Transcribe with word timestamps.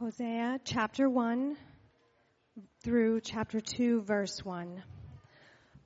Hosea 0.00 0.60
chapter 0.62 1.10
1 1.10 1.56
through 2.84 3.20
chapter 3.20 3.60
2, 3.60 4.02
verse 4.02 4.44
1. 4.44 4.80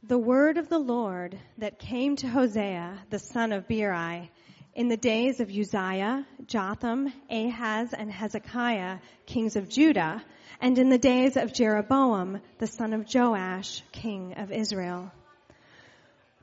The 0.03 0.19
word 0.19 0.59
of 0.59 0.69
the 0.69 0.79
Lord 0.79 1.39
that 1.57 1.79
came 1.79 2.17
to 2.17 2.29
Hosea, 2.29 2.99
the 3.09 3.19
son 3.19 3.53
of 3.53 3.67
Beeri, 3.67 4.31
in 4.75 4.89
the 4.89 4.99
days 4.99 5.41
of 5.41 5.49
Uzziah, 5.49 6.27
Jotham, 6.47 7.11
Ahaz, 7.31 7.95
and 7.95 8.13
Hezekiah, 8.13 8.99
kings 9.25 9.57
of 9.57 9.71
Judah, 9.71 10.23
and 10.61 10.77
in 10.77 10.91
the 10.91 10.99
days 10.99 11.39
of 11.39 11.55
Jeroboam, 11.55 12.43
the 12.59 12.67
son 12.67 12.93
of 12.93 13.07
Joash, 13.11 13.83
king 13.93 14.35
of 14.35 14.53
Israel. 14.53 15.11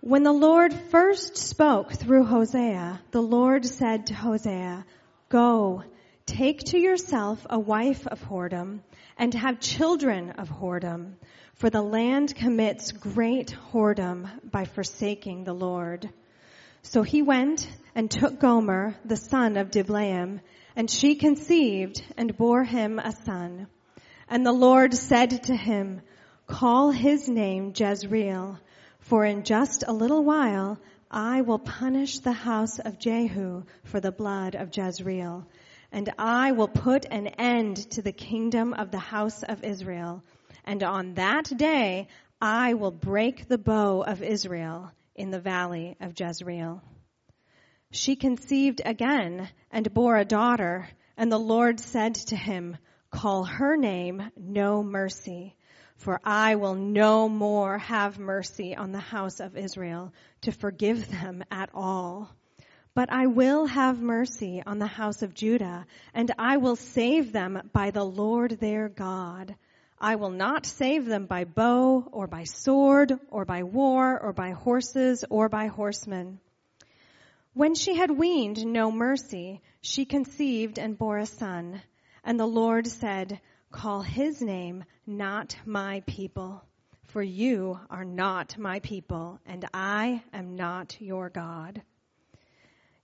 When 0.01 0.23
the 0.23 0.33
Lord 0.33 0.73
first 0.73 1.37
spoke 1.37 1.93
through 1.93 2.23
Hosea, 2.23 2.99
the 3.11 3.21
Lord 3.21 3.63
said 3.63 4.07
to 4.07 4.15
Hosea, 4.15 4.87
Go, 5.29 5.83
take 6.29 6.63
to 6.63 6.77
yourself 6.77 7.45
a 7.49 7.59
wife 7.59 8.05
of 8.05 8.21
whoredom, 8.21 8.81
and 9.17 9.33
have 9.33 9.59
children 9.59 10.29
of 10.31 10.47
whoredom, 10.47 11.15
for 11.55 11.69
the 11.69 11.81
land 11.81 12.35
commits 12.35 12.91
great 12.91 13.57
whoredom 13.71 14.29
by 14.43 14.65
forsaking 14.65 15.43
the 15.43 15.53
Lord. 15.53 16.09
So 16.83 17.01
he 17.01 17.23
went 17.23 17.67
and 17.95 18.09
took 18.09 18.39
Gomer, 18.39 18.95
the 19.03 19.17
son 19.17 19.57
of 19.57 19.71
Diblaim, 19.71 20.41
and 20.75 20.89
she 20.89 21.15
conceived 21.15 22.03
and 22.15 22.37
bore 22.37 22.63
him 22.63 22.99
a 22.99 23.11
son. 23.11 23.67
And 24.29 24.45
the 24.45 24.53
Lord 24.53 24.93
said 24.93 25.43
to 25.43 25.55
him, 25.55 26.01
Call 26.45 26.91
his 26.91 27.27
name 27.27 27.73
Jezreel, 27.75 28.59
for 28.99 29.25
in 29.25 29.43
just 29.43 29.83
a 29.87 29.93
little 29.93 30.23
while 30.23 30.79
I 31.11 31.41
will 31.41 31.59
punish 31.59 32.19
the 32.19 32.31
house 32.31 32.77
of 32.77 32.99
Jehu 32.99 33.63
for 33.83 33.99
the 33.99 34.11
blood 34.11 34.53
of 34.53 34.75
Jezreel, 34.77 35.47
and 35.91 36.11
I 36.17 36.51
will 36.51 36.67
put 36.67 37.05
an 37.09 37.27
end 37.27 37.77
to 37.91 38.01
the 38.01 38.11
kingdom 38.11 38.73
of 38.73 38.91
the 38.91 38.99
house 38.99 39.43
of 39.43 39.63
Israel. 39.63 40.23
And 40.65 40.83
on 40.83 41.15
that 41.15 41.45
day 41.55 42.07
I 42.41 42.75
will 42.75 42.91
break 42.91 43.47
the 43.47 43.57
bow 43.57 44.01
of 44.01 44.21
Israel 44.23 44.91
in 45.15 45.31
the 45.31 45.39
valley 45.39 45.97
of 45.99 46.13
Jezreel. 46.17 46.81
She 47.91 48.15
conceived 48.15 48.81
again 48.85 49.49
and 49.71 49.93
bore 49.93 50.17
a 50.17 50.25
daughter, 50.25 50.87
and 51.17 51.31
the 51.31 51.39
Lord 51.39 51.79
said 51.79 52.15
to 52.15 52.35
him, 52.35 52.77
Call 53.11 53.43
her 53.43 53.75
name 53.75 54.31
No 54.37 54.83
Mercy, 54.83 55.55
for 55.95 56.21
I 56.23 56.55
will 56.55 56.75
no 56.75 57.27
more 57.27 57.79
have 57.79 58.19
mercy 58.19 58.75
on 58.75 58.91
the 58.91 58.99
house 58.99 59.39
of 59.39 59.57
Israel 59.57 60.13
to 60.41 60.51
forgive 60.51 61.09
them 61.09 61.43
at 61.49 61.71
all. 61.73 62.29
But 62.99 63.13
I 63.13 63.27
will 63.27 63.65
have 63.65 64.01
mercy 64.01 64.61
on 64.65 64.77
the 64.77 64.85
house 64.85 65.21
of 65.21 65.33
Judah, 65.33 65.85
and 66.13 66.33
I 66.37 66.57
will 66.57 66.75
save 66.75 67.31
them 67.31 67.69
by 67.71 67.91
the 67.91 68.03
Lord 68.03 68.59
their 68.59 68.89
God. 68.89 69.55
I 69.97 70.17
will 70.17 70.31
not 70.31 70.65
save 70.65 71.05
them 71.05 71.25
by 71.25 71.45
bow 71.45 72.09
or 72.11 72.27
by 72.27 72.43
sword 72.43 73.17
or 73.31 73.45
by 73.45 73.63
war 73.63 74.19
or 74.19 74.33
by 74.33 74.51
horses 74.51 75.23
or 75.29 75.47
by 75.47 75.67
horsemen. 75.67 76.41
When 77.53 77.73
she 77.73 77.95
had 77.95 78.11
weaned 78.11 78.65
no 78.65 78.91
mercy, 78.91 79.61
she 79.79 80.03
conceived 80.03 80.77
and 80.77 80.97
bore 80.97 81.19
a 81.19 81.25
son. 81.25 81.81
And 82.25 82.37
the 82.37 82.45
Lord 82.45 82.85
said, 82.85 83.39
Call 83.71 84.01
his 84.01 84.41
name 84.41 84.83
not 85.07 85.55
my 85.65 86.03
people, 86.05 86.65
for 87.07 87.23
you 87.23 87.79
are 87.89 88.03
not 88.03 88.57
my 88.57 88.81
people, 88.81 89.39
and 89.45 89.63
I 89.73 90.21
am 90.33 90.57
not 90.57 90.99
your 90.99 91.29
God. 91.29 91.81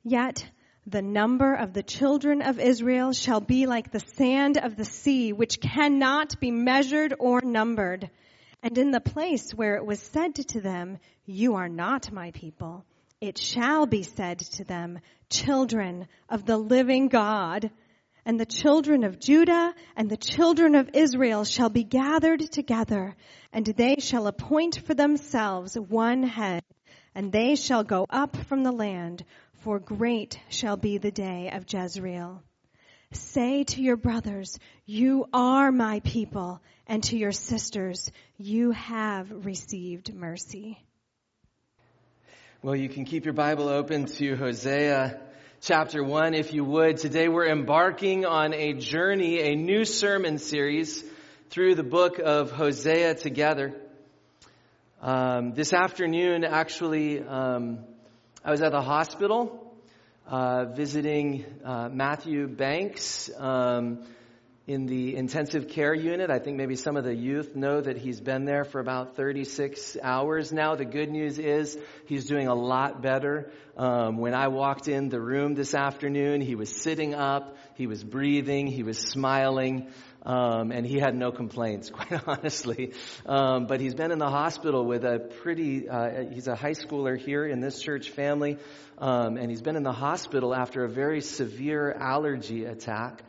Yet 0.08 0.46
the 0.86 1.02
number 1.02 1.56
of 1.56 1.74
the 1.74 1.82
children 1.82 2.44
of 2.44 2.60
Israel 2.60 3.12
shall 3.12 3.42
be 3.42 3.66
like 3.66 3.92
the 3.92 4.00
sand 4.00 4.56
of 4.56 4.76
the 4.76 4.86
sea, 4.86 5.34
which 5.34 5.60
cannot 5.60 6.40
be 6.40 6.52
measured 6.52 7.16
or 7.18 7.42
numbered. 7.42 8.12
And 8.62 8.78
in 8.78 8.92
the 8.92 9.02
place 9.02 9.50
where 9.52 9.78
it 9.78 9.86
was 9.86 10.00
said 10.00 10.36
to 10.36 10.62
them, 10.62 11.00
You 11.26 11.56
are 11.56 11.70
not 11.70 12.12
my 12.12 12.30
people, 12.30 12.86
it 13.20 13.40
shall 13.40 13.88
be 13.88 14.04
said 14.04 14.38
to 14.38 14.64
them, 14.64 15.00
Children 15.32 16.08
of 16.30 16.46
the 16.46 16.58
living 16.58 17.08
God. 17.08 17.72
And 18.28 18.40
the 18.40 18.46
children 18.46 19.04
of 19.06 19.20
Judah 19.20 19.74
and 19.96 20.08
the 20.08 20.18
children 20.18 20.76
of 20.76 20.92
Israel 20.94 21.46
shall 21.46 21.70
be 21.70 21.84
gathered 21.84 22.52
together, 22.52 23.16
and 23.52 23.66
they 23.66 23.96
shall 23.98 24.28
appoint 24.28 24.82
for 24.86 24.94
themselves 24.94 25.76
one 25.76 26.22
head, 26.22 26.64
and 27.16 27.32
they 27.32 27.56
shall 27.56 27.84
go 27.84 28.06
up 28.10 28.36
from 28.36 28.64
the 28.64 28.72
land, 28.72 29.24
for 29.66 29.80
great 29.80 30.40
shall 30.48 30.78
be 30.78 31.00
the 31.00 31.10
day 31.10 31.50
of 31.52 31.66
Jezreel. 31.68 32.44
Say 33.14 33.64
to 33.64 33.82
your 33.82 33.98
brothers, 33.98 34.60
you 34.86 35.26
are 35.34 35.72
my 35.72 36.02
people, 36.02 36.62
and 36.86 37.04
to 37.06 37.18
your 37.18 37.32
sisters, 37.32 38.12
you 38.38 38.70
have 38.74 39.44
received 39.44 40.14
mercy. 40.14 40.78
Well, 42.62 42.76
you 42.76 42.90
can 42.90 43.06
keep 43.06 43.26
your 43.26 43.34
Bible 43.34 43.68
open 43.68 44.06
to 44.06 44.36
Hosea 44.36 45.20
chapter 45.62 46.04
1 46.04 46.36
if 46.36 46.54
you 46.54 46.64
would. 46.64 46.98
Today 46.98 47.28
we're 47.28 47.48
embarking 47.48 48.24
on 48.24 48.54
a 48.54 48.74
journey, 48.74 49.40
a 49.52 49.56
new 49.56 49.84
sermon 49.84 50.38
series 50.38 51.04
through 51.50 51.74
the 51.74 51.84
book 51.84 52.20
of 52.20 52.52
Hosea 52.52 53.16
together. 53.16 53.74
Um, 55.02 55.56
this 55.56 55.74
afternoon, 55.74 56.44
actually, 56.44 57.20
um, 57.20 57.80
I 58.48 58.52
was 58.52 58.62
at 58.62 58.72
the 58.72 58.82
hospital 58.82 59.76
uh, 60.28 60.66
visiting 60.66 61.46
uh, 61.64 61.90
Matthew 61.92 62.48
Banks. 62.48 63.28
Um, 63.36 64.06
in 64.68 64.88
the 64.88 65.16
intensive 65.16 65.68
care 65.68 65.94
unit. 65.94 66.32
I 66.32 66.40
think 66.40 66.58
maybe 66.58 66.76
some 66.76 66.98
of 66.98 67.04
the 67.04 67.14
youth 67.14 67.56
know 67.56 67.82
that 67.82 67.98
he's 67.98 68.20
been 68.20 68.46
there 68.46 68.64
for 68.64 68.80
about 68.80 69.16
36 69.16 69.96
hours 70.02 70.52
now. 70.52 70.74
The 70.74 70.86
good 70.86 71.12
news 71.12 71.38
is 71.38 71.78
he's 72.08 72.26
doing 72.26 72.48
a 72.48 72.56
lot 72.56 73.00
better. 73.00 73.52
Um, 73.78 74.18
when 74.18 74.34
I 74.34 74.48
walked 74.48 74.88
in 74.88 75.10
the 75.10 75.22
room 75.22 75.54
this 75.54 75.76
afternoon, 75.76 76.42
he 76.42 76.56
was 76.56 76.82
sitting 76.82 77.14
up, 77.14 77.58
he 77.76 77.86
was 77.86 78.04
breathing, 78.04 78.66
he 78.66 78.82
was 78.82 78.98
smiling. 78.98 79.92
Um, 80.26 80.72
and 80.72 80.88
he 80.88 80.98
had 80.98 81.16
no 81.16 81.32
complaints, 81.32 81.90
quite 81.92 82.28
honestly. 82.28 82.94
Um, 83.26 83.68
but 83.68 83.80
he's 83.80 83.94
been 83.94 84.12
in 84.12 84.18
the 84.18 84.30
hospital 84.30 84.84
with 84.84 85.06
a 85.06 85.20
pretty, 85.20 85.88
uh, 85.88 86.26
he's 86.32 86.48
a 86.48 86.56
high 86.56 86.72
schooler 86.74 87.18
here 87.18 87.46
in 87.46 87.60
this 87.60 87.80
church 87.80 88.10
family, 88.10 88.58
um, 88.98 89.38
and 89.38 89.52
he's 89.52 89.62
been 89.62 89.76
in 89.76 89.84
the 89.84 89.94
hospital 89.94 90.56
after 90.56 90.84
a 90.84 90.90
very 90.90 91.22
severe 91.22 91.92
allergy 91.92 92.66
attack 92.66 93.22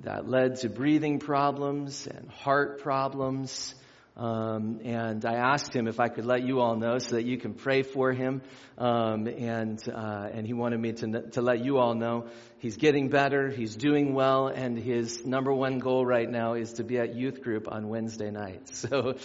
that 0.00 0.28
led 0.28 0.56
to 0.56 0.68
breathing 0.68 1.18
problems 1.18 2.06
and 2.06 2.28
heart 2.30 2.80
problems. 2.82 3.74
Um, 4.18 4.80
and 4.82 5.24
I 5.24 5.34
asked 5.34 5.74
him 5.74 5.86
if 5.86 6.00
I 6.00 6.08
could 6.08 6.26
let 6.26 6.42
you 6.42 6.60
all 6.60 6.74
know 6.74 6.98
so 6.98 7.14
that 7.14 7.24
you 7.24 7.38
can 7.38 7.54
pray 7.54 7.82
for 7.82 8.12
him. 8.12 8.42
Um, 8.76 9.28
and 9.28 9.80
uh, 9.88 10.28
and 10.32 10.46
he 10.46 10.54
wanted 10.54 10.80
me 10.80 10.92
to 10.92 11.30
to 11.30 11.42
let 11.42 11.64
you 11.64 11.78
all 11.78 11.94
know 11.94 12.26
he's 12.58 12.76
getting 12.76 13.08
better, 13.08 13.48
he's 13.48 13.76
doing 13.76 14.14
well, 14.14 14.48
and 14.48 14.76
his 14.78 15.24
number 15.24 15.52
one 15.52 15.78
goal 15.78 16.04
right 16.04 16.28
now 16.28 16.54
is 16.54 16.74
to 16.74 16.84
be 16.84 16.98
at 16.98 17.14
youth 17.14 17.42
group 17.42 17.70
on 17.70 17.88
Wednesday 17.88 18.30
night. 18.30 18.62
So 18.78 19.16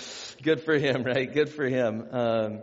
good 0.42 0.62
for 0.62 0.78
him, 0.78 1.04
right? 1.04 1.32
Good 1.32 1.50
for 1.50 1.66
him. 1.66 2.08
Um, 2.12 2.60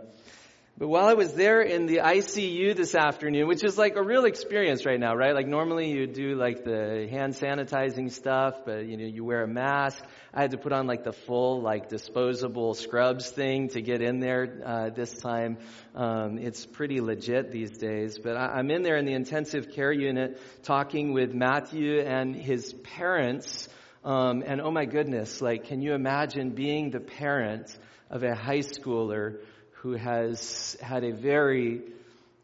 but 0.81 0.87
while 0.87 1.05
I 1.05 1.13
was 1.13 1.31
there 1.33 1.61
in 1.61 1.85
the 1.85 1.97
ICU 1.97 2.75
this 2.75 2.95
afternoon, 2.95 3.47
which 3.47 3.63
is 3.63 3.77
like 3.77 3.97
a 3.97 4.01
real 4.01 4.25
experience 4.25 4.83
right 4.83 4.99
now, 4.99 5.13
right? 5.13 5.35
Like 5.35 5.45
normally 5.45 5.91
you 5.91 6.07
do 6.07 6.33
like 6.33 6.63
the 6.63 7.07
hand 7.07 7.35
sanitizing 7.35 8.11
stuff, 8.11 8.55
but 8.65 8.87
you 8.87 8.97
know, 8.97 9.05
you 9.05 9.23
wear 9.23 9.43
a 9.43 9.47
mask. 9.47 10.03
I 10.33 10.41
had 10.41 10.49
to 10.49 10.57
put 10.57 10.73
on 10.73 10.87
like 10.87 11.03
the 11.03 11.13
full 11.13 11.61
like 11.61 11.87
disposable 11.87 12.73
scrubs 12.73 13.29
thing 13.29 13.67
to 13.69 13.81
get 13.83 14.01
in 14.01 14.19
there, 14.21 14.59
uh, 14.65 14.89
this 14.89 15.13
time. 15.13 15.59
Um, 15.93 16.39
it's 16.39 16.65
pretty 16.65 16.99
legit 16.99 17.51
these 17.51 17.77
days, 17.77 18.17
but 18.17 18.35
I, 18.35 18.47
I'm 18.57 18.71
in 18.71 18.81
there 18.81 18.97
in 18.97 19.05
the 19.05 19.13
intensive 19.13 19.73
care 19.73 19.91
unit 19.91 20.41
talking 20.63 21.13
with 21.13 21.31
Matthew 21.31 21.99
and 21.99 22.35
his 22.35 22.73
parents. 22.73 23.69
Um, 24.03 24.41
and 24.43 24.59
oh 24.59 24.71
my 24.71 24.85
goodness, 24.85 25.43
like, 25.43 25.65
can 25.65 25.83
you 25.83 25.93
imagine 25.93 26.55
being 26.55 26.89
the 26.89 26.99
parent 26.99 27.77
of 28.09 28.23
a 28.23 28.33
high 28.33 28.61
schooler 28.61 29.37
who 29.81 29.93
has 29.93 30.77
had 30.79 31.03
a 31.03 31.11
very 31.11 31.81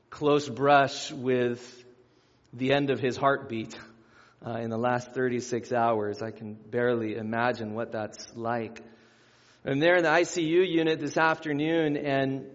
close 0.09 0.49
brush 0.49 1.11
with 1.11 1.61
the 2.51 2.73
end 2.73 2.89
of 2.89 2.99
his 2.99 3.15
heartbeat 3.15 3.77
uh, 4.43 4.53
in 4.53 4.71
the 4.71 4.77
last 4.77 5.13
36 5.13 5.71
hours. 5.71 6.23
I 6.23 6.31
can 6.31 6.55
barely 6.55 7.15
imagine 7.15 7.75
what 7.75 7.91
that's 7.91 8.27
like. 8.35 8.81
I'm 9.63 9.77
there 9.77 9.97
in 9.97 10.03
the 10.03 10.09
ICU 10.09 10.67
unit 10.67 10.99
this 10.99 11.15
afternoon, 11.15 11.95
and 11.95 12.47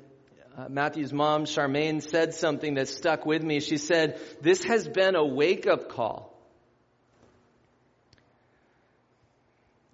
uh, 0.58 0.68
Matthew's 0.68 1.12
mom, 1.12 1.44
Charmaine, 1.44 2.02
said 2.02 2.34
something 2.34 2.74
that 2.74 2.88
stuck 2.88 3.24
with 3.24 3.44
me. 3.44 3.60
She 3.60 3.76
said, 3.76 4.18
This 4.40 4.64
has 4.64 4.88
been 4.88 5.14
a 5.14 5.24
wake 5.24 5.68
up 5.68 5.90
call. 5.90 6.31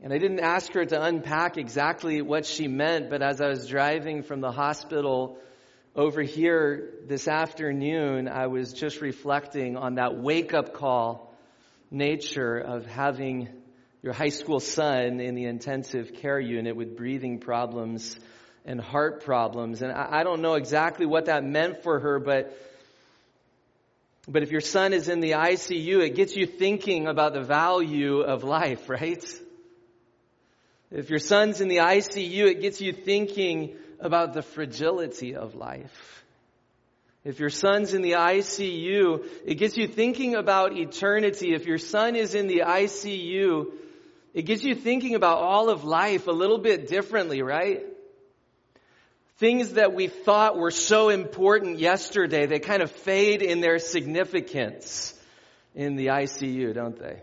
And 0.00 0.12
I 0.12 0.18
didn't 0.18 0.40
ask 0.40 0.72
her 0.74 0.84
to 0.84 1.02
unpack 1.02 1.56
exactly 1.56 2.22
what 2.22 2.46
she 2.46 2.68
meant, 2.68 3.10
but 3.10 3.20
as 3.20 3.40
I 3.40 3.48
was 3.48 3.66
driving 3.66 4.22
from 4.22 4.40
the 4.40 4.52
hospital 4.52 5.38
over 5.96 6.22
here 6.22 6.90
this 7.08 7.26
afternoon, 7.26 8.28
I 8.28 8.46
was 8.46 8.72
just 8.72 9.00
reflecting 9.00 9.76
on 9.76 9.96
that 9.96 10.16
wake 10.16 10.54
up 10.54 10.72
call 10.72 11.34
nature 11.90 12.58
of 12.58 12.86
having 12.86 13.48
your 14.00 14.12
high 14.12 14.28
school 14.28 14.60
son 14.60 15.18
in 15.18 15.34
the 15.34 15.46
intensive 15.46 16.14
care 16.14 16.38
unit 16.38 16.76
with 16.76 16.96
breathing 16.96 17.40
problems 17.40 18.20
and 18.64 18.80
heart 18.80 19.24
problems. 19.24 19.82
And 19.82 19.90
I, 19.90 20.22
don't 20.22 20.42
know 20.42 20.54
exactly 20.54 21.06
what 21.06 21.24
that 21.24 21.42
meant 21.42 21.82
for 21.82 21.98
her, 21.98 22.20
but 22.20 22.56
but 24.28 24.42
if 24.42 24.52
your 24.52 24.60
son 24.60 24.92
is 24.92 25.08
in 25.08 25.20
the 25.20 25.32
ICU, 25.32 26.06
it 26.06 26.14
gets 26.14 26.36
you 26.36 26.46
thinking 26.46 27.08
about 27.08 27.32
the 27.32 27.42
value 27.42 28.20
of 28.20 28.44
life, 28.44 28.88
right? 28.88 29.24
If 30.90 31.10
your 31.10 31.18
son's 31.18 31.60
in 31.60 31.68
the 31.68 31.78
ICU, 31.78 32.46
it 32.46 32.60
gets 32.60 32.80
you 32.80 32.92
thinking 32.92 33.76
about 34.00 34.32
the 34.32 34.42
fragility 34.42 35.34
of 35.34 35.54
life. 35.54 36.24
If 37.24 37.40
your 37.40 37.50
son's 37.50 37.92
in 37.92 38.00
the 38.00 38.12
ICU, 38.12 39.26
it 39.44 39.56
gets 39.56 39.76
you 39.76 39.86
thinking 39.86 40.34
about 40.34 40.74
eternity. 40.74 41.52
If 41.52 41.66
your 41.66 41.78
son 41.78 42.16
is 42.16 42.34
in 42.34 42.46
the 42.46 42.62
ICU, 42.66 43.66
it 44.32 44.42
gets 44.42 44.62
you 44.62 44.74
thinking 44.74 45.14
about 45.14 45.38
all 45.38 45.68
of 45.68 45.84
life 45.84 46.26
a 46.26 46.32
little 46.32 46.58
bit 46.58 46.88
differently, 46.88 47.42
right? 47.42 47.84
Things 49.36 49.74
that 49.74 49.92
we 49.92 50.06
thought 50.06 50.56
were 50.56 50.70
so 50.70 51.10
important 51.10 51.80
yesterday, 51.80 52.46
they 52.46 52.60
kind 52.60 52.82
of 52.82 52.90
fade 52.90 53.42
in 53.42 53.60
their 53.60 53.78
significance 53.78 55.12
in 55.74 55.96
the 55.96 56.06
ICU, 56.06 56.74
don't 56.74 56.98
they? 56.98 57.20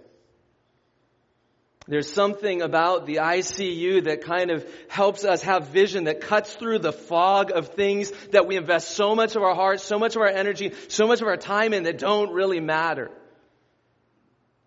There's 1.88 2.12
something 2.12 2.64
about 2.64 3.06
the 3.06 3.18
ICU 3.18 4.06
that 4.06 4.24
kind 4.24 4.50
of 4.50 4.66
helps 4.88 5.24
us 5.24 5.44
have 5.44 5.68
vision 5.68 6.06
that 6.06 6.20
cuts 6.20 6.56
through 6.56 6.80
the 6.80 6.92
fog 6.92 7.52
of 7.52 7.70
things 7.70 8.12
that 8.32 8.48
we 8.48 8.58
invest 8.58 8.92
so 8.92 9.14
much 9.14 9.36
of 9.36 9.44
our 9.44 9.54
heart, 9.54 9.82
so 9.82 10.00
much 10.00 10.16
of 10.16 10.22
our 10.24 10.28
energy, 10.28 10.74
so 10.88 11.06
much 11.06 11.22
of 11.22 11.28
our 11.28 11.38
time 11.38 11.74
in 11.74 11.84
that 11.84 12.00
don't 12.00 12.34
really 12.34 12.60
matter. 12.60 13.12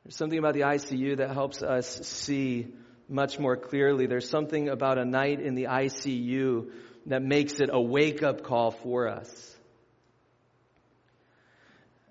There's 0.05 0.15
something 0.15 0.39
about 0.39 0.55
the 0.55 0.61
ICU 0.61 1.17
that 1.17 1.33
helps 1.33 1.61
us 1.61 2.07
see 2.07 2.69
much 3.09 3.39
more 3.39 3.57
clearly. 3.57 4.07
There's 4.07 4.31
something 4.31 4.69
about 4.69 4.97
a 4.97 5.05
night 5.05 5.41
in 5.41 5.57
the 5.57 5.65
ICU 5.65 6.71
that 7.07 7.23
makes 7.23 7.59
it 7.59 7.71
a 7.73 7.81
wake 7.81 8.23
up 8.23 8.45
call 8.45 8.71
for 8.71 9.09
us. 9.09 9.57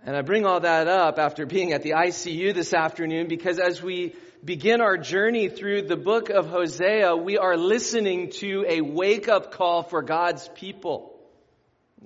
And 0.06 0.16
I 0.16 0.22
bring 0.22 0.46
all 0.46 0.60
that 0.60 0.88
up 0.88 1.18
after 1.18 1.46
being 1.46 1.74
at 1.74 1.84
the 1.84 1.92
ICU 1.92 2.54
this 2.54 2.74
afternoon 2.74 3.28
because 3.28 3.60
as 3.60 3.82
we 3.82 4.16
begin 4.44 4.82
our 4.82 4.98
journey 4.98 5.50
through 5.50 5.84
the 5.84 5.98
book 5.98 6.30
of 6.30 6.48
Hosea, 6.48 7.16
we 7.16 7.38
are 7.38 7.58
listening 7.58 8.30
to 8.40 8.66
a 8.68 8.82
wake 8.82 9.28
up 9.28 9.52
call 9.52 9.84
for 9.84 10.02
God's 10.02 10.48
people. 10.50 11.16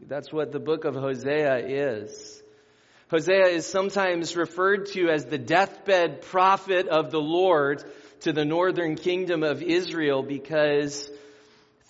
That's 0.07 0.31
what 0.31 0.51
the 0.51 0.59
book 0.59 0.85
of 0.85 0.95
Hosea 0.95 1.57
is. 1.67 2.41
Hosea 3.09 3.47
is 3.47 3.65
sometimes 3.65 4.37
referred 4.37 4.87
to 4.87 5.09
as 5.09 5.25
the 5.25 5.37
deathbed 5.37 6.21
prophet 6.21 6.87
of 6.87 7.11
the 7.11 7.19
Lord 7.19 7.83
to 8.21 8.31
the 8.31 8.45
northern 8.45 8.95
kingdom 8.95 9.43
of 9.43 9.61
Israel 9.61 10.23
because 10.23 11.09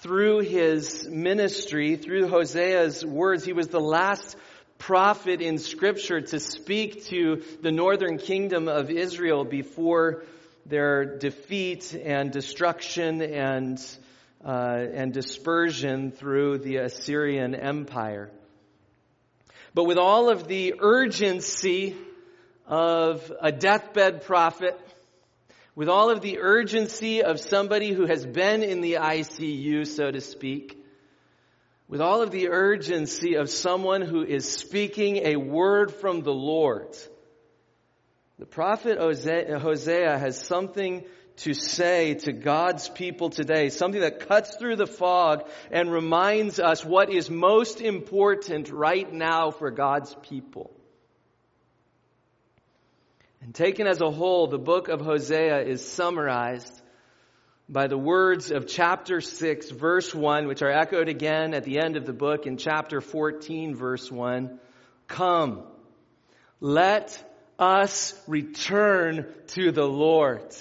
through 0.02 0.40
his 0.40 1.08
ministry, 1.08 1.96
through 1.96 2.28
Hosea's 2.28 3.06
words, 3.06 3.46
he 3.46 3.54
was 3.54 3.68
the 3.68 3.80
last 3.80 4.36
prophet 4.82 5.42
in 5.42 5.60
scripture 5.60 6.22
to 6.22 6.40
speak 6.40 7.06
to 7.06 7.44
the 7.62 7.72
northern 7.72 8.18
kingdom 8.18 8.68
of 8.68 8.90
Israel 8.90 9.46
before 9.46 10.24
their 10.66 11.20
defeat 11.20 11.94
and 11.94 12.32
destruction 12.32 13.22
and, 13.22 13.78
uh, 14.44 14.84
and 14.94 15.14
dispersion 15.14 16.10
through 16.10 16.58
the 16.58 16.78
Assyrian 16.78 17.54
Empire. 17.54 18.32
But 19.76 19.84
with 19.84 20.00
all 20.00 20.32
of 20.32 20.48
the 20.48 20.74
urgency 20.80 21.96
of 22.66 23.32
a 23.40 23.52
deathbed 23.52 24.24
prophet, 24.24 24.80
with 25.76 25.90
all 25.90 26.10
of 26.10 26.22
the 26.22 26.40
urgency 26.40 27.22
of 27.22 27.40
somebody 27.40 27.92
who 27.92 28.08
has 28.08 28.26
been 28.26 28.64
in 28.64 28.82
the 28.82 28.94
ICU, 28.94 29.86
so 29.86 30.10
to 30.10 30.22
speak, 30.22 30.81
with 31.92 32.00
all 32.00 32.22
of 32.22 32.32
the 32.32 32.48
urgency 32.48 33.36
of 33.36 33.50
someone 33.50 34.02
who 34.02 34.24
is 34.24 34.50
speaking 34.50 35.18
a 35.26 35.36
word 35.36 35.94
from 35.94 36.22
the 36.22 36.34
Lord, 36.34 36.96
the 38.40 38.46
prophet 38.46 38.98
Hosea 38.98 40.18
has 40.18 40.40
something 40.40 41.04
to 41.38 41.54
say 41.54 42.14
to 42.14 42.32
God's 42.32 42.88
people 42.88 43.30
today, 43.30 43.68
something 43.68 44.00
that 44.00 44.30
cuts 44.30 44.56
through 44.56 44.78
the 44.78 44.88
fog 44.88 45.50
and 45.70 45.92
reminds 45.92 46.62
us 46.62 46.86
what 46.86 47.12
is 47.12 47.30
most 47.30 47.82
important 47.82 48.70
right 48.72 49.12
now 49.12 49.52
for 49.52 49.70
God's 49.70 50.16
people. 50.24 50.72
And 53.42 53.54
taken 53.54 53.86
as 53.86 54.00
a 54.00 54.12
whole, 54.12 54.48
the 54.48 54.58
book 54.58 54.88
of 54.88 55.02
Hosea 55.02 55.64
is 55.64 55.86
summarized 55.86 56.81
by 57.72 57.88
the 57.88 57.98
words 57.98 58.52
of 58.52 58.68
chapter 58.68 59.22
6, 59.22 59.72
verse 59.72 60.14
1, 60.14 60.48
which 60.48 60.62
are 60.62 60.70
echoed 60.70 61.08
again 61.08 61.54
at 61.54 61.64
the 61.64 61.80
end 61.80 61.96
of 61.96 62.06
the 62.06 62.12
book 62.12 62.46
in 62.46 62.58
chapter 62.58 63.00
14, 63.00 63.76
verse 63.76 64.12
1. 64.12 64.60
Come, 65.08 65.64
let 66.60 67.18
us 67.58 68.14
return 68.28 69.26
to 69.48 69.72
the 69.72 69.86
Lord. 69.86 70.54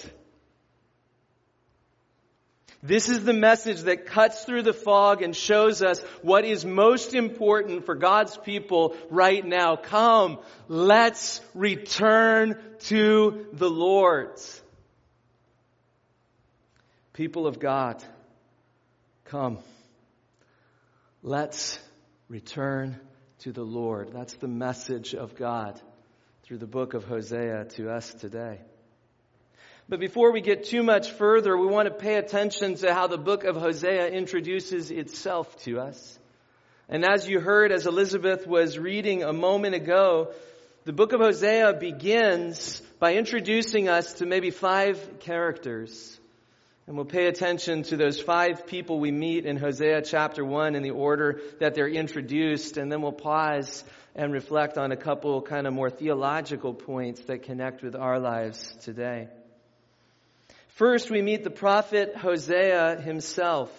This 2.81 3.09
is 3.09 3.25
the 3.25 3.33
message 3.33 3.81
that 3.81 4.05
cuts 4.05 4.45
through 4.45 4.63
the 4.63 4.73
fog 4.73 5.21
and 5.21 5.35
shows 5.35 5.81
us 5.81 5.99
what 6.21 6.45
is 6.45 6.63
most 6.65 7.13
important 7.13 7.85
for 7.85 7.93
God's 7.93 8.37
people 8.37 8.95
right 9.09 9.45
now. 9.45 9.75
Come, 9.75 10.39
let's 10.69 11.41
return 11.53 12.57
to 12.85 13.47
the 13.51 13.69
Lord. 13.69 14.39
People 17.13 17.45
of 17.45 17.59
God, 17.59 18.01
come. 19.25 19.59
Let's 21.21 21.77
return 22.29 22.97
to 23.39 23.51
the 23.51 23.63
Lord. 23.63 24.13
That's 24.13 24.33
the 24.35 24.47
message 24.47 25.13
of 25.13 25.35
God 25.35 25.79
through 26.43 26.59
the 26.59 26.67
book 26.67 26.93
of 26.93 27.03
Hosea 27.03 27.65
to 27.75 27.89
us 27.89 28.13
today. 28.13 28.61
But 29.89 29.99
before 29.99 30.31
we 30.31 30.39
get 30.39 30.63
too 30.63 30.83
much 30.83 31.11
further, 31.11 31.57
we 31.57 31.67
want 31.67 31.89
to 31.89 31.93
pay 31.93 32.15
attention 32.15 32.75
to 32.75 32.93
how 32.93 33.07
the 33.07 33.17
book 33.17 33.43
of 33.43 33.57
Hosea 33.57 34.07
introduces 34.07 34.89
itself 34.89 35.53
to 35.63 35.79
us. 35.81 36.17
And 36.87 37.03
as 37.03 37.27
you 37.27 37.41
heard, 37.41 37.73
as 37.73 37.87
Elizabeth 37.87 38.47
was 38.47 38.79
reading 38.79 39.23
a 39.23 39.33
moment 39.33 39.75
ago, 39.75 40.31
the 40.85 40.93
book 40.93 41.11
of 41.11 41.19
Hosea 41.19 41.73
begins 41.73 42.81
by 42.99 43.15
introducing 43.15 43.89
us 43.89 44.13
to 44.13 44.25
maybe 44.25 44.49
five 44.49 45.19
characters. 45.19 46.17
And 46.87 46.95
we'll 46.95 47.05
pay 47.05 47.27
attention 47.27 47.83
to 47.83 47.95
those 47.95 48.19
five 48.19 48.65
people 48.65 48.99
we 48.99 49.11
meet 49.11 49.45
in 49.45 49.55
Hosea 49.55 50.01
chapter 50.01 50.43
1 50.43 50.75
in 50.75 50.81
the 50.81 50.89
order 50.89 51.39
that 51.59 51.75
they're 51.75 51.87
introduced, 51.87 52.77
and 52.77 52.91
then 52.91 53.03
we'll 53.03 53.11
pause 53.11 53.83
and 54.15 54.33
reflect 54.33 54.79
on 54.79 54.91
a 54.91 54.97
couple 54.97 55.43
kind 55.43 55.67
of 55.67 55.73
more 55.73 55.91
theological 55.91 56.73
points 56.73 57.21
that 57.25 57.43
connect 57.43 57.83
with 57.83 57.95
our 57.95 58.19
lives 58.19 58.75
today. 58.81 59.27
First, 60.69 61.11
we 61.11 61.21
meet 61.21 61.43
the 61.43 61.51
prophet 61.51 62.15
Hosea 62.15 62.99
himself. 62.99 63.71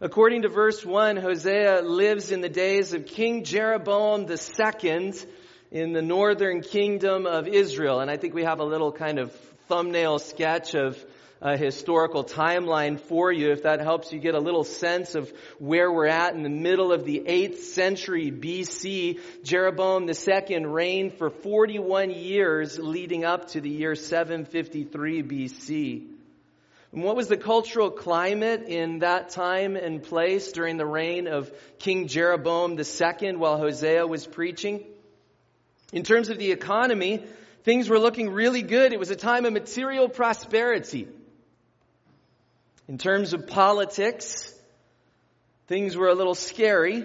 According 0.00 0.42
to 0.42 0.48
verse 0.48 0.84
1, 0.84 1.18
Hosea 1.18 1.82
lives 1.82 2.32
in 2.32 2.40
the 2.40 2.48
days 2.48 2.94
of 2.94 3.06
King 3.06 3.44
Jeroboam 3.44 4.26
II 4.28 5.12
in 5.70 5.92
the 5.92 6.02
northern 6.02 6.62
kingdom 6.62 7.26
of 7.26 7.46
Israel. 7.46 8.00
And 8.00 8.10
I 8.10 8.16
think 8.16 8.34
we 8.34 8.42
have 8.42 8.58
a 8.58 8.64
little 8.64 8.90
kind 8.90 9.20
of 9.20 9.32
thumbnail 9.68 10.18
sketch 10.18 10.74
of 10.74 10.96
a 11.40 11.56
historical 11.56 12.24
timeline 12.24 12.98
for 12.98 13.32
you 13.32 13.52
if 13.52 13.62
that 13.62 13.80
helps 13.80 14.12
you 14.12 14.18
get 14.18 14.34
a 14.34 14.40
little 14.40 14.64
sense 14.64 15.14
of 15.14 15.32
where 15.58 15.90
we're 15.90 16.06
at 16.06 16.34
in 16.34 16.42
the 16.42 16.48
middle 16.48 16.92
of 16.92 17.04
the 17.04 17.20
8th 17.20 17.58
century 17.58 18.30
BC. 18.32 19.20
Jeroboam 19.44 20.08
II 20.08 20.64
reigned 20.66 21.14
for 21.14 21.30
41 21.30 22.10
years 22.10 22.78
leading 22.78 23.24
up 23.24 23.48
to 23.48 23.60
the 23.60 23.70
year 23.70 23.94
753 23.94 25.22
BC. 25.22 26.06
And 26.90 27.04
what 27.04 27.16
was 27.16 27.28
the 27.28 27.36
cultural 27.36 27.90
climate 27.90 28.64
in 28.66 29.00
that 29.00 29.28
time 29.28 29.76
and 29.76 30.02
place 30.02 30.52
during 30.52 30.78
the 30.78 30.86
reign 30.86 31.28
of 31.28 31.52
King 31.78 32.08
Jeroboam 32.08 32.78
II 32.78 33.36
while 33.36 33.58
Hosea 33.58 34.06
was 34.06 34.26
preaching? 34.26 34.84
In 35.92 36.02
terms 36.02 36.30
of 36.30 36.38
the 36.38 36.50
economy, 36.50 37.24
things 37.62 37.88
were 37.88 37.98
looking 37.98 38.30
really 38.30 38.62
good. 38.62 38.92
It 38.92 38.98
was 38.98 39.10
a 39.10 39.16
time 39.16 39.44
of 39.44 39.52
material 39.52 40.08
prosperity. 40.08 41.08
In 42.88 42.96
terms 42.96 43.34
of 43.34 43.46
politics, 43.46 44.50
things 45.66 45.94
were 45.94 46.08
a 46.08 46.14
little 46.14 46.34
scary 46.34 47.04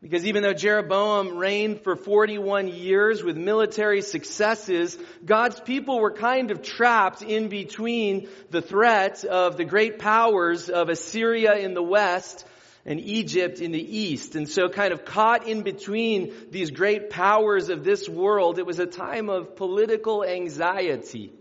because 0.00 0.24
even 0.24 0.44
though 0.44 0.52
Jeroboam 0.52 1.36
reigned 1.36 1.80
for 1.80 1.96
41 1.96 2.68
years 2.68 3.24
with 3.24 3.36
military 3.36 4.02
successes, 4.02 4.96
God's 5.24 5.58
people 5.58 5.98
were 5.98 6.12
kind 6.12 6.52
of 6.52 6.62
trapped 6.62 7.22
in 7.22 7.48
between 7.48 8.28
the 8.50 8.62
threat 8.62 9.24
of 9.24 9.56
the 9.56 9.64
great 9.64 9.98
powers 9.98 10.70
of 10.70 10.88
Assyria 10.88 11.54
in 11.54 11.74
the 11.74 11.82
west 11.82 12.46
and 12.86 13.00
Egypt 13.00 13.60
in 13.60 13.72
the 13.72 13.98
east. 13.98 14.36
And 14.36 14.48
so 14.48 14.68
kind 14.68 14.92
of 14.92 15.04
caught 15.04 15.48
in 15.48 15.62
between 15.62 16.32
these 16.52 16.70
great 16.70 17.10
powers 17.10 17.68
of 17.68 17.82
this 17.82 18.08
world, 18.08 18.60
it 18.60 18.66
was 18.66 18.78
a 18.78 18.86
time 18.86 19.28
of 19.28 19.56
political 19.56 20.22
anxiety. 20.22 21.32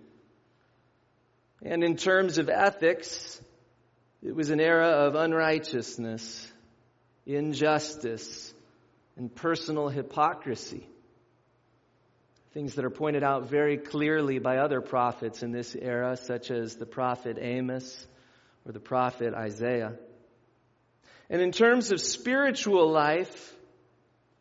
And 1.65 1.81
in 1.81 1.95
terms 1.95 2.39
of 2.39 2.49
ethics, 2.49 3.41
it 4.21 4.35
was 4.35 4.49
an 4.49 4.59
era 4.59 4.87
of 5.07 5.15
unrighteousness, 5.15 6.51
injustice, 7.25 8.53
and 9.15 9.33
personal 9.33 9.87
hypocrisy. 9.87 10.85
Things 12.53 12.75
that 12.75 12.83
are 12.83 12.89
pointed 12.89 13.23
out 13.23 13.49
very 13.49 13.77
clearly 13.77 14.39
by 14.39 14.57
other 14.57 14.81
prophets 14.81 15.41
in 15.41 15.51
this 15.51 15.73
era, 15.73 16.17
such 16.17 16.51
as 16.51 16.75
the 16.75 16.85
prophet 16.85 17.37
Amos 17.39 18.05
or 18.65 18.73
the 18.73 18.79
prophet 18.79 19.33
Isaiah. 19.33 19.93
And 21.29 21.41
in 21.41 21.53
terms 21.53 21.91
of 21.91 22.01
spiritual 22.01 22.91
life, 22.91 23.55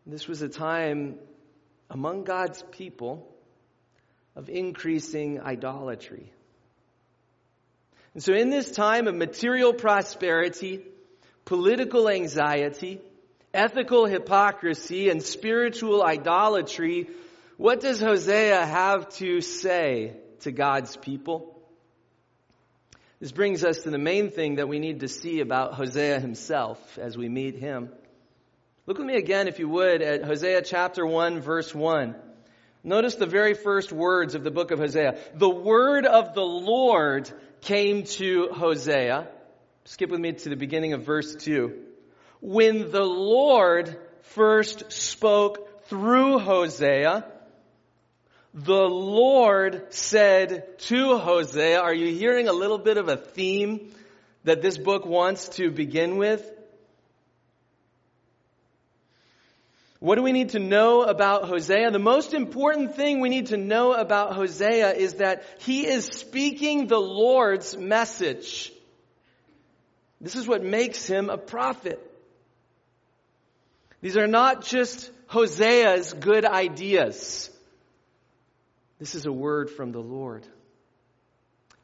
this 0.04 0.26
was 0.26 0.42
a 0.42 0.48
time 0.48 1.18
among 1.88 2.24
God's 2.24 2.62
people 2.72 3.32
of 4.34 4.48
increasing 4.48 5.40
idolatry. 5.40 6.32
And 8.14 8.22
so 8.22 8.34
in 8.34 8.50
this 8.50 8.70
time 8.70 9.08
of 9.08 9.14
material 9.14 9.72
prosperity, 9.72 10.84
political 11.44 12.08
anxiety, 12.08 13.00
ethical 13.54 14.06
hypocrisy, 14.06 15.08
and 15.08 15.22
spiritual 15.22 16.02
idolatry, 16.02 17.08
what 17.56 17.80
does 17.80 18.00
Hosea 18.00 18.66
have 18.66 19.08
to 19.16 19.40
say 19.40 20.16
to 20.40 20.52
God's 20.52 20.96
people? 20.96 21.48
This 23.20 23.32
brings 23.32 23.64
us 23.64 23.82
to 23.82 23.90
the 23.90 23.98
main 23.98 24.30
thing 24.30 24.56
that 24.56 24.68
we 24.68 24.78
need 24.78 25.00
to 25.00 25.08
see 25.08 25.40
about 25.40 25.74
Hosea 25.74 26.18
himself 26.18 26.98
as 26.98 27.16
we 27.16 27.28
meet 27.28 27.54
him. 27.54 27.90
Look 28.86 28.98
with 28.98 29.06
me 29.06 29.16
again, 29.16 29.46
if 29.46 29.60
you 29.60 29.68
would, 29.68 30.02
at 30.02 30.24
Hosea 30.24 30.62
chapter 30.62 31.06
1, 31.06 31.40
verse 31.40 31.72
1. 31.72 32.16
Notice 32.82 33.14
the 33.14 33.26
very 33.26 33.54
first 33.54 33.92
words 33.92 34.34
of 34.34 34.42
the 34.42 34.50
book 34.50 34.72
of 34.72 34.80
Hosea. 34.80 35.18
The 35.34 35.48
word 35.48 36.04
of 36.04 36.34
the 36.34 36.42
Lord 36.42 37.30
came 37.62 38.04
to 38.04 38.48
Hosea. 38.52 39.28
Skip 39.84 40.10
with 40.10 40.20
me 40.20 40.32
to 40.32 40.48
the 40.48 40.56
beginning 40.56 40.92
of 40.92 41.04
verse 41.04 41.34
2. 41.36 41.72
When 42.40 42.90
the 42.90 43.04
Lord 43.04 43.98
first 44.22 44.92
spoke 44.92 45.84
through 45.84 46.38
Hosea, 46.40 47.24
the 48.54 48.72
Lord 48.74 49.94
said 49.94 50.78
to 50.80 51.18
Hosea, 51.18 51.80
are 51.80 51.94
you 51.94 52.14
hearing 52.14 52.48
a 52.48 52.52
little 52.52 52.78
bit 52.78 52.96
of 52.96 53.08
a 53.08 53.16
theme 53.16 53.92
that 54.44 54.60
this 54.60 54.76
book 54.76 55.06
wants 55.06 55.48
to 55.50 55.70
begin 55.70 56.16
with? 56.16 56.48
What 60.02 60.16
do 60.16 60.24
we 60.24 60.32
need 60.32 60.48
to 60.48 60.58
know 60.58 61.04
about 61.04 61.44
Hosea? 61.44 61.92
The 61.92 62.00
most 62.00 62.34
important 62.34 62.96
thing 62.96 63.20
we 63.20 63.28
need 63.28 63.46
to 63.46 63.56
know 63.56 63.92
about 63.92 64.34
Hosea 64.34 64.94
is 64.94 65.14
that 65.14 65.44
he 65.60 65.86
is 65.86 66.06
speaking 66.06 66.88
the 66.88 66.98
Lord's 66.98 67.76
message. 67.76 68.72
This 70.20 70.34
is 70.34 70.48
what 70.48 70.64
makes 70.64 71.06
him 71.06 71.30
a 71.30 71.38
prophet. 71.38 72.00
These 74.00 74.16
are 74.16 74.26
not 74.26 74.64
just 74.64 75.08
Hosea's 75.28 76.12
good 76.14 76.44
ideas. 76.44 77.48
This 78.98 79.14
is 79.14 79.24
a 79.24 79.32
word 79.32 79.70
from 79.70 79.92
the 79.92 80.02
Lord. 80.02 80.44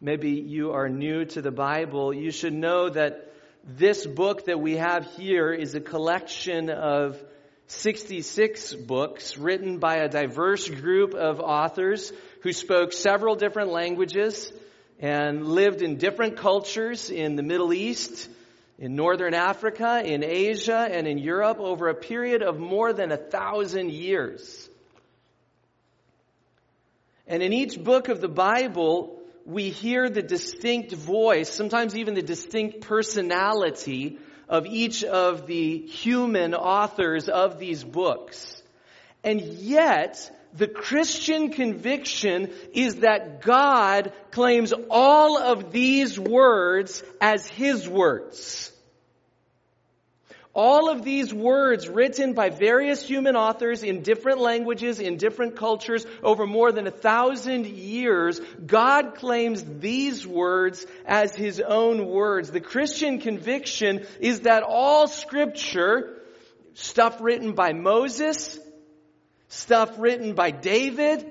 Maybe 0.00 0.32
you 0.32 0.72
are 0.72 0.88
new 0.88 1.24
to 1.24 1.40
the 1.40 1.52
Bible. 1.52 2.12
You 2.12 2.32
should 2.32 2.52
know 2.52 2.88
that 2.88 3.32
this 3.64 4.04
book 4.04 4.46
that 4.46 4.58
we 4.58 4.76
have 4.78 5.06
here 5.12 5.52
is 5.52 5.76
a 5.76 5.80
collection 5.80 6.68
of 6.68 7.22
66 7.70 8.74
books 8.74 9.36
written 9.36 9.78
by 9.78 9.96
a 9.96 10.08
diverse 10.08 10.66
group 10.70 11.12
of 11.12 11.38
authors 11.38 12.10
who 12.40 12.50
spoke 12.50 12.94
several 12.94 13.36
different 13.36 13.70
languages 13.70 14.50
and 14.98 15.46
lived 15.46 15.82
in 15.82 15.98
different 15.98 16.38
cultures 16.38 17.10
in 17.10 17.36
the 17.36 17.42
Middle 17.42 17.74
East, 17.74 18.26
in 18.78 18.96
Northern 18.96 19.34
Africa, 19.34 20.00
in 20.02 20.24
Asia, 20.24 20.88
and 20.90 21.06
in 21.06 21.18
Europe 21.18 21.58
over 21.60 21.88
a 21.88 21.94
period 21.94 22.42
of 22.42 22.58
more 22.58 22.94
than 22.94 23.12
a 23.12 23.18
thousand 23.18 23.92
years. 23.92 24.66
And 27.26 27.42
in 27.42 27.52
each 27.52 27.78
book 27.78 28.08
of 28.08 28.22
the 28.22 28.28
Bible, 28.28 29.20
we 29.44 29.68
hear 29.68 30.08
the 30.08 30.22
distinct 30.22 30.92
voice, 30.92 31.50
sometimes 31.50 31.94
even 31.94 32.14
the 32.14 32.22
distinct 32.22 32.80
personality 32.80 34.18
of 34.48 34.66
each 34.66 35.04
of 35.04 35.46
the 35.46 35.78
human 35.78 36.54
authors 36.54 37.28
of 37.28 37.58
these 37.58 37.84
books. 37.84 38.62
And 39.22 39.40
yet, 39.40 40.30
the 40.54 40.68
Christian 40.68 41.50
conviction 41.50 42.50
is 42.72 42.96
that 42.96 43.42
God 43.42 44.12
claims 44.30 44.72
all 44.90 45.38
of 45.38 45.72
these 45.72 46.18
words 46.18 47.02
as 47.20 47.46
His 47.46 47.88
words. 47.88 48.72
All 50.58 50.90
of 50.90 51.04
these 51.04 51.32
words 51.32 51.88
written 51.88 52.32
by 52.32 52.50
various 52.50 53.00
human 53.06 53.36
authors 53.36 53.84
in 53.84 54.02
different 54.02 54.40
languages, 54.40 54.98
in 54.98 55.16
different 55.16 55.54
cultures, 55.54 56.04
over 56.20 56.48
more 56.48 56.72
than 56.72 56.88
a 56.88 56.90
thousand 56.90 57.66
years, 57.66 58.40
God 58.66 59.14
claims 59.14 59.62
these 59.78 60.26
words 60.26 60.84
as 61.06 61.32
His 61.32 61.60
own 61.60 62.08
words. 62.08 62.50
The 62.50 62.60
Christian 62.60 63.20
conviction 63.20 64.04
is 64.18 64.40
that 64.40 64.64
all 64.64 65.06
scripture, 65.06 66.22
stuff 66.74 67.20
written 67.20 67.52
by 67.52 67.72
Moses, 67.72 68.58
stuff 69.46 69.92
written 69.96 70.34
by 70.34 70.50
David, 70.50 71.24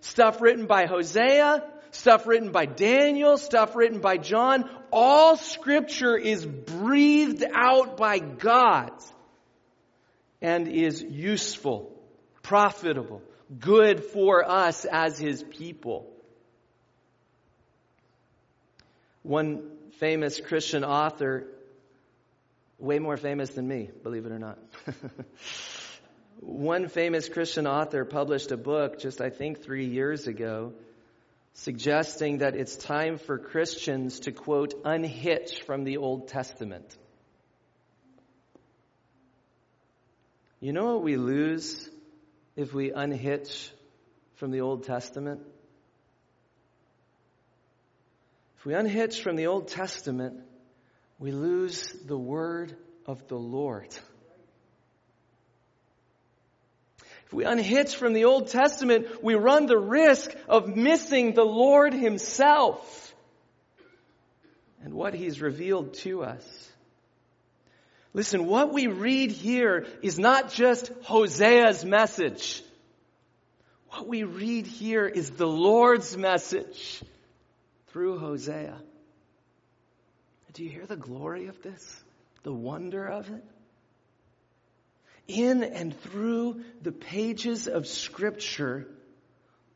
stuff 0.00 0.42
written 0.42 0.66
by 0.66 0.86
Hosea, 0.86 1.62
stuff 1.94 2.26
written 2.26 2.50
by 2.50 2.66
Daniel, 2.66 3.38
stuff 3.38 3.76
written 3.76 4.00
by 4.00 4.16
John. 4.16 4.68
All 4.92 5.36
scripture 5.36 6.16
is 6.16 6.44
breathed 6.44 7.44
out 7.52 7.96
by 7.96 8.18
God 8.18 8.92
and 10.42 10.68
is 10.68 11.02
useful, 11.02 11.92
profitable, 12.42 13.22
good 13.58 14.04
for 14.04 14.48
us 14.48 14.84
as 14.84 15.18
his 15.18 15.42
people. 15.42 16.10
One 19.22 19.70
famous 19.98 20.40
Christian 20.40 20.84
author, 20.84 21.46
way 22.78 22.98
more 22.98 23.16
famous 23.16 23.50
than 23.50 23.66
me, 23.66 23.88
believe 24.02 24.26
it 24.26 24.32
or 24.32 24.38
not. 24.38 24.58
One 26.40 26.88
famous 26.88 27.28
Christian 27.28 27.66
author 27.66 28.04
published 28.04 28.50
a 28.50 28.56
book 28.58 28.98
just, 28.98 29.20
I 29.20 29.30
think, 29.30 29.62
three 29.62 29.86
years 29.86 30.26
ago 30.26 30.74
suggesting 31.54 32.38
that 32.38 32.54
it's 32.54 32.76
time 32.76 33.16
for 33.16 33.38
Christians 33.38 34.20
to, 34.20 34.32
quote, 34.32 34.74
unhitch 34.84 35.62
from 35.62 35.84
the 35.84 35.96
Old 35.96 36.28
Testament. 36.28 36.96
You 40.60 40.72
know 40.72 40.94
what 40.94 41.02
we 41.02 41.16
lose 41.16 41.88
if 42.56 42.74
we 42.74 42.90
unhitch 42.90 43.70
from 44.36 44.50
the 44.50 44.62
Old 44.62 44.84
Testament? 44.84 45.40
If 48.58 48.66
we 48.66 48.74
unhitch 48.74 49.22
from 49.22 49.36
the 49.36 49.46
Old 49.46 49.68
Testament, 49.68 50.40
we 51.18 51.32
lose 51.32 51.92
the 52.06 52.18
word 52.18 52.76
of 53.06 53.28
the 53.28 53.36
Lord. 53.36 53.94
We 57.34 57.44
unhitch 57.44 57.96
from 57.96 58.12
the 58.12 58.24
Old 58.24 58.48
Testament, 58.48 59.22
we 59.22 59.34
run 59.34 59.66
the 59.66 59.78
risk 59.78 60.34
of 60.48 60.68
missing 60.76 61.34
the 61.34 61.44
Lord 61.44 61.92
Himself 61.92 63.14
and 64.82 64.94
what 64.94 65.14
He's 65.14 65.40
revealed 65.40 65.94
to 65.94 66.22
us. 66.22 66.70
Listen, 68.12 68.46
what 68.46 68.72
we 68.72 68.86
read 68.86 69.32
here 69.32 69.86
is 70.00 70.18
not 70.18 70.52
just 70.52 70.92
Hosea's 71.02 71.84
message. 71.84 72.62
What 73.88 74.06
we 74.06 74.22
read 74.22 74.66
here 74.66 75.06
is 75.06 75.30
the 75.30 75.48
Lord's 75.48 76.16
message 76.16 77.02
through 77.88 78.18
Hosea. 78.18 78.76
Do 80.52 80.62
you 80.62 80.70
hear 80.70 80.86
the 80.86 80.96
glory 80.96 81.48
of 81.48 81.60
this? 81.62 82.00
The 82.44 82.52
wonder 82.52 83.04
of 83.04 83.28
it? 83.30 83.44
In 85.26 85.62
and 85.62 85.98
through 86.02 86.62
the 86.82 86.92
pages 86.92 87.66
of 87.68 87.86
Scripture, 87.86 88.86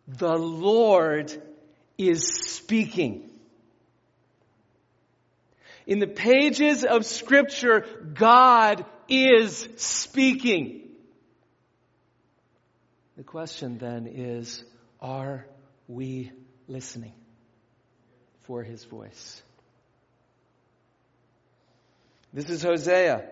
the 0.06 0.36
Lord 0.36 1.32
is 1.96 2.22
speaking. 2.26 3.30
In 5.86 6.00
the 6.00 6.06
pages 6.06 6.84
of 6.84 7.06
Scripture, 7.06 7.86
God 8.14 8.84
is 9.08 9.68
speaking. 9.76 10.82
The 13.16 13.24
question 13.24 13.78
then 13.78 14.06
is, 14.06 14.62
are 15.00 15.46
we 15.88 16.30
listening 16.68 17.14
for 18.42 18.62
His 18.62 18.84
voice? 18.84 19.42
This 22.34 22.50
is 22.50 22.62
Hosea 22.62 23.24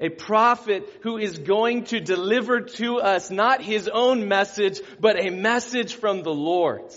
a 0.00 0.08
prophet 0.08 0.88
who 1.02 1.18
is 1.18 1.38
going 1.38 1.84
to 1.84 2.00
deliver 2.00 2.60
to 2.60 2.98
us 3.00 3.30
not 3.30 3.62
his 3.62 3.88
own 3.88 4.28
message, 4.28 4.80
but 4.98 5.20
a 5.20 5.30
message 5.30 5.94
from 5.94 6.22
the 6.22 6.34
Lord. 6.34 6.90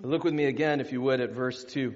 Look 0.00 0.24
with 0.24 0.34
me 0.34 0.44
again, 0.44 0.80
if 0.80 0.92
you 0.92 1.02
would, 1.02 1.20
at 1.20 1.32
verse 1.32 1.64
2. 1.64 1.94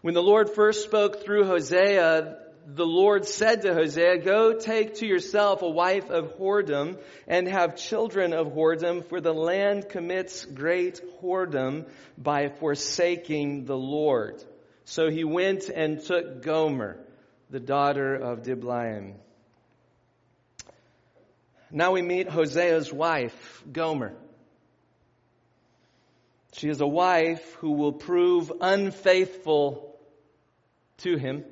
When 0.00 0.14
the 0.14 0.22
Lord 0.22 0.50
first 0.50 0.84
spoke 0.84 1.22
through 1.22 1.44
Hosea, 1.44 2.38
the 2.66 2.86
Lord 2.86 3.26
said 3.26 3.62
to 3.62 3.74
Hosea, 3.74 4.18
Go 4.18 4.54
take 4.54 4.96
to 4.96 5.06
yourself 5.06 5.62
a 5.62 5.68
wife 5.68 6.10
of 6.10 6.38
whoredom 6.38 6.98
and 7.28 7.46
have 7.46 7.76
children 7.76 8.32
of 8.32 8.48
whoredom, 8.48 9.08
for 9.08 9.20
the 9.20 9.34
land 9.34 9.88
commits 9.88 10.44
great 10.44 11.00
whoredom 11.20 11.88
by 12.16 12.48
forsaking 12.48 13.64
the 13.64 13.76
Lord. 13.76 14.42
So 14.84 15.10
he 15.10 15.24
went 15.24 15.68
and 15.68 16.00
took 16.02 16.42
Gomer, 16.42 17.01
the 17.52 17.60
daughter 17.60 18.14
of 18.14 18.42
Diblaim. 18.42 19.12
Now 21.70 21.92
we 21.92 22.00
meet 22.00 22.26
Hosea's 22.26 22.90
wife, 22.90 23.62
Gomer. 23.70 24.14
She 26.54 26.70
is 26.70 26.80
a 26.80 26.86
wife 26.86 27.54
who 27.56 27.72
will 27.72 27.92
prove 27.92 28.50
unfaithful 28.58 29.94
to 30.98 31.16
him 31.18 31.44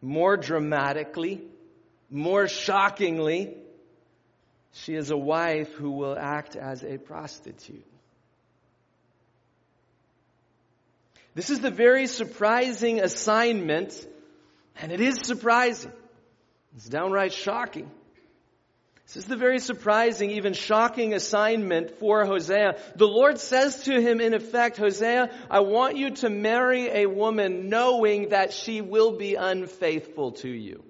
more 0.00 0.38
dramatically, 0.38 1.42
more 2.10 2.48
shockingly. 2.48 3.54
She 4.72 4.94
is 4.94 5.10
a 5.10 5.16
wife 5.16 5.74
who 5.74 5.90
will 5.90 6.16
act 6.18 6.56
as 6.56 6.82
a 6.82 6.96
prostitute. 6.96 7.84
This 11.34 11.50
is 11.50 11.60
the 11.60 11.70
very 11.70 12.06
surprising 12.06 13.00
assignment, 13.00 14.06
and 14.80 14.92
it 14.92 15.00
is 15.00 15.20
surprising. 15.22 15.92
It's 16.76 16.88
downright 16.88 17.32
shocking. 17.32 17.90
This 19.06 19.16
is 19.16 19.24
the 19.26 19.36
very 19.36 19.58
surprising, 19.58 20.30
even 20.30 20.54
shocking 20.54 21.12
assignment 21.12 21.98
for 21.98 22.24
Hosea. 22.24 22.76
The 22.96 23.06
Lord 23.06 23.38
says 23.38 23.84
to 23.84 24.00
him, 24.00 24.20
in 24.20 24.32
effect, 24.32 24.78
Hosea, 24.78 25.30
I 25.50 25.60
want 25.60 25.96
you 25.96 26.10
to 26.16 26.30
marry 26.30 26.88
a 26.88 27.06
woman 27.06 27.68
knowing 27.68 28.30
that 28.30 28.52
she 28.52 28.80
will 28.80 29.12
be 29.12 29.34
unfaithful 29.34 30.32
to 30.32 30.48
you. 30.48 30.82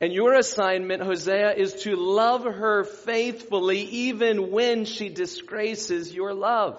And 0.00 0.12
your 0.12 0.34
assignment, 0.34 1.02
Hosea, 1.02 1.54
is 1.54 1.72
to 1.82 1.96
love 1.96 2.44
her 2.44 2.84
faithfully 2.84 3.80
even 3.80 4.52
when 4.52 4.84
she 4.84 5.08
disgraces 5.08 6.14
your 6.14 6.34
love. 6.34 6.78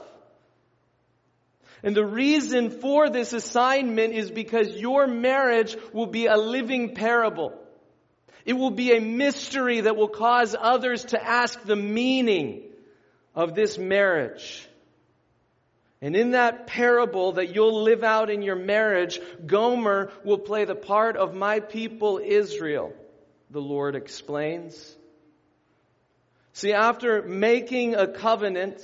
And 1.83 1.95
the 1.95 2.05
reason 2.05 2.69
for 2.69 3.09
this 3.09 3.33
assignment 3.33 4.13
is 4.13 4.29
because 4.29 4.75
your 4.75 5.07
marriage 5.07 5.77
will 5.93 6.07
be 6.07 6.25
a 6.25 6.35
living 6.35 6.93
parable. 6.93 7.53
It 8.45 8.53
will 8.53 8.71
be 8.71 8.95
a 8.95 9.01
mystery 9.01 9.81
that 9.81 9.95
will 9.95 10.09
cause 10.09 10.55
others 10.59 11.05
to 11.05 11.23
ask 11.23 11.61
the 11.63 11.75
meaning 11.75 12.63
of 13.35 13.55
this 13.55 13.77
marriage. 13.77 14.67
And 16.01 16.15
in 16.15 16.31
that 16.31 16.67
parable 16.67 17.33
that 17.33 17.53
you'll 17.53 17.83
live 17.83 18.03
out 18.03 18.29
in 18.29 18.41
your 18.41 18.55
marriage, 18.55 19.19
Gomer 19.45 20.11
will 20.23 20.37
play 20.37 20.65
the 20.65 20.75
part 20.75 21.17
of 21.17 21.33
my 21.33 21.59
people 21.59 22.19
Israel, 22.23 22.93
the 23.49 23.61
Lord 23.61 23.95
explains. 23.95 24.95
See, 26.53 26.73
after 26.73 27.21
making 27.21 27.95
a 27.95 28.07
covenant, 28.07 28.81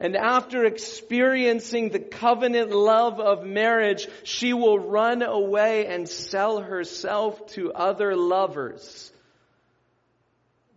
and 0.00 0.16
after 0.16 0.64
experiencing 0.64 1.90
the 1.90 1.98
covenant 1.98 2.70
love 2.70 3.20
of 3.20 3.44
marriage, 3.44 4.08
she 4.24 4.54
will 4.54 4.78
run 4.78 5.22
away 5.22 5.86
and 5.86 6.08
sell 6.08 6.60
herself 6.60 7.46
to 7.48 7.72
other 7.72 8.16
lovers. 8.16 9.12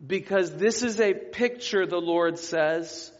Because 0.05 0.53
this 0.53 0.83
is 0.83 0.99
a 0.99 1.13
picture, 1.13 1.85
the 1.85 2.01
Lord 2.01 2.37
says, 2.37 3.13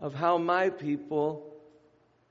of 0.00 0.14
how 0.14 0.38
my 0.38 0.70
people 0.70 1.54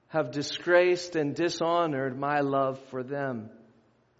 have 0.07 0.31
disgraced 0.31 1.15
and 1.15 1.35
dishonored 1.35 2.17
my 2.17 2.39
love 2.39 2.79
for 2.89 3.03
them. 3.03 3.51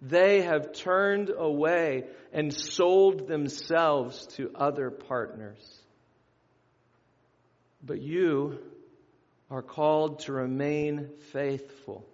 They 0.00 0.42
have 0.42 0.72
turned 0.72 1.30
away 1.36 2.04
and 2.32 2.54
sold 2.54 3.26
themselves 3.26 4.24
to 4.36 4.52
other 4.54 4.90
partners. 4.90 5.81
But 7.82 8.00
you 8.00 8.58
are 9.50 9.62
called 9.62 10.20
to 10.20 10.32
remain 10.32 11.10
faithful 11.32 12.06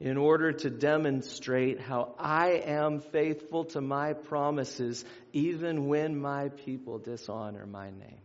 in 0.00 0.16
order 0.16 0.52
to 0.52 0.70
demonstrate 0.70 1.80
how 1.80 2.14
I 2.18 2.62
am 2.66 3.00
faithful 3.00 3.64
to 3.66 3.80
my 3.80 4.12
promises 4.12 5.04
even 5.32 5.88
when 5.88 6.20
my 6.20 6.48
people 6.48 6.98
dishonor 6.98 7.66
my 7.66 7.90
name. 7.90 8.20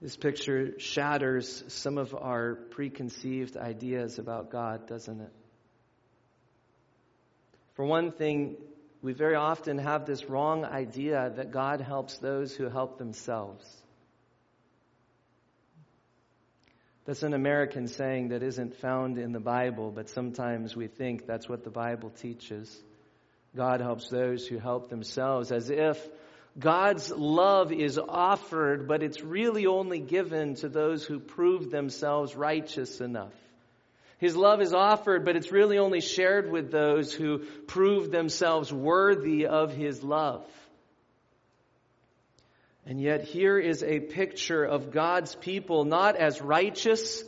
This 0.00 0.16
picture 0.16 0.78
shatters 0.78 1.64
some 1.68 1.98
of 1.98 2.14
our 2.14 2.54
preconceived 2.54 3.56
ideas 3.56 4.18
about 4.18 4.50
God, 4.50 4.86
doesn't 4.86 5.20
it? 5.20 5.32
For 7.74 7.84
one 7.84 8.12
thing, 8.12 8.56
we 9.02 9.12
very 9.12 9.36
often 9.36 9.78
have 9.78 10.06
this 10.06 10.28
wrong 10.28 10.64
idea 10.64 11.32
that 11.36 11.52
God 11.52 11.80
helps 11.80 12.18
those 12.18 12.54
who 12.54 12.68
help 12.68 12.98
themselves. 12.98 13.64
That's 17.04 17.22
an 17.22 17.32
American 17.32 17.86
saying 17.86 18.28
that 18.28 18.42
isn't 18.42 18.76
found 18.76 19.16
in 19.16 19.32
the 19.32 19.40
Bible, 19.40 19.90
but 19.90 20.10
sometimes 20.10 20.76
we 20.76 20.88
think 20.88 21.26
that's 21.26 21.48
what 21.48 21.64
the 21.64 21.70
Bible 21.70 22.10
teaches. 22.10 22.82
God 23.56 23.80
helps 23.80 24.10
those 24.10 24.46
who 24.46 24.58
help 24.58 24.90
themselves, 24.90 25.50
as 25.50 25.70
if 25.70 26.06
God's 26.58 27.10
love 27.10 27.72
is 27.72 27.98
offered, 27.98 28.88
but 28.88 29.02
it's 29.02 29.22
really 29.22 29.66
only 29.66 30.00
given 30.00 30.56
to 30.56 30.68
those 30.68 31.04
who 31.04 31.18
prove 31.18 31.70
themselves 31.70 32.36
righteous 32.36 33.00
enough. 33.00 33.32
His 34.18 34.36
love 34.36 34.60
is 34.60 34.74
offered, 34.74 35.24
but 35.24 35.36
it's 35.36 35.52
really 35.52 35.78
only 35.78 36.00
shared 36.00 36.50
with 36.50 36.70
those 36.70 37.12
who 37.12 37.38
prove 37.66 38.10
themselves 38.10 38.72
worthy 38.72 39.46
of 39.46 39.72
His 39.72 40.02
love. 40.02 40.44
And 42.84 43.00
yet 43.00 43.24
here 43.24 43.58
is 43.58 43.82
a 43.82 44.00
picture 44.00 44.64
of 44.64 44.92
God's 44.92 45.34
people 45.34 45.84
not 45.84 46.16
as 46.16 46.40
righteous. 46.40 47.22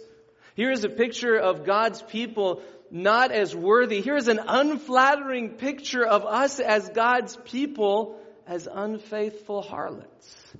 Here 0.56 0.70
is 0.70 0.84
a 0.84 0.88
picture 0.88 1.36
of 1.36 1.64
God's 1.64 2.02
people 2.02 2.62
not 2.90 3.30
as 3.30 3.54
worthy. 3.54 4.00
Here 4.00 4.16
is 4.16 4.28
an 4.28 4.40
unflattering 4.44 5.50
picture 5.50 6.04
of 6.04 6.24
us 6.24 6.58
as 6.60 6.88
God's 6.88 7.36
people 7.44 8.18
as 8.46 8.66
unfaithful 8.72 9.62
harlots. 9.62 10.54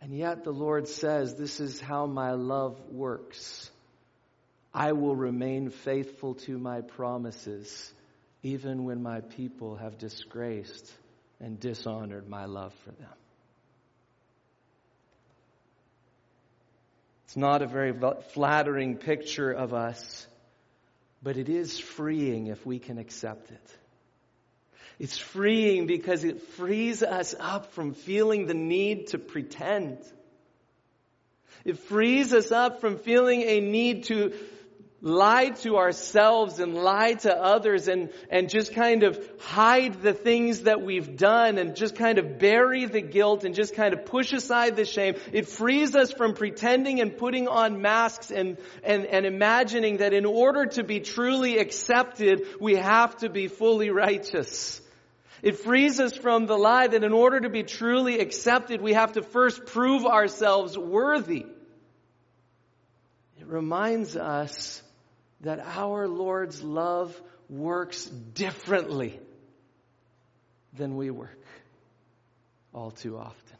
And 0.00 0.16
yet 0.16 0.44
the 0.44 0.52
Lord 0.52 0.88
says, 0.88 1.34
This 1.34 1.60
is 1.60 1.80
how 1.80 2.06
my 2.06 2.32
love 2.32 2.80
works. 2.90 3.70
I 4.72 4.92
will 4.92 5.16
remain 5.16 5.70
faithful 5.70 6.34
to 6.46 6.58
my 6.58 6.80
promises, 6.80 7.92
even 8.42 8.84
when 8.84 9.02
my 9.02 9.20
people 9.20 9.76
have 9.76 9.98
disgraced 9.98 10.90
and 11.40 11.58
dishonored 11.58 12.28
my 12.28 12.46
love 12.46 12.72
for 12.84 12.92
them. 12.92 13.08
It's 17.24 17.36
not 17.36 17.62
a 17.62 17.66
very 17.66 17.94
flattering 18.32 18.96
picture 18.96 19.52
of 19.52 19.72
us, 19.72 20.26
but 21.22 21.36
it 21.36 21.48
is 21.48 21.78
freeing 21.78 22.46
if 22.46 22.64
we 22.64 22.78
can 22.78 22.98
accept 22.98 23.50
it. 23.50 23.78
It's 25.00 25.16
freeing 25.16 25.86
because 25.86 26.24
it 26.24 26.42
frees 26.42 27.02
us 27.02 27.34
up 27.40 27.72
from 27.72 27.94
feeling 27.94 28.44
the 28.44 28.52
need 28.52 29.06
to 29.08 29.18
pretend. 29.18 29.96
It 31.64 31.78
frees 31.78 32.34
us 32.34 32.52
up 32.52 32.82
from 32.82 32.98
feeling 32.98 33.40
a 33.40 33.60
need 33.60 34.04
to 34.04 34.34
lie 35.00 35.48
to 35.62 35.78
ourselves 35.78 36.58
and 36.58 36.74
lie 36.74 37.14
to 37.14 37.34
others 37.34 37.88
and, 37.88 38.10
and 38.28 38.50
just 38.50 38.74
kind 38.74 39.02
of 39.02 39.18
hide 39.40 40.02
the 40.02 40.12
things 40.12 40.64
that 40.64 40.82
we've 40.82 41.16
done 41.16 41.56
and 41.56 41.76
just 41.76 41.96
kind 41.96 42.18
of 42.18 42.38
bury 42.38 42.84
the 42.84 43.00
guilt 43.00 43.44
and 43.44 43.54
just 43.54 43.74
kind 43.74 43.94
of 43.94 44.04
push 44.04 44.34
aside 44.34 44.76
the 44.76 44.84
shame. 44.84 45.14
It 45.32 45.48
frees 45.48 45.96
us 45.96 46.12
from 46.12 46.34
pretending 46.34 47.00
and 47.00 47.16
putting 47.16 47.48
on 47.48 47.80
masks 47.80 48.30
and, 48.30 48.58
and, 48.84 49.06
and 49.06 49.24
imagining 49.24 49.96
that 49.96 50.12
in 50.12 50.26
order 50.26 50.66
to 50.66 50.84
be 50.84 51.00
truly 51.00 51.56
accepted, 51.56 52.46
we 52.60 52.76
have 52.76 53.16
to 53.20 53.30
be 53.30 53.48
fully 53.48 53.88
righteous. 53.88 54.82
It 55.42 55.58
frees 55.58 56.00
us 56.00 56.16
from 56.16 56.46
the 56.46 56.56
lie 56.56 56.86
that 56.86 57.02
in 57.02 57.12
order 57.12 57.40
to 57.40 57.48
be 57.48 57.62
truly 57.62 58.18
accepted, 58.18 58.80
we 58.80 58.92
have 58.92 59.12
to 59.12 59.22
first 59.22 59.66
prove 59.66 60.04
ourselves 60.04 60.76
worthy. 60.76 61.46
It 63.38 63.46
reminds 63.46 64.16
us 64.16 64.82
that 65.40 65.60
our 65.60 66.06
Lord's 66.06 66.62
love 66.62 67.18
works 67.48 68.04
differently 68.04 69.18
than 70.74 70.96
we 70.96 71.10
work 71.10 71.38
all 72.74 72.90
too 72.90 73.16
often. 73.16 73.56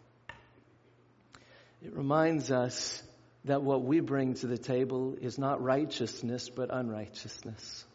It 1.82 1.94
reminds 1.96 2.50
us 2.50 3.02
that 3.46 3.62
what 3.62 3.82
we 3.82 4.00
bring 4.00 4.34
to 4.34 4.46
the 4.46 4.58
table 4.58 5.16
is 5.18 5.38
not 5.38 5.62
righteousness, 5.62 6.50
but 6.50 6.68
unrighteousness. 6.70 7.86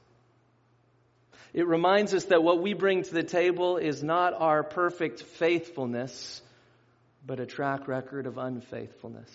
It 1.55 1.67
reminds 1.67 2.13
us 2.13 2.25
that 2.25 2.43
what 2.43 2.61
we 2.61 2.73
bring 2.73 3.03
to 3.03 3.13
the 3.13 3.23
table 3.23 3.77
is 3.77 4.03
not 4.03 4.33
our 4.33 4.61
perfect 4.61 5.23
faithfulness, 5.23 6.41
but 7.25 7.39
a 7.39 7.45
track 7.45 7.87
record 7.87 8.25
of 8.25 8.37
unfaithfulness. 8.37 9.29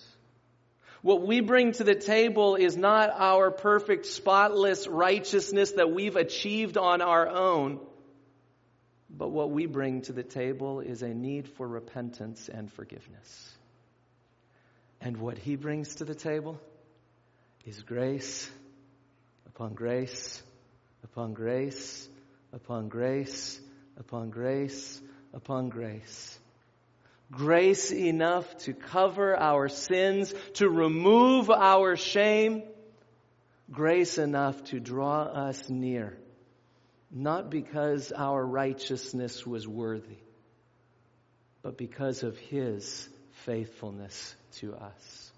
What 1.00 1.26
we 1.26 1.40
bring 1.40 1.72
to 1.72 1.82
the 1.82 1.94
table 1.94 2.56
is 2.56 2.76
not 2.76 3.08
our 3.10 3.50
perfect, 3.50 4.04
spotless 4.04 4.86
righteousness 4.86 5.72
that 5.72 5.92
we've 5.92 6.16
achieved 6.16 6.76
on 6.76 7.00
our 7.00 7.26
own, 7.26 7.80
but 9.08 9.30
what 9.30 9.50
we 9.50 9.64
bring 9.64 10.02
to 10.02 10.12
the 10.12 10.22
table 10.22 10.80
is 10.80 11.00
a 11.00 11.14
need 11.14 11.48
for 11.48 11.66
repentance 11.66 12.50
and 12.52 12.70
forgiveness. 12.70 13.54
And 15.00 15.16
what 15.16 15.38
he 15.38 15.56
brings 15.56 15.94
to 15.96 16.04
the 16.04 16.14
table 16.14 16.60
is 17.64 17.82
grace 17.82 18.50
upon 19.46 19.72
grace 19.72 20.42
upon 21.04 21.32
grace 21.32 22.08
upon 22.52 22.88
grace 22.88 23.60
upon 24.00 24.30
grace 24.30 25.00
upon 25.32 25.68
grace. 25.68 26.38
Grace 27.30 27.92
enough 27.92 28.56
to 28.58 28.72
cover 28.72 29.36
our 29.36 29.68
sins, 29.68 30.34
to 30.54 30.68
remove 30.68 31.48
our 31.48 31.94
shame, 31.94 32.64
grace 33.70 34.18
enough 34.18 34.64
to 34.64 34.80
draw 34.80 35.22
us 35.22 35.70
near, 35.70 36.18
not 37.10 37.48
because 37.48 38.10
our 38.10 38.44
righteousness 38.44 39.46
was 39.46 39.68
worthy, 39.68 40.18
but 41.62 41.78
because 41.78 42.24
of 42.24 42.36
His 42.36 43.08
faithfulness 43.44 44.34
to 44.56 44.74
us. 44.74 45.30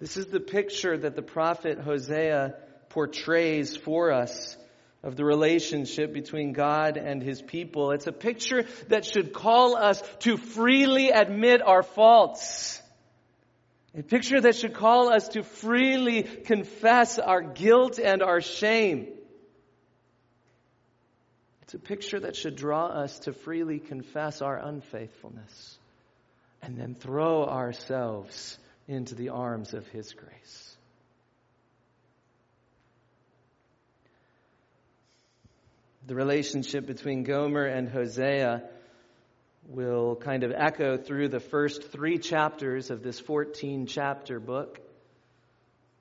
This 0.00 0.16
is 0.16 0.26
the 0.26 0.40
picture 0.40 0.98
that 0.98 1.14
the 1.14 1.22
prophet 1.22 1.78
Hosea 1.78 2.56
portrays 2.88 3.76
for 3.76 4.10
us 4.10 4.56
of 5.04 5.16
the 5.16 5.24
relationship 5.24 6.14
between 6.14 6.52
God 6.52 6.96
and 6.96 7.22
His 7.22 7.40
people. 7.40 7.90
It's 7.92 8.06
a 8.06 8.12
picture 8.12 8.64
that 8.88 9.04
should 9.04 9.34
call 9.34 9.76
us 9.76 10.02
to 10.20 10.38
freely 10.38 11.10
admit 11.10 11.60
our 11.62 11.82
faults. 11.82 12.80
A 13.96 14.02
picture 14.02 14.40
that 14.40 14.56
should 14.56 14.72
call 14.72 15.12
us 15.12 15.28
to 15.28 15.42
freely 15.42 16.22
confess 16.22 17.18
our 17.18 17.42
guilt 17.42 17.98
and 17.98 18.22
our 18.22 18.40
shame. 18.40 19.08
It's 21.62 21.74
a 21.74 21.78
picture 21.78 22.20
that 22.20 22.34
should 22.34 22.56
draw 22.56 22.86
us 22.86 23.18
to 23.20 23.34
freely 23.34 23.80
confess 23.80 24.40
our 24.40 24.56
unfaithfulness 24.56 25.78
and 26.62 26.78
then 26.78 26.94
throw 26.94 27.44
ourselves 27.44 28.58
into 28.88 29.14
the 29.14 29.28
arms 29.28 29.74
of 29.74 29.86
His 29.88 30.14
grace. 30.14 30.73
The 36.06 36.14
relationship 36.14 36.86
between 36.86 37.22
Gomer 37.22 37.64
and 37.64 37.88
Hosea 37.88 38.62
will 39.66 40.16
kind 40.16 40.44
of 40.44 40.52
echo 40.54 40.98
through 40.98 41.28
the 41.28 41.40
first 41.40 41.90
three 41.92 42.18
chapters 42.18 42.90
of 42.90 43.02
this 43.02 43.18
14 43.18 43.86
chapter 43.86 44.38
book. 44.38 44.78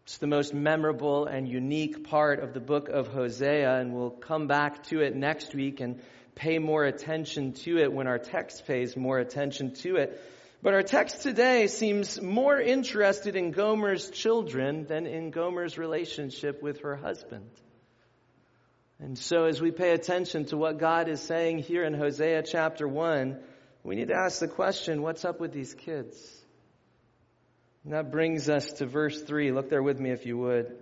It's 0.03 0.17
the 0.17 0.27
most 0.27 0.53
memorable 0.53 1.25
and 1.25 1.47
unique 1.47 2.03
part 2.09 2.43
of 2.43 2.53
the 2.53 2.59
book 2.59 2.89
of 2.89 3.07
Hosea, 3.07 3.79
and 3.79 3.93
we'll 3.93 4.09
come 4.09 4.47
back 4.47 4.83
to 4.87 4.99
it 4.99 5.15
next 5.15 5.55
week 5.55 5.79
and 5.79 6.01
pay 6.35 6.59
more 6.59 6.83
attention 6.83 7.53
to 7.53 7.77
it 7.77 7.93
when 7.93 8.07
our 8.07 8.19
text 8.19 8.67
pays 8.67 8.97
more 8.97 9.19
attention 9.19 9.73
to 9.75 9.95
it. 9.95 10.21
But 10.61 10.73
our 10.73 10.83
text 10.83 11.21
today 11.21 11.67
seems 11.67 12.21
more 12.21 12.59
interested 12.59 13.37
in 13.37 13.51
Gomer's 13.51 14.09
children 14.09 14.85
than 14.85 15.07
in 15.07 15.31
Gomer's 15.31 15.77
relationship 15.77 16.61
with 16.61 16.81
her 16.81 16.97
husband. 16.97 17.49
And 19.03 19.19
so, 19.19 19.43
as 19.43 19.61
we 19.61 19.71
pay 19.71 19.91
attention 19.91 20.45
to 20.45 20.55
what 20.55 20.79
God 20.79 21.09
is 21.09 21.19
saying 21.19 21.59
here 21.59 21.83
in 21.83 21.93
Hosea 21.93 22.41
chapter 22.43 22.87
1, 22.87 23.37
we 23.83 23.97
need 23.97 24.07
to 24.07 24.15
ask 24.15 24.39
the 24.39 24.47
question 24.47 25.01
what's 25.01 25.25
up 25.25 25.41
with 25.41 25.51
these 25.51 25.73
kids? 25.73 26.15
And 27.83 27.91
that 27.91 28.11
brings 28.11 28.47
us 28.47 28.71
to 28.73 28.85
verse 28.85 29.21
3. 29.21 29.51
Look 29.51 29.69
there 29.69 29.83
with 29.83 29.99
me 29.99 30.11
if 30.11 30.25
you 30.25 30.37
would. 30.37 30.77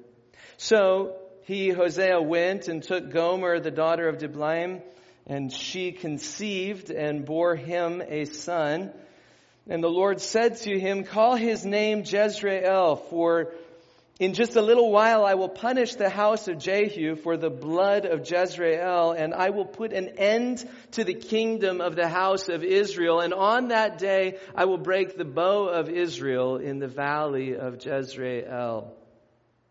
So, 0.57 1.15
he, 1.45 1.69
Hosea, 1.69 2.21
went 2.21 2.67
and 2.67 2.84
took 2.84 3.10
Gomer, 3.10 3.60
the 3.60 3.71
daughter 3.71 4.07
of 4.07 4.19
Diblaim, 4.19 4.84
and 5.25 5.51
she 5.51 5.91
conceived 5.91 6.91
and 6.91 7.25
bore 7.25 7.55
him 7.55 8.03
a 8.07 8.25
son. 8.25 8.91
And 9.67 9.84
the 9.84 9.89
Lord 9.89 10.21
said 10.21 10.57
to 10.57 10.79
him, 10.79 11.05
Call 11.05 11.38
his 11.38 11.65
name 11.65 12.03
Jezreel, 12.05 12.97
for 12.97 13.53
in 14.21 14.36
just 14.36 14.55
a 14.55 14.62
little 14.62 14.91
while 14.91 15.25
I 15.25 15.34
will 15.34 15.49
punish 15.49 15.95
the 15.95 16.07
house 16.07 16.47
of 16.47 16.60
Jehu 16.60 17.15
for 17.15 17.38
the 17.38 17.49
blood 17.49 18.05
of 18.05 18.29
Jezreel, 18.29 19.13
and 19.13 19.34
I 19.34 19.49
will 19.49 19.65
put 19.65 19.93
an 19.93 20.10
end 20.19 20.63
to 20.91 21.03
the 21.03 21.15
kingdom 21.15 21.81
of 21.81 21.95
the 21.95 22.07
house 22.07 22.47
of 22.47 22.63
Israel. 22.63 23.19
And 23.19 23.34
on 23.34 23.69
that 23.69 23.97
day 23.97 24.38
I 24.53 24.65
will 24.65 24.77
break 24.77 25.17
the 25.17 25.25
bow 25.25 25.69
of 25.69 25.89
Israel 25.89 26.57
in 26.57 26.77
the 26.77 26.88
valley 26.88 27.55
of 27.55 27.84
Jezreel. 27.84 28.93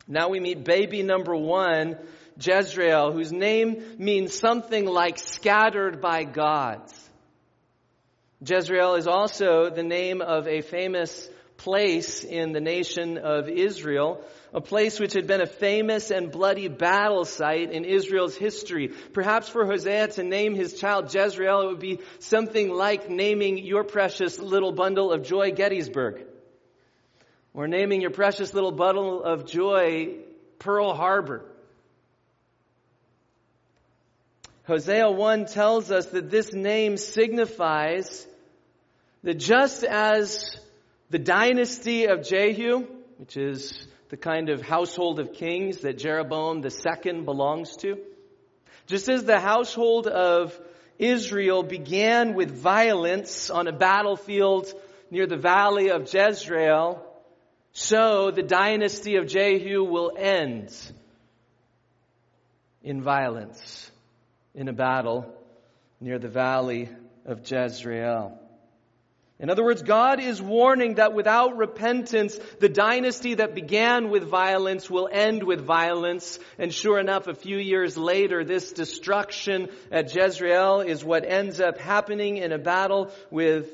Now 0.09 0.31
we 0.31 0.41
meet 0.41 0.65
baby 0.65 1.05
number 1.05 1.37
one, 1.37 1.97
Jezreel, 2.37 3.13
whose 3.13 3.31
name 3.31 3.81
means 3.99 4.37
something 4.37 4.85
like 4.85 5.21
scattered 5.21 6.01
by 6.01 6.25
gods. 6.25 6.93
Jezreel 8.45 8.97
is 8.97 9.07
also 9.07 9.71
the 9.71 9.85
name 9.85 10.21
of 10.21 10.49
a 10.49 10.61
famous 10.61 11.31
place 11.57 12.25
in 12.25 12.53
the 12.53 12.61
nation 12.61 13.17
of 13.17 13.49
Israel 13.49 14.25
a 14.53 14.61
place 14.61 14.99
which 14.99 15.13
had 15.13 15.27
been 15.27 15.41
a 15.41 15.47
famous 15.47 16.11
and 16.11 16.33
bloody 16.33 16.69
battle 16.69 17.25
site 17.25 17.71
in 17.73 17.85
Israel's 17.85 18.37
history. 18.37 18.89
Perhaps 18.89 19.49
for 19.49 19.65
Hosea 19.65 20.09
to 20.09 20.23
name 20.23 20.55
his 20.55 20.75
child 20.81 21.13
Jezreel, 21.15 21.63
it 21.63 21.67
would 21.67 21.81
be 21.81 22.01
something 22.19 22.69
like 22.69 23.09
naming 23.09 23.59
your 23.59 23.85
precious 23.85 24.39
little 24.39 24.73
bundle 24.73 25.13
of 25.13 25.23
joy 25.23 25.53
Gettysburg. 25.53 26.27
Or 27.55 27.69
naming 27.69 28.01
your 28.01 28.11
precious 28.11 28.53
little 28.55 28.73
bundle 28.73 29.23
of 29.23 29.47
joy 29.47 30.17
Pearl 30.59 30.95
Harbor. 30.95 31.45
Hosea 34.65 35.11
1 35.11 35.47
tells 35.47 35.91
us 35.91 36.07
that 36.07 36.31
this 36.31 36.53
name 36.53 36.97
signifies 36.97 38.27
that 39.25 39.35
just 39.35 39.83
as 39.85 40.57
the 41.11 41.19
dynasty 41.19 42.07
of 42.07 42.23
Jehu, 42.23 42.87
which 43.19 43.37
is 43.37 43.87
the 44.11 44.17
kind 44.17 44.49
of 44.49 44.61
household 44.61 45.21
of 45.21 45.33
kings 45.33 45.79
that 45.79 45.97
Jeroboam 45.97 46.65
II 46.65 47.21
belongs 47.23 47.77
to. 47.77 47.97
Just 48.87 49.09
as 49.09 49.25
the 49.25 49.39
household 49.39 50.09
of 50.09 50.59
Israel 50.99 51.63
began 51.63 52.35
with 52.35 52.51
violence 52.51 53.51
on 53.51 53.69
a 53.69 53.73
battlefield 53.73 54.73
near 55.13 55.29
the 55.29 55.37
valley 55.37 55.91
of 55.91 56.13
Jezreel, 56.13 57.07
so 57.73 58.33
the 58.33 58.43
dynasty 58.43 59.15
of 59.15 59.29
Jehu 59.29 59.85
will 59.85 60.11
end 60.17 60.75
in 62.83 63.01
violence 63.01 63.93
in 64.57 64.67
a 64.67 64.73
battle 64.73 65.33
near 66.01 66.19
the 66.19 66.29
valley 66.29 66.89
of 67.25 67.49
Jezreel. 67.49 68.40
In 69.41 69.49
other 69.49 69.65
words, 69.65 69.83
God 69.83 70.21
is 70.21 70.41
warning 70.41 70.97
that 70.97 71.15
without 71.15 71.57
repentance, 71.57 72.39
the 72.59 72.69
dynasty 72.69 73.35
that 73.35 73.55
began 73.55 74.11
with 74.11 74.25
violence 74.25 74.91
will 74.91 75.09
end 75.11 75.43
with 75.43 75.63
violence. 75.63 76.39
And 76.59 76.75
sure 76.75 76.99
enough, 76.99 77.27
a 77.27 77.35
few 77.35 77.57
years 77.57 77.97
later, 77.97 78.45
this 78.45 78.73
destruction 78.73 79.71
at 79.91 80.15
Jezreel 80.15 80.83
is 80.83 81.03
what 81.03 81.25
ends 81.25 81.59
up 81.59 81.79
happening 81.79 82.37
in 82.37 82.53
a 82.53 82.59
battle 82.59 83.11
with 83.31 83.67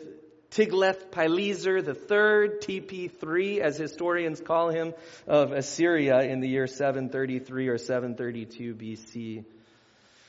Tiglath-Pileser 0.52 1.78
III, 1.78 2.60
TP3, 2.60 3.58
as 3.58 3.76
historians 3.76 4.40
call 4.40 4.70
him, 4.70 4.94
of 5.26 5.50
Assyria 5.50 6.20
in 6.20 6.38
the 6.38 6.48
year 6.48 6.68
733 6.68 7.68
or 7.68 7.78
732 7.78 8.74
BC. 8.74 9.44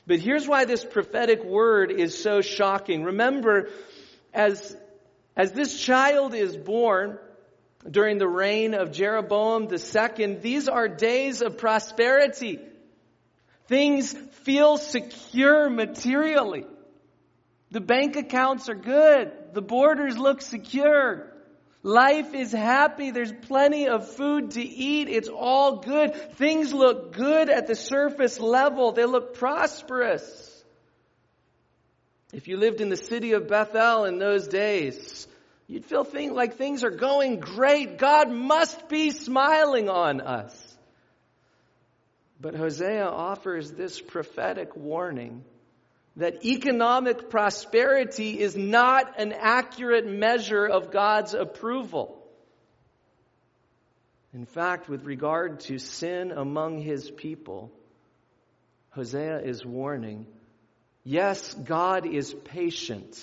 But 0.04 0.18
here's 0.18 0.48
why 0.48 0.64
this 0.64 0.84
prophetic 0.84 1.44
word 1.44 1.92
is 1.92 2.20
so 2.20 2.40
shocking. 2.40 3.04
Remember, 3.04 3.68
as 4.34 4.76
as 5.38 5.52
this 5.52 5.80
child 5.80 6.34
is 6.34 6.56
born 6.56 7.16
during 7.88 8.18
the 8.18 8.26
reign 8.26 8.74
of 8.74 8.90
Jeroboam 8.90 9.68
II, 9.72 10.34
these 10.34 10.68
are 10.68 10.88
days 10.88 11.42
of 11.42 11.58
prosperity. 11.58 12.58
Things 13.68 14.12
feel 14.42 14.78
secure 14.78 15.70
materially. 15.70 16.66
The 17.70 17.80
bank 17.80 18.16
accounts 18.16 18.68
are 18.68 18.74
good. 18.74 19.30
The 19.52 19.62
borders 19.62 20.18
look 20.18 20.42
secure. 20.42 21.32
Life 21.84 22.34
is 22.34 22.50
happy. 22.50 23.12
There's 23.12 23.32
plenty 23.42 23.86
of 23.86 24.08
food 24.08 24.52
to 24.52 24.62
eat. 24.62 25.08
It's 25.08 25.28
all 25.28 25.76
good. 25.76 26.16
Things 26.34 26.72
look 26.72 27.12
good 27.12 27.48
at 27.48 27.68
the 27.68 27.76
surface 27.76 28.40
level. 28.40 28.90
They 28.90 29.04
look 29.04 29.34
prosperous. 29.34 30.46
If 32.32 32.48
you 32.48 32.56
lived 32.56 32.80
in 32.80 32.88
the 32.88 32.96
city 32.96 33.32
of 33.32 33.48
Bethel 33.48 34.04
in 34.04 34.18
those 34.18 34.48
days, 34.48 35.27
you'd 35.68 35.84
feel 35.84 36.02
think, 36.02 36.32
like 36.32 36.56
things 36.56 36.82
are 36.82 36.90
going 36.90 37.38
great. 37.38 37.98
God 37.98 38.30
must 38.30 38.88
be 38.88 39.10
smiling 39.12 39.88
on 39.88 40.20
us. 40.20 40.76
But 42.40 42.54
Hosea 42.54 43.06
offers 43.06 43.70
this 43.70 44.00
prophetic 44.00 44.74
warning 44.76 45.44
that 46.16 46.44
economic 46.44 47.30
prosperity 47.30 48.40
is 48.40 48.56
not 48.56 49.20
an 49.20 49.32
accurate 49.32 50.06
measure 50.06 50.66
of 50.66 50.90
God's 50.90 51.34
approval. 51.34 52.16
In 54.34 54.44
fact, 54.44 54.88
with 54.88 55.04
regard 55.04 55.60
to 55.60 55.78
sin 55.78 56.32
among 56.32 56.80
his 56.80 57.10
people, 57.10 57.72
Hosea 58.90 59.40
is 59.40 59.64
warning 59.64 60.26
yes, 61.04 61.54
God 61.54 62.06
is 62.06 62.34
patient, 62.34 63.16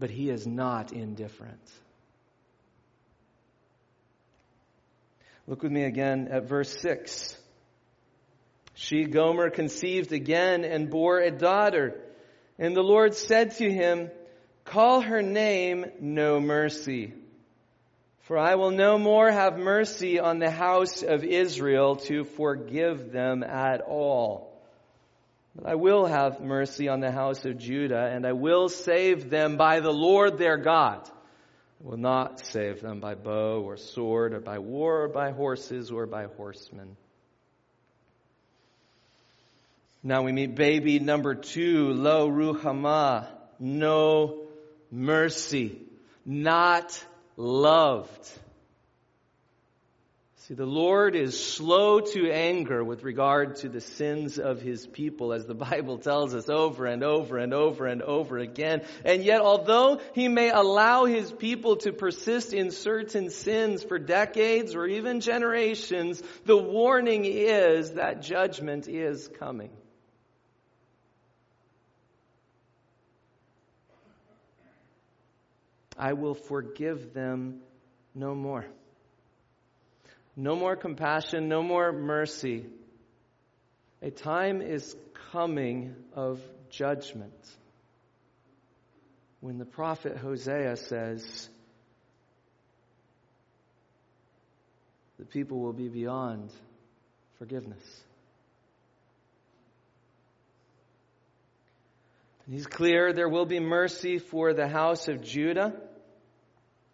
but 0.00 0.10
he 0.10 0.30
is 0.30 0.46
not 0.46 0.92
indifferent. 0.92 1.60
Look 5.46 5.62
with 5.62 5.70
me 5.70 5.84
again 5.84 6.28
at 6.30 6.48
verse 6.48 6.74
6. 6.80 7.36
She, 8.74 9.04
Gomer, 9.04 9.50
conceived 9.50 10.12
again 10.12 10.64
and 10.64 10.90
bore 10.90 11.20
a 11.20 11.30
daughter. 11.30 12.00
And 12.58 12.74
the 12.74 12.82
Lord 12.82 13.14
said 13.14 13.56
to 13.56 13.70
him, 13.70 14.10
Call 14.64 15.02
her 15.02 15.22
name 15.22 15.86
No 16.00 16.40
Mercy. 16.40 17.12
For 18.22 18.38
I 18.38 18.54
will 18.54 18.70
no 18.70 18.96
more 18.96 19.30
have 19.30 19.58
mercy 19.58 20.18
on 20.20 20.38
the 20.38 20.50
house 20.50 21.02
of 21.02 21.24
Israel 21.24 21.96
to 21.96 22.24
forgive 22.24 23.12
them 23.12 23.42
at 23.42 23.82
all. 23.82 24.49
I 25.64 25.74
will 25.74 26.06
have 26.06 26.40
mercy 26.40 26.88
on 26.88 27.00
the 27.00 27.10
house 27.10 27.44
of 27.44 27.58
Judah, 27.58 28.10
and 28.12 28.26
I 28.26 28.32
will 28.32 28.68
save 28.68 29.28
them 29.28 29.56
by 29.56 29.80
the 29.80 29.92
Lord 29.92 30.38
their 30.38 30.56
God. 30.56 31.00
I 31.06 31.88
will 31.88 31.98
not 31.98 32.44
save 32.46 32.80
them 32.80 33.00
by 33.00 33.14
bow 33.14 33.60
or 33.60 33.76
sword 33.76 34.32
or 34.32 34.40
by 34.40 34.58
war 34.58 35.02
or 35.04 35.08
by 35.08 35.32
horses 35.32 35.90
or 35.90 36.06
by 36.06 36.24
horsemen. 36.36 36.96
Now 40.02 40.22
we 40.22 40.32
meet 40.32 40.54
baby 40.54 40.98
number 40.98 41.34
two, 41.34 41.92
Lo 41.92 42.30
Ruhama, 42.30 43.26
no 43.58 44.46
mercy, 44.90 45.78
not 46.24 47.04
loved. 47.36 48.30
See, 50.50 50.56
the 50.56 50.66
Lord 50.66 51.14
is 51.14 51.38
slow 51.40 52.00
to 52.00 52.28
anger 52.28 52.82
with 52.82 53.04
regard 53.04 53.54
to 53.58 53.68
the 53.68 53.80
sins 53.80 54.36
of 54.36 54.60
his 54.60 54.84
people, 54.84 55.32
as 55.32 55.46
the 55.46 55.54
Bible 55.70 55.98
tells 55.98 56.34
us 56.34 56.48
over 56.48 56.86
and 56.86 57.04
over 57.04 57.38
and 57.38 57.54
over 57.54 57.86
and 57.86 58.02
over 58.02 58.36
again. 58.36 58.82
And 59.04 59.22
yet, 59.22 59.42
although 59.42 60.00
he 60.12 60.26
may 60.26 60.50
allow 60.50 61.04
his 61.04 61.30
people 61.30 61.76
to 61.76 61.92
persist 61.92 62.52
in 62.52 62.72
certain 62.72 63.30
sins 63.30 63.84
for 63.84 64.00
decades 64.00 64.74
or 64.74 64.86
even 64.86 65.20
generations, 65.20 66.20
the 66.46 66.56
warning 66.56 67.26
is 67.26 67.92
that 67.92 68.20
judgment 68.20 68.88
is 68.88 69.28
coming. 69.38 69.70
I 75.96 76.14
will 76.14 76.34
forgive 76.34 77.14
them 77.14 77.60
no 78.16 78.34
more. 78.34 78.66
No 80.36 80.56
more 80.56 80.76
compassion, 80.76 81.48
no 81.48 81.62
more 81.62 81.92
mercy. 81.92 82.66
A 84.02 84.10
time 84.10 84.62
is 84.62 84.96
coming 85.32 85.94
of 86.14 86.40
judgment 86.70 87.34
when 89.40 89.58
the 89.58 89.64
prophet 89.64 90.16
Hosea 90.16 90.76
says, 90.76 91.48
the 95.18 95.24
people 95.24 95.60
will 95.60 95.72
be 95.72 95.88
beyond 95.88 96.50
forgiveness. 97.38 97.84
And 102.46 102.54
he's 102.54 102.66
clear 102.66 103.12
there 103.12 103.28
will 103.28 103.46
be 103.46 103.60
mercy 103.60 104.18
for 104.18 104.52
the 104.52 104.68
house 104.68 105.08
of 105.08 105.22
Judah. 105.22 105.74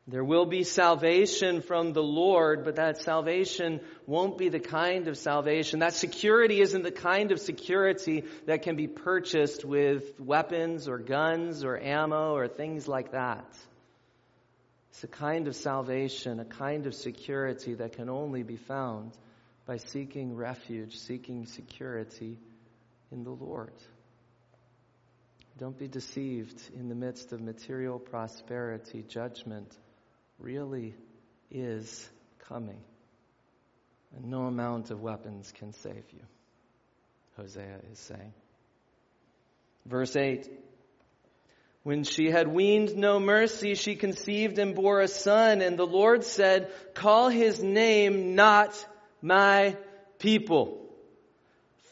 There 0.08 0.22
will 0.22 0.46
be 0.46 0.62
salvation 0.62 1.62
from 1.62 1.92
the 1.92 2.02
Lord, 2.02 2.64
but 2.64 2.76
that 2.76 2.98
salvation 2.98 3.80
won't 4.06 4.38
be 4.38 4.48
the 4.48 4.60
kind 4.60 5.08
of 5.08 5.18
salvation. 5.18 5.80
That 5.80 5.94
security 5.94 6.60
isn't 6.60 6.82
the 6.82 6.92
kind 6.92 7.32
of 7.32 7.40
security 7.40 8.24
that 8.46 8.62
can 8.62 8.76
be 8.76 8.86
purchased 8.86 9.64
with 9.64 10.20
weapons 10.20 10.86
or 10.86 10.98
guns 10.98 11.64
or 11.64 11.76
ammo 11.76 12.34
or 12.34 12.46
things 12.46 12.86
like 12.86 13.12
that. 13.12 13.52
It's 14.90 15.02
a 15.02 15.08
kind 15.08 15.48
of 15.48 15.56
salvation, 15.56 16.38
a 16.38 16.44
kind 16.44 16.86
of 16.86 16.94
security 16.94 17.74
that 17.74 17.94
can 17.94 18.08
only 18.08 18.44
be 18.44 18.56
found 18.56 19.10
by 19.66 19.78
seeking 19.78 20.36
refuge, 20.36 20.98
seeking 20.98 21.46
security 21.46 22.38
in 23.10 23.24
the 23.24 23.30
Lord. 23.30 23.74
Don't 25.58 25.76
be 25.76 25.88
deceived 25.88 26.62
in 26.78 26.88
the 26.88 26.94
midst 26.94 27.32
of 27.32 27.40
material 27.40 27.98
prosperity, 27.98 29.02
judgment 29.02 29.76
really 30.38 30.94
is 31.50 32.08
coming. 32.48 32.80
And 34.14 34.30
no 34.30 34.42
amount 34.42 34.90
of 34.90 35.00
weapons 35.00 35.52
can 35.58 35.72
save 35.72 36.04
you, 36.12 36.22
Hosea 37.36 37.80
is 37.92 37.98
saying. 37.98 38.32
Verse 39.84 40.16
8 40.16 40.48
When 41.82 42.04
she 42.04 42.30
had 42.30 42.48
weaned 42.48 42.96
no 42.96 43.20
mercy, 43.20 43.74
she 43.74 43.94
conceived 43.94 44.58
and 44.58 44.74
bore 44.74 45.00
a 45.00 45.08
son, 45.08 45.60
and 45.60 45.78
the 45.78 45.86
Lord 45.86 46.24
said, 46.24 46.70
Call 46.94 47.28
his 47.28 47.62
name 47.62 48.34
not 48.34 48.72
my 49.20 49.76
people, 50.18 50.88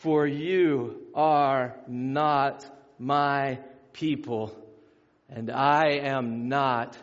for 0.01 0.27
you 0.27 1.03
are 1.15 1.75
not 1.87 2.65
my 2.99 3.59
people, 3.93 4.57
and 5.29 5.51
I 5.51 5.99
am 6.03 6.49
not 6.49 6.97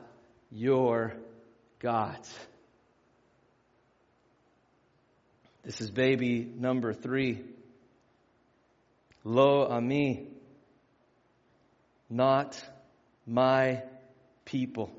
your 0.52 1.14
God. 1.82 2.20
This 5.64 5.82
is 5.82 5.90
baby 5.90 6.48
number 6.56 6.94
three. 6.94 7.42
Lo 9.24 9.68
Ammi, 9.68 10.28
not 12.08 12.64
my 13.26 13.82
people. 14.46 14.92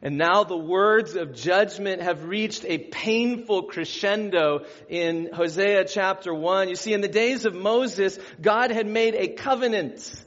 And 0.00 0.16
now 0.16 0.44
the 0.44 0.56
words 0.56 1.16
of 1.16 1.34
judgment 1.34 2.02
have 2.02 2.24
reached 2.24 2.64
a 2.64 2.78
painful 2.78 3.64
crescendo 3.64 4.66
in 4.88 5.30
Hosea 5.32 5.86
chapter 5.86 6.32
1. 6.32 6.68
You 6.68 6.76
see, 6.76 6.92
in 6.92 7.00
the 7.00 7.08
days 7.08 7.46
of 7.46 7.54
Moses, 7.54 8.16
God 8.40 8.70
had 8.70 8.86
made 8.86 9.14
a 9.16 9.28
covenant 9.28 10.24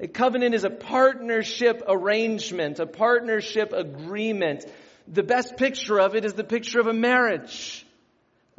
a 0.00 0.08
covenant 0.08 0.54
is 0.54 0.64
a 0.64 0.70
partnership 0.70 1.82
arrangement, 1.86 2.80
a 2.80 2.86
partnership 2.86 3.72
agreement. 3.72 4.66
The 5.06 5.22
best 5.22 5.56
picture 5.56 6.00
of 6.00 6.16
it 6.16 6.24
is 6.24 6.34
the 6.34 6.44
picture 6.44 6.80
of 6.80 6.86
a 6.86 6.92
marriage. 6.92 7.86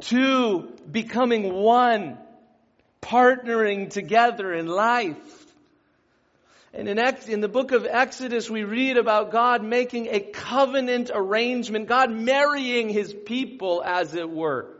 Two 0.00 0.72
becoming 0.90 1.52
one, 1.52 2.18
partnering 3.02 3.90
together 3.90 4.52
in 4.52 4.66
life. 4.66 5.44
And 6.72 6.88
in, 6.88 6.98
Ex- 6.98 7.28
in 7.28 7.40
the 7.40 7.48
book 7.48 7.72
of 7.72 7.86
Exodus, 7.86 8.50
we 8.50 8.64
read 8.64 8.98
about 8.98 9.30
God 9.30 9.62
making 9.62 10.08
a 10.08 10.20
covenant 10.20 11.10
arrangement, 11.12 11.88
God 11.88 12.10
marrying 12.10 12.90
his 12.90 13.14
people, 13.14 13.82
as 13.84 14.14
it 14.14 14.28
were. 14.28 14.75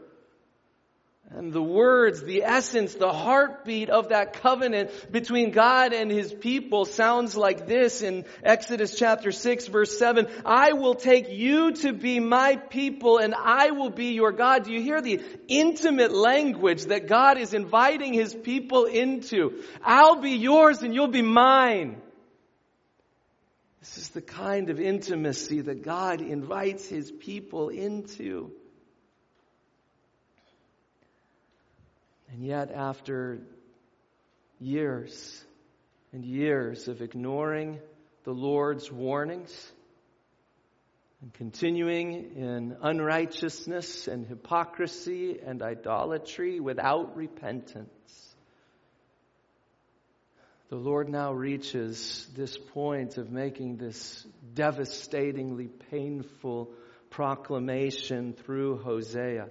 And 1.29 1.51
the 1.51 1.61
words, 1.61 2.23
the 2.23 2.43
essence, 2.43 2.93
the 2.93 3.11
heartbeat 3.11 3.89
of 3.89 4.09
that 4.09 4.41
covenant 4.41 5.11
between 5.11 5.51
God 5.51 5.91
and 5.91 6.09
His 6.09 6.31
people 6.31 6.85
sounds 6.85 7.35
like 7.35 7.67
this 7.67 8.01
in 8.01 8.23
Exodus 8.43 8.97
chapter 8.97 9.33
6 9.33 9.67
verse 9.67 9.99
7. 9.99 10.27
I 10.45 10.71
will 10.71 10.95
take 10.95 11.29
you 11.29 11.73
to 11.73 11.91
be 11.91 12.21
my 12.21 12.55
people 12.55 13.17
and 13.17 13.35
I 13.35 13.71
will 13.71 13.89
be 13.89 14.13
your 14.13 14.31
God. 14.31 14.63
Do 14.63 14.71
you 14.71 14.81
hear 14.81 15.01
the 15.01 15.21
intimate 15.49 16.13
language 16.13 16.85
that 16.85 17.07
God 17.07 17.37
is 17.37 17.53
inviting 17.53 18.13
His 18.13 18.33
people 18.33 18.85
into? 18.85 19.63
I'll 19.83 20.21
be 20.21 20.31
yours 20.31 20.81
and 20.81 20.95
you'll 20.95 21.07
be 21.07 21.21
mine. 21.21 22.01
This 23.81 23.97
is 23.97 24.09
the 24.09 24.21
kind 24.21 24.69
of 24.69 24.79
intimacy 24.79 25.59
that 25.59 25.83
God 25.83 26.21
invites 26.21 26.87
His 26.87 27.11
people 27.11 27.67
into. 27.67 28.53
And 32.31 32.43
yet, 32.43 32.71
after 32.71 33.39
years 34.59 35.43
and 36.11 36.25
years 36.25 36.87
of 36.87 37.01
ignoring 37.01 37.79
the 38.23 38.33
Lord's 38.33 38.91
warnings 38.91 39.71
and 41.21 41.33
continuing 41.33 42.35
in 42.35 42.77
unrighteousness 42.81 44.07
and 44.07 44.27
hypocrisy 44.27 45.39
and 45.43 45.61
idolatry 45.61 46.59
without 46.59 47.15
repentance, 47.15 48.35
the 50.69 50.75
Lord 50.75 51.07
now 51.07 51.31
reaches 51.31 52.27
this 52.35 52.57
point 52.57 53.17
of 53.17 53.31
making 53.31 53.77
this 53.77 54.25
devastatingly 54.53 55.69
painful 55.89 56.73
proclamation 57.09 58.33
through 58.33 58.79
Hosea. 58.79 59.47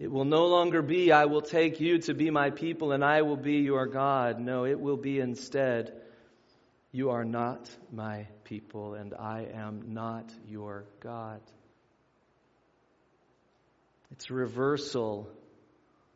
It 0.00 0.10
will 0.10 0.24
no 0.24 0.46
longer 0.46 0.80
be, 0.80 1.12
I 1.12 1.26
will 1.26 1.42
take 1.42 1.78
you 1.78 1.98
to 1.98 2.14
be 2.14 2.30
my 2.30 2.48
people 2.48 2.92
and 2.92 3.04
I 3.04 3.20
will 3.20 3.36
be 3.36 3.56
your 3.56 3.84
God. 3.86 4.40
No, 4.40 4.64
it 4.64 4.80
will 4.80 4.96
be 4.96 5.20
instead, 5.20 5.92
you 6.90 7.10
are 7.10 7.24
not 7.24 7.68
my 7.92 8.26
people 8.44 8.94
and 8.94 9.12
I 9.12 9.46
am 9.52 9.92
not 9.92 10.32
your 10.48 10.86
God. 11.00 11.42
It's 14.12 14.30
a 14.30 14.32
reversal 14.34 15.28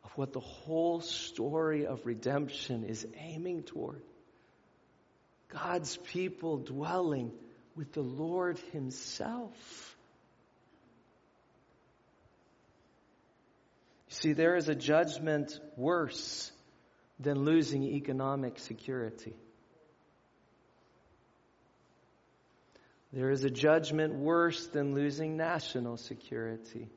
of 0.03 0.11
what 0.17 0.33
the 0.33 0.39
whole 0.39 0.99
story 1.01 1.85
of 1.85 2.07
redemption 2.07 2.85
is 2.85 3.05
aiming 3.15 3.63
toward. 3.63 4.01
God's 5.49 5.95
people 5.95 6.57
dwelling 6.57 7.31
with 7.75 7.93
the 7.93 8.01
Lord 8.01 8.57
Himself. 8.71 9.94
See, 14.25 14.33
there 14.33 14.55
is 14.55 14.69
a 14.69 14.73
judgment 14.73 15.59
worse 15.77 16.51
than 17.19 17.45
losing 17.45 17.83
economic 17.83 18.57
security. 18.57 19.35
There 23.13 23.29
is 23.29 23.43
a 23.43 23.51
judgment 23.51 24.15
worse 24.15 24.65
than 24.65 24.95
losing 24.95 25.37
national 25.37 25.97
security. 25.97 26.89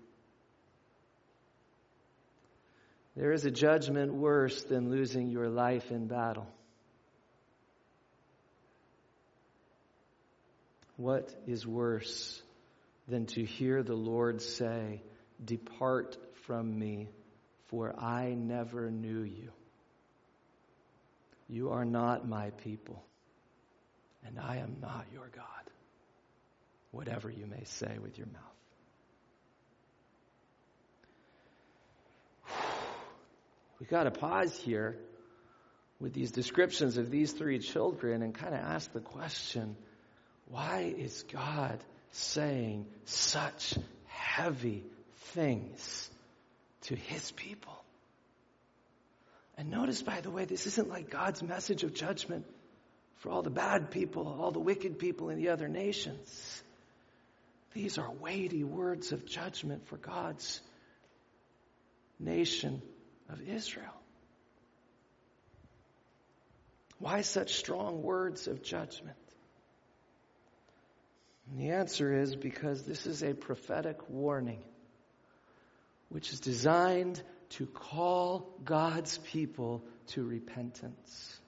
There 3.15 3.33
is 3.33 3.45
a 3.45 3.51
judgment 3.51 4.15
worse 4.15 4.63
than 4.63 4.89
losing 4.89 5.29
your 5.29 5.51
life 5.51 5.91
in 5.91 6.07
battle. 6.07 6.47
What 10.97 11.31
is 11.47 11.67
worse 11.67 12.41
than 13.07 13.27
to 13.27 13.45
hear 13.45 13.83
the 13.83 13.97
Lord 13.97 14.41
say, 14.41 15.03
Depart 15.45 16.17
from 16.47 16.79
me, 16.79 17.11
for 17.69 17.95
I 17.99 18.35
never 18.35 18.91
knew 18.91 19.23
you. 19.23 19.51
You 21.49 21.71
are 21.71 21.85
not 21.85 22.29
my 22.29 22.51
people, 22.51 23.03
and 24.27 24.39
I 24.39 24.57
am 24.57 24.77
not 24.83 25.07
your 25.13 25.31
God, 25.35 25.45
whatever 26.91 27.31
you 27.31 27.47
may 27.47 27.65
say 27.65 27.97
with 28.03 28.19
your 28.19 28.27
mouth. 28.27 28.43
We've 33.81 33.89
got 33.89 34.05
to 34.05 34.11
pause 34.11 34.55
here 34.59 34.99
with 36.01 36.13
these 36.13 36.31
descriptions 36.31 36.99
of 36.99 37.11
these 37.11 37.33
three 37.33 37.59
children 37.59 38.23
and 38.23 38.35
kind 38.35 38.55
of 38.55 38.61
ask 38.61 38.93
the 38.93 39.01
question 39.01 39.77
why 40.49 40.95
is 40.97 41.25
God 41.31 41.83
saying 42.13 42.87
such 43.05 43.75
heavy 44.07 44.85
things 45.33 46.11
to 46.83 46.95
his 46.95 47.31
people. 47.33 47.75
And 49.57 49.71
notice, 49.71 50.03
by 50.03 50.21
the 50.21 50.31
way, 50.31 50.45
this 50.45 50.67
isn't 50.67 50.89
like 50.89 51.11
God's 51.11 51.43
message 51.43 51.83
of 51.83 51.93
judgment 51.93 52.47
for 53.17 53.31
all 53.31 53.43
the 53.43 53.51
bad 53.51 53.91
people, 53.91 54.27
all 54.41 54.53
the 54.53 54.61
wicked 54.61 54.99
people 54.99 55.31
in 55.31 55.39
the 55.39 55.49
other 55.49 55.69
nations. 55.69 56.63
These 57.73 57.99
are 57.99 58.11
weighty 58.11 58.63
words 58.63 59.13
of 59.13 59.27
judgment 59.27 59.87
for 59.89 59.97
God's 59.97 60.61
nation 62.21 62.83
of 63.29 63.41
Israel. 63.49 63.95
Why 66.99 67.23
such 67.23 67.55
strong 67.55 68.03
words 68.03 68.47
of 68.47 68.63
judgment? 68.63 69.17
And 71.51 71.61
the 71.61 71.71
answer 71.71 72.13
is 72.13 72.37
because 72.37 72.85
this 72.85 73.07
is 73.07 73.23
a 73.23 73.35
prophetic 73.35 74.09
warning 74.09 74.63
which 76.09 76.33
is 76.33 76.41
designed 76.41 77.23
to 77.51 77.67
call 77.67 78.55
God's 78.65 79.19
people 79.19 79.85
to 80.09 80.25
repentance. 80.25 81.39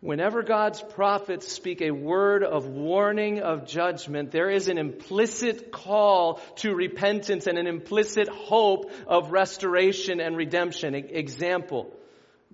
Whenever 0.00 0.42
God's 0.42 0.82
prophets 0.82 1.50
speak 1.50 1.80
a 1.80 1.90
word 1.90 2.44
of 2.44 2.66
warning 2.66 3.40
of 3.40 3.66
judgment, 3.66 4.32
there 4.32 4.50
is 4.50 4.68
an 4.68 4.76
implicit 4.76 5.72
call 5.72 6.40
to 6.56 6.74
repentance 6.74 7.46
and 7.46 7.56
an 7.56 7.66
implicit 7.66 8.28
hope 8.28 8.92
of 9.06 9.30
restoration 9.30 10.20
and 10.20 10.36
redemption. 10.36 10.94
Example, 10.94 11.90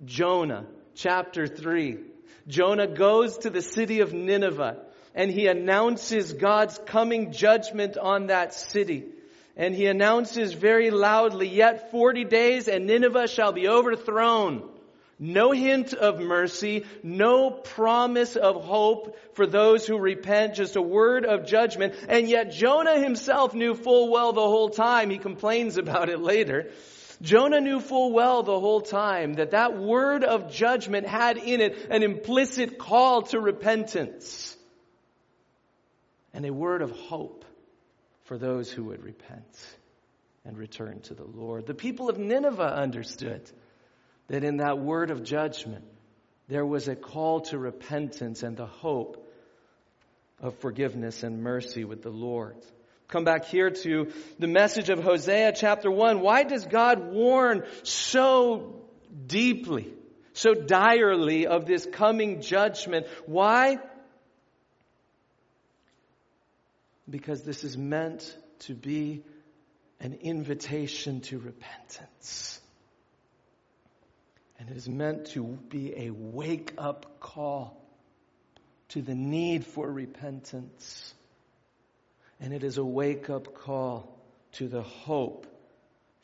Jonah, 0.05 0.65
chapter 0.95 1.45
3. 1.45 1.97
Jonah 2.47 2.87
goes 2.87 3.39
to 3.39 3.49
the 3.49 3.61
city 3.61 3.99
of 3.99 4.13
Nineveh 4.13 4.77
and 5.13 5.29
he 5.29 5.47
announces 5.47 6.33
God's 6.33 6.79
coming 6.85 7.31
judgment 7.31 7.97
on 7.97 8.27
that 8.27 8.53
city. 8.53 9.05
And 9.57 9.75
he 9.75 9.87
announces 9.87 10.53
very 10.53 10.91
loudly, 10.91 11.47
yet 11.47 11.91
40 11.91 12.23
days 12.25 12.67
and 12.67 12.87
Nineveh 12.87 13.27
shall 13.27 13.51
be 13.51 13.67
overthrown. 13.67 14.67
No 15.19 15.51
hint 15.51 15.93
of 15.93 16.19
mercy, 16.19 16.85
no 17.03 17.51
promise 17.51 18.35
of 18.35 18.63
hope 18.63 19.15
for 19.35 19.45
those 19.45 19.85
who 19.85 19.99
repent, 19.99 20.55
just 20.55 20.75
a 20.75 20.81
word 20.81 21.25
of 21.25 21.45
judgment. 21.45 21.93
And 22.07 22.27
yet 22.27 22.53
Jonah 22.53 22.99
himself 22.99 23.53
knew 23.53 23.75
full 23.75 24.09
well 24.09 24.33
the 24.33 24.41
whole 24.41 24.69
time, 24.69 25.11
he 25.11 25.19
complains 25.19 25.77
about 25.77 26.09
it 26.09 26.19
later. 26.19 26.71
Jonah 27.21 27.61
knew 27.61 27.79
full 27.79 28.13
well 28.13 28.41
the 28.41 28.59
whole 28.59 28.81
time 28.81 29.35
that 29.35 29.51
that 29.51 29.77
word 29.77 30.23
of 30.23 30.51
judgment 30.51 31.05
had 31.05 31.37
in 31.37 31.61
it 31.61 31.77
an 31.91 32.01
implicit 32.01 32.79
call 32.79 33.21
to 33.23 33.39
repentance 33.39 34.57
and 36.33 36.45
a 36.45 36.53
word 36.53 36.81
of 36.81 36.91
hope 36.91 37.45
for 38.23 38.37
those 38.37 38.71
who 38.71 38.85
would 38.85 39.03
repent 39.03 39.57
and 40.45 40.57
return 40.57 41.01
to 41.01 41.13
the 41.13 41.23
Lord. 41.23 41.65
The 41.65 41.73
people 41.73 42.09
of 42.09 42.17
Nineveh 42.17 42.75
understood 42.75 43.49
that 44.27 44.43
in 44.43 44.57
that 44.57 44.79
word 44.79 45.11
of 45.11 45.23
judgment, 45.23 45.85
there 46.47 46.65
was 46.65 46.87
a 46.87 46.95
call 46.95 47.41
to 47.41 47.57
repentance 47.57 48.43
and 48.43 48.57
the 48.57 48.65
hope 48.65 49.29
of 50.39 50.57
forgiveness 50.59 51.23
and 51.23 51.43
mercy 51.43 51.83
with 51.83 52.01
the 52.01 52.09
Lord. 52.09 52.57
Come 53.07 53.25
back 53.25 53.45
here 53.45 53.69
to 53.69 54.11
the 54.39 54.47
message 54.47 54.89
of 54.89 55.03
Hosea 55.03 55.51
chapter 55.53 55.91
1. 55.91 56.21
Why 56.21 56.43
does 56.43 56.65
God 56.65 57.11
warn 57.11 57.63
so 57.83 58.81
deeply, 59.27 59.93
so 60.33 60.53
direly 60.53 61.45
of 61.45 61.65
this 61.65 61.85
coming 61.85 62.41
judgment? 62.41 63.07
Why? 63.25 63.79
Because 67.11 67.43
this 67.43 67.63
is 67.63 67.77
meant 67.77 68.35
to 68.59 68.73
be 68.73 69.23
an 69.99 70.17
invitation 70.21 71.21
to 71.21 71.37
repentance. 71.37 72.59
And 74.57 74.69
it 74.69 74.77
is 74.77 74.87
meant 74.87 75.27
to 75.31 75.43
be 75.43 75.93
a 76.05 76.09
wake 76.11 76.73
up 76.77 77.19
call 77.19 77.77
to 78.89 79.01
the 79.01 79.15
need 79.15 79.65
for 79.65 79.89
repentance. 79.89 81.13
And 82.39 82.53
it 82.53 82.63
is 82.63 82.77
a 82.77 82.85
wake 82.85 83.29
up 83.29 83.53
call 83.55 84.17
to 84.53 84.67
the 84.67 84.81
hope 84.81 85.47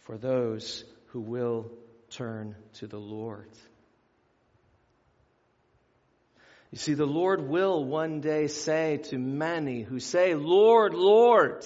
for 0.02 0.18
those 0.18 0.84
who 1.08 1.20
will 1.20 1.72
turn 2.10 2.56
to 2.76 2.88
the 2.88 3.00
Lord. 3.00 3.50
You 6.72 6.78
see, 6.78 6.94
the 6.94 7.06
Lord 7.06 7.48
will 7.48 7.84
one 7.84 8.20
day 8.20 8.48
say 8.48 8.98
to 9.10 9.18
many 9.18 9.84
who 9.84 10.00
say, 10.00 10.36
Lord, 10.36 10.94
Lord. 10.94 11.66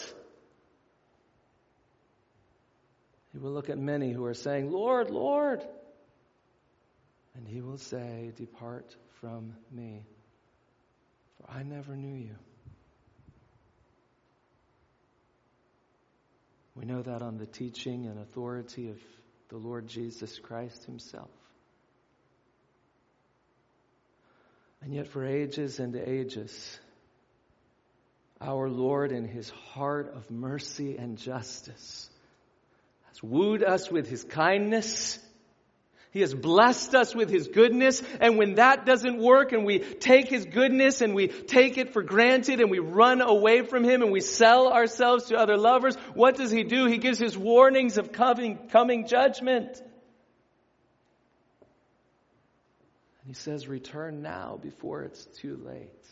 He 3.32 3.40
will 3.40 3.52
look 3.52 3.70
at 3.70 3.78
many 3.78 4.12
who 4.12 4.26
are 4.26 4.34
saying, 4.34 4.72
Lord, 4.72 5.10
Lord. 5.10 5.64
And 7.36 7.48
he 7.48 7.62
will 7.62 7.78
say, 7.78 8.32
Depart 8.36 8.96
from 9.22 9.56
me, 9.72 10.04
for 11.38 11.50
I 11.50 11.64
never 11.64 11.96
knew 11.96 12.16
you. 12.16 12.36
We 16.76 16.86
know 16.86 17.02
that 17.02 17.22
on 17.22 17.38
the 17.38 17.46
teaching 17.46 18.06
and 18.06 18.20
authority 18.20 18.90
of 18.90 18.98
the 19.50 19.58
Lord 19.58 19.88
Jesus 19.88 20.40
Christ 20.40 20.86
himself. 20.86 21.30
And 24.82 24.94
yet, 24.94 25.08
for 25.08 25.26
ages 25.26 25.80
and 25.80 25.96
ages, 25.96 26.80
our 28.40 28.68
Lord, 28.68 29.12
in 29.12 29.26
his 29.26 29.50
heart 29.74 30.14
of 30.16 30.32
mercy 30.32 30.98
and 30.98 31.18
justice, 31.18 32.10
has 33.10 33.22
wooed 33.22 33.64
us 33.64 33.92
with 33.92 34.10
his 34.10 34.24
kindness. 34.24 35.20
He 36.12 36.22
has 36.22 36.34
blessed 36.34 36.96
us 36.96 37.16
with 37.16 37.30
his 37.30 37.48
goodness. 37.48 38.02
And 38.20 38.38
when 38.38 38.56
that 38.56 38.86
doesn't 38.86 39.20
work 39.20 39.54
and 39.54 39.66
we 39.66 39.80
take 39.80 40.28
his 40.28 40.46
goodness 40.46 41.02
and 41.02 41.14
we 41.14 41.28
take 41.28 41.78
it 41.78 41.94
for 41.94 42.02
granted 42.02 42.60
and 42.60 42.70
we 42.70 42.80
run 42.80 43.22
away 43.22 43.62
from 43.62 43.84
him 43.84 44.02
and 44.02 44.12
we 44.12 44.20
sell 44.20 44.74
ourselves 44.74 45.26
to 45.26 45.38
other 45.38 45.56
lovers, 45.58 45.96
what 46.16 46.36
does 46.36 46.52
he 46.52 46.64
do? 46.64 46.88
He 46.88 46.98
gives 46.98 47.20
his 47.20 47.38
warnings 47.38 47.98
of 47.98 48.12
coming, 48.12 48.58
coming 48.72 49.08
judgment. 49.08 49.82
He 53.32 53.36
says, 53.36 53.66
Return 53.66 54.22
now 54.22 54.60
before 54.62 55.04
it's 55.04 55.24
too 55.40 55.58
late. 55.66 56.06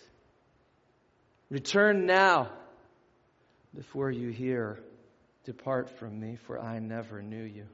Return 1.50 2.06
now 2.06 2.50
before 3.76 4.10
you 4.10 4.30
hear 4.30 4.80
Depart 5.44 5.90
from 6.00 6.18
me, 6.18 6.38
for 6.48 6.58
I 6.58 6.80
never 6.80 7.22
knew 7.22 7.44
you. 7.44 7.66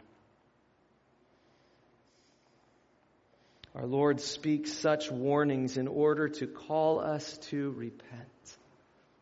Our 3.76 3.86
Lord 3.86 4.20
speaks 4.20 4.74
such 4.74 5.12
warnings 5.12 5.78
in 5.78 5.88
order 5.88 6.28
to 6.28 6.48
call 6.48 7.00
us 7.00 7.38
to 7.50 7.70
repent. 7.70 8.58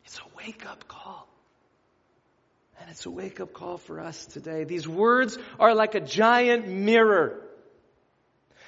It's 0.05 0.19
a 0.19 0.37
wake 0.37 0.65
up 0.65 0.87
call. 0.87 1.27
And 2.79 2.89
it's 2.89 3.05
a 3.05 3.11
wake 3.11 3.41
up 3.41 3.51
call 3.51 3.77
for 3.77 3.99
us 3.99 4.25
today. 4.25 4.63
These 4.63 4.87
words 4.87 5.37
are 5.59 5.75
like 5.75 5.95
a 5.95 5.99
giant 5.99 6.69
mirror. 6.69 7.41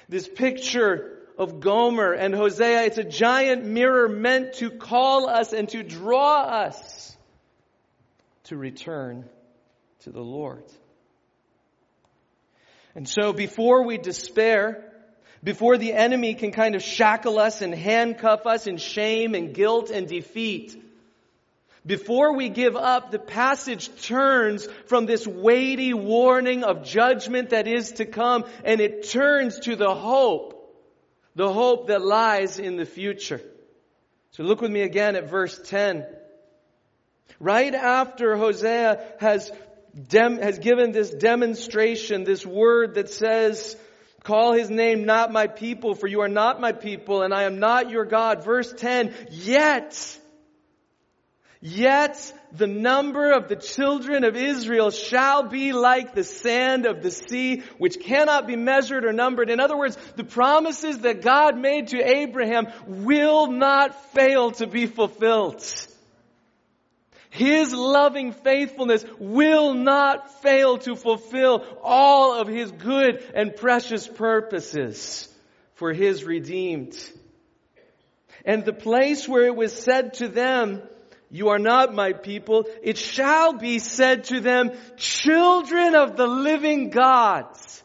This 0.06 0.28
picture 0.28 1.15
of 1.38 1.60
Gomer 1.60 2.12
and 2.12 2.34
Hosea, 2.34 2.84
it's 2.84 2.98
a 2.98 3.04
giant 3.04 3.64
mirror 3.64 4.08
meant 4.08 4.54
to 4.54 4.70
call 4.70 5.28
us 5.28 5.52
and 5.52 5.68
to 5.70 5.82
draw 5.82 6.42
us 6.42 7.16
to 8.44 8.56
return 8.56 9.24
to 10.00 10.10
the 10.10 10.20
Lord. 10.20 10.64
And 12.94 13.08
so 13.08 13.32
before 13.32 13.84
we 13.84 13.98
despair, 13.98 14.90
before 15.44 15.76
the 15.76 15.92
enemy 15.92 16.34
can 16.34 16.52
kind 16.52 16.74
of 16.74 16.82
shackle 16.82 17.38
us 17.38 17.60
and 17.60 17.74
handcuff 17.74 18.46
us 18.46 18.66
in 18.66 18.78
shame 18.78 19.34
and 19.34 19.52
guilt 19.52 19.90
and 19.90 20.08
defeat, 20.08 20.82
before 21.84 22.34
we 22.34 22.48
give 22.48 22.74
up, 22.74 23.12
the 23.12 23.18
passage 23.18 23.90
turns 24.02 24.66
from 24.86 25.06
this 25.06 25.24
weighty 25.24 25.94
warning 25.94 26.64
of 26.64 26.82
judgment 26.82 27.50
that 27.50 27.68
is 27.68 27.92
to 27.92 28.06
come 28.06 28.44
and 28.64 28.80
it 28.80 29.08
turns 29.08 29.60
to 29.60 29.76
the 29.76 29.94
hope, 29.94 30.55
the 31.36 31.52
hope 31.52 31.88
that 31.88 32.02
lies 32.02 32.58
in 32.58 32.76
the 32.76 32.86
future. 32.86 33.40
So 34.32 34.42
look 34.42 34.60
with 34.60 34.70
me 34.70 34.80
again 34.80 35.16
at 35.16 35.30
verse 35.30 35.58
10. 35.66 36.04
Right 37.38 37.74
after 37.74 38.36
Hosea 38.36 39.04
has, 39.20 39.52
dem- 40.08 40.38
has 40.38 40.58
given 40.58 40.92
this 40.92 41.10
demonstration, 41.10 42.24
this 42.24 42.44
word 42.44 42.94
that 42.94 43.10
says, 43.10 43.76
Call 44.24 44.54
his 44.54 44.70
name 44.70 45.04
not 45.04 45.30
my 45.30 45.46
people, 45.46 45.94
for 45.94 46.08
you 46.08 46.22
are 46.22 46.28
not 46.28 46.60
my 46.60 46.72
people, 46.72 47.22
and 47.22 47.32
I 47.32 47.44
am 47.44 47.60
not 47.60 47.90
your 47.90 48.04
God. 48.04 48.42
Verse 48.42 48.72
10, 48.72 49.14
yet, 49.30 50.18
yet 51.60 52.32
the 52.52 52.66
number 52.66 53.32
of 53.32 53.48
the 53.48 53.56
children 53.56 54.24
of 54.24 54.36
Israel 54.36 54.90
shall 54.90 55.44
be 55.44 55.72
like 55.72 56.14
the 56.14 56.24
sand 56.24 56.86
of 56.86 57.02
the 57.02 57.10
sea, 57.10 57.62
which 57.78 58.00
cannot 58.00 58.46
be 58.46 58.56
measured 58.56 59.04
or 59.04 59.12
numbered. 59.12 59.50
In 59.50 59.60
other 59.60 59.76
words, 59.76 59.96
the 60.16 60.24
promises 60.24 60.98
that 61.00 61.22
God 61.22 61.58
made 61.58 61.88
to 61.88 61.98
Abraham 61.98 62.68
will 62.86 63.50
not 63.50 64.12
fail 64.12 64.52
to 64.52 64.66
be 64.66 64.86
fulfilled. 64.86 65.62
His 67.30 67.72
loving 67.72 68.32
faithfulness 68.32 69.04
will 69.18 69.74
not 69.74 70.42
fail 70.42 70.78
to 70.78 70.96
fulfill 70.96 71.66
all 71.82 72.40
of 72.40 72.48
His 72.48 72.70
good 72.70 73.22
and 73.34 73.54
precious 73.54 74.06
purposes 74.08 75.28
for 75.74 75.92
His 75.92 76.24
redeemed. 76.24 76.96
And 78.46 78.64
the 78.64 78.72
place 78.72 79.28
where 79.28 79.44
it 79.44 79.54
was 79.54 79.72
said 79.72 80.14
to 80.14 80.28
them, 80.28 80.80
you 81.30 81.48
are 81.48 81.58
not 81.58 81.94
my 81.94 82.12
people, 82.12 82.66
it 82.82 82.98
shall 82.98 83.54
be 83.54 83.78
said 83.78 84.24
to 84.24 84.40
them, 84.40 84.72
children 84.96 85.94
of 85.94 86.16
the 86.16 86.26
living 86.26 86.90
gods. 86.90 87.82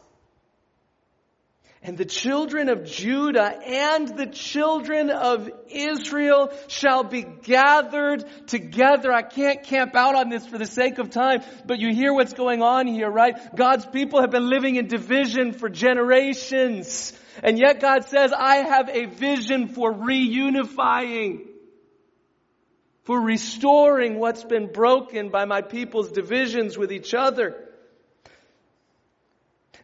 And 1.84 1.98
the 1.98 2.04
children 2.04 2.68
of 2.68 2.84
Judah 2.84 3.58
and 3.66 4.16
the 4.16 4.26
children 4.26 5.10
of 5.10 5.50
Israel 5.68 6.52
shall 6.68 7.02
be 7.02 7.22
gathered 7.22 8.24
together. 8.46 9.12
I 9.12 9.22
can't 9.22 9.64
camp 9.64 9.96
out 9.96 10.14
on 10.14 10.28
this 10.28 10.46
for 10.46 10.58
the 10.58 10.66
sake 10.66 10.98
of 10.98 11.10
time, 11.10 11.42
but 11.66 11.80
you 11.80 11.92
hear 11.92 12.14
what's 12.14 12.34
going 12.34 12.62
on 12.62 12.86
here, 12.86 13.10
right? 13.10 13.34
God's 13.56 13.84
people 13.84 14.20
have 14.20 14.30
been 14.30 14.48
living 14.48 14.76
in 14.76 14.86
division 14.86 15.52
for 15.52 15.68
generations. 15.68 17.12
And 17.42 17.58
yet 17.58 17.80
God 17.80 18.04
says, 18.04 18.32
I 18.32 18.58
have 18.58 18.88
a 18.88 19.06
vision 19.06 19.66
for 19.66 19.92
reunifying, 19.92 21.48
for 23.04 23.20
restoring 23.20 24.18
what's 24.18 24.44
been 24.44 24.72
broken 24.72 25.30
by 25.30 25.44
my 25.44 25.62
people's 25.62 26.12
divisions 26.12 26.78
with 26.78 26.92
each 26.92 27.14
other. 27.14 27.68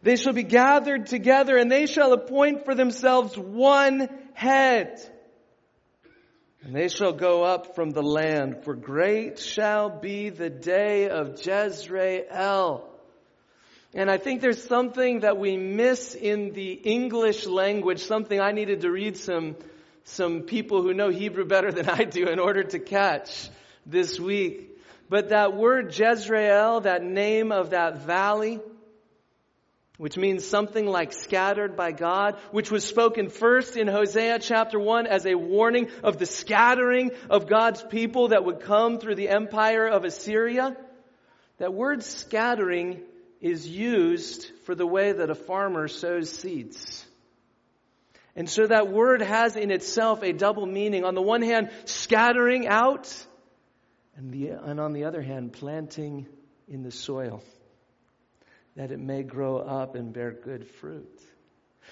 They 0.01 0.15
shall 0.15 0.33
be 0.33 0.43
gathered 0.43 1.07
together 1.07 1.57
and 1.57 1.69
they 1.69 1.85
shall 1.85 2.13
appoint 2.13 2.63
for 2.63 2.73
themselves 2.73 3.37
one 3.37 4.07
head. 4.33 4.99
And 6.61 6.75
they 6.75 6.87
shall 6.87 7.13
go 7.13 7.43
up 7.43 7.75
from 7.75 7.91
the 7.91 8.03
land, 8.03 8.63
for 8.63 8.75
great 8.75 9.39
shall 9.39 9.89
be 9.89 10.29
the 10.29 10.49
day 10.49 11.09
of 11.09 11.39
Jezreel. 11.45 12.85
And 13.93 14.11
I 14.11 14.17
think 14.17 14.41
there's 14.41 14.63
something 14.63 15.21
that 15.21 15.37
we 15.37 15.57
miss 15.57 16.15
in 16.15 16.51
the 16.51 16.73
English 16.73 17.47
language, 17.47 18.03
something 18.03 18.39
I 18.39 18.51
needed 18.51 18.81
to 18.81 18.91
read 18.91 19.17
some, 19.17 19.55
some 20.09 20.41
people 20.41 20.81
who 20.81 20.93
know 20.93 21.09
Hebrew 21.09 21.45
better 21.45 21.71
than 21.71 21.87
I 21.87 22.03
do 22.03 22.27
in 22.27 22.39
order 22.39 22.63
to 22.63 22.79
catch 22.79 23.49
this 23.85 24.19
week. 24.19 24.77
But 25.09 25.29
that 25.29 25.55
word 25.55 25.97
Jezreel, 25.97 26.81
that 26.81 27.03
name 27.03 27.51
of 27.51 27.71
that 27.71 28.01
valley, 28.01 28.59
which 29.97 30.17
means 30.17 30.45
something 30.45 30.85
like 30.85 31.13
scattered 31.13 31.75
by 31.75 31.91
God, 31.91 32.37
which 32.51 32.71
was 32.71 32.85
spoken 32.85 33.29
first 33.29 33.75
in 33.75 33.87
Hosea 33.87 34.39
chapter 34.39 34.79
1 34.79 35.07
as 35.07 35.25
a 35.25 35.35
warning 35.35 35.89
of 36.03 36.17
the 36.17 36.25
scattering 36.25 37.11
of 37.29 37.47
God's 37.47 37.83
people 37.83 38.29
that 38.29 38.45
would 38.45 38.61
come 38.61 38.99
through 38.99 39.15
the 39.15 39.29
empire 39.29 39.87
of 39.87 40.05
Assyria. 40.05 40.77
That 41.57 41.73
word 41.73 42.03
scattering 42.03 43.01
is 43.41 43.67
used 43.67 44.49
for 44.65 44.75
the 44.75 44.87
way 44.87 45.11
that 45.11 45.29
a 45.29 45.35
farmer 45.35 45.87
sows 45.87 46.29
seeds. 46.29 47.05
And 48.35 48.49
so 48.49 48.67
that 48.67 48.91
word 48.91 49.21
has 49.21 49.55
in 49.55 49.71
itself 49.71 50.23
a 50.23 50.31
double 50.31 50.65
meaning. 50.65 51.03
On 51.03 51.15
the 51.15 51.21
one 51.21 51.41
hand, 51.41 51.71
scattering 51.85 52.67
out, 52.67 53.13
and, 54.15 54.31
the, 54.31 54.49
and 54.49 54.79
on 54.79 54.93
the 54.93 55.05
other 55.05 55.21
hand, 55.21 55.53
planting 55.53 56.27
in 56.67 56.83
the 56.83 56.91
soil 56.91 57.43
that 58.75 58.91
it 58.91 58.99
may 58.99 59.23
grow 59.23 59.57
up 59.57 59.95
and 59.95 60.13
bear 60.13 60.31
good 60.31 60.67
fruit. 60.79 61.21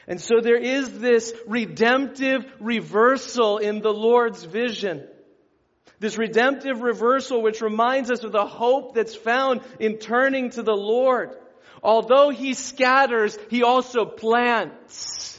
And 0.07 0.21
so 0.21 0.39
there 0.41 0.57
is 0.57 0.99
this 0.99 1.33
redemptive 1.47 2.45
reversal 2.59 3.57
in 3.57 3.81
the 3.81 3.91
Lord's 3.91 4.43
vision. 4.43 5.05
This 5.99 6.17
redemptive 6.17 6.81
reversal 6.81 7.41
which 7.41 7.61
reminds 7.61 8.11
us 8.11 8.23
of 8.23 8.31
the 8.31 8.45
hope 8.45 8.93
that's 8.93 9.15
found 9.15 9.61
in 9.79 9.97
turning 9.97 10.51
to 10.51 10.63
the 10.63 10.75
Lord. 10.75 11.35
Although 11.81 12.29
He 12.29 12.53
scatters, 12.53 13.37
He 13.49 13.63
also 13.63 14.05
plants. 14.05 15.36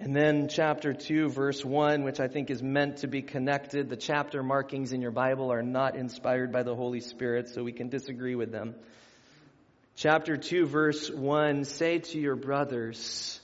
And 0.00 0.16
then 0.16 0.48
chapter 0.48 0.94
2, 0.94 1.28
verse 1.28 1.62
1, 1.62 2.04
which 2.04 2.20
I 2.20 2.28
think 2.28 2.48
is 2.50 2.62
meant 2.62 2.98
to 2.98 3.06
be 3.06 3.20
connected. 3.20 3.90
The 3.90 3.98
chapter 3.98 4.42
markings 4.42 4.92
in 4.92 5.02
your 5.02 5.10
Bible 5.10 5.52
are 5.52 5.62
not 5.62 5.94
inspired 5.94 6.50
by 6.50 6.62
the 6.62 6.74
Holy 6.74 7.00
Spirit, 7.00 7.50
so 7.50 7.62
we 7.62 7.72
can 7.72 7.90
disagree 7.90 8.34
with 8.34 8.50
them. 8.50 8.74
Chapter 9.96 10.38
2, 10.38 10.64
verse 10.64 11.10
1 11.10 11.64
Say 11.64 11.98
to 11.98 12.18
your 12.18 12.34
brothers, 12.34 13.38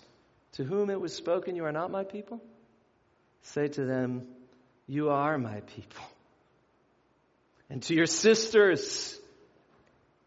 to 0.52 0.64
whom 0.64 0.88
it 0.88 0.98
was 0.98 1.12
spoken, 1.12 1.56
You 1.56 1.66
are 1.66 1.72
not 1.72 1.90
my 1.90 2.04
people. 2.04 2.42
Say 3.42 3.68
to 3.68 3.84
them, 3.84 4.26
You 4.86 5.10
are 5.10 5.36
my 5.36 5.60
people. 5.60 6.04
And 7.68 7.82
to 7.82 7.94
your 7.94 8.06
sisters, 8.06 9.14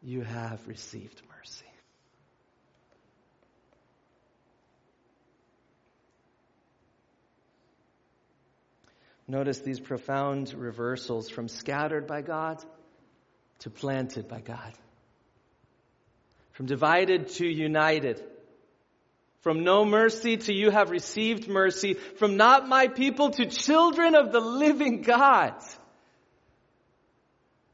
You 0.03 0.21
have 0.21 0.59
received 0.67 1.23
mercy. 1.35 1.65
Notice 9.29 9.59
these 9.59 9.79
profound 9.79 10.51
reversals 10.55 11.29
from 11.29 11.49
scattered 11.49 12.07
by 12.07 12.23
God 12.23 12.65
to 13.59 13.69
planted 13.69 14.27
by 14.27 14.41
God. 14.41 14.73
From 16.53 16.65
divided 16.65 17.27
to 17.35 17.45
united. 17.45 18.23
From 19.41 19.63
no 19.63 19.85
mercy 19.85 20.37
to 20.37 20.53
you 20.53 20.71
have 20.71 20.89
received 20.89 21.47
mercy. 21.47 21.93
From 21.93 22.37
not 22.37 22.67
my 22.67 22.87
people 22.87 23.29
to 23.29 23.45
children 23.45 24.15
of 24.15 24.31
the 24.31 24.39
living 24.39 25.03
God. 25.03 25.53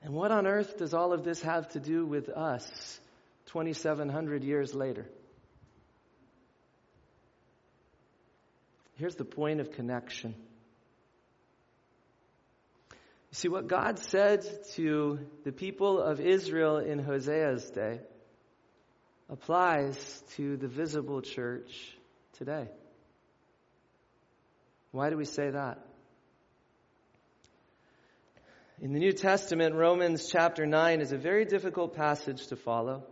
And 0.03 0.13
what 0.13 0.31
on 0.31 0.45
earth 0.45 0.77
does 0.77 0.93
all 0.93 1.13
of 1.13 1.23
this 1.23 1.41
have 1.41 1.69
to 1.69 1.79
do 1.79 2.05
with 2.05 2.27
us 2.27 2.99
2,700 3.47 4.43
years 4.43 4.75
later? 4.75 5.05
Here's 8.97 9.15
the 9.15 9.23
point 9.23 9.61
of 9.61 9.71
connection. 9.71 10.35
See, 13.35 13.49
what 13.49 13.67
God 13.67 13.99
said 13.99 14.45
to 14.75 15.19
the 15.43 15.51
people 15.51 15.99
of 15.99 16.21
Israel 16.21 16.77
in 16.77 16.99
Hosea's 16.99 17.69
day 17.69 17.99
applies 19.29 20.23
to 20.37 20.55
the 20.55 20.69
visible 20.69 21.21
church 21.21 21.97
today. 22.37 22.69
Why 24.91 25.09
do 25.09 25.17
we 25.17 25.25
say 25.25 25.49
that? 25.49 25.85
In 28.81 28.93
the 28.93 28.99
New 28.99 29.11
Testament, 29.11 29.75
Romans 29.75 30.29
chapter 30.31 30.65
9 30.65 31.01
is 31.01 31.11
a 31.11 31.17
very 31.17 31.43
difficult 31.43 31.93
passage 31.93 32.47
to 32.47 32.55
follow. 32.55 33.03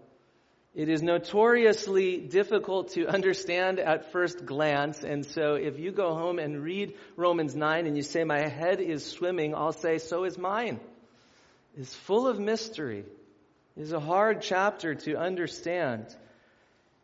It 0.76 0.90
is 0.90 1.04
notoriously 1.04 2.18
difficult 2.18 2.94
to 2.94 3.06
understand 3.06 3.80
at 3.80 4.12
first 4.12 4.44
glance, 4.44 5.04
and 5.04 5.24
so 5.24 5.54
if 5.54 5.78
you 5.78 5.92
go 5.92 6.16
home 6.16 6.40
and 6.40 6.64
read 6.64 6.96
Romans 7.16 7.56
9 7.56 7.86
and 7.86 7.96
you 7.96 8.02
say, 8.02 8.24
My 8.24 8.48
head 8.48 8.82
is 8.82 9.06
swimming, 9.06 9.54
I'll 9.54 9.72
say, 9.72 10.00
So 10.00 10.24
is 10.24 10.36
mine. 10.36 10.80
It's 11.78 11.94
full 11.94 12.28
of 12.28 12.40
mystery. 12.40 13.06
It's 13.78 13.92
a 13.92 14.00
hard 14.00 14.42
chapter 14.42 14.96
to 14.96 15.16
understand. 15.16 16.08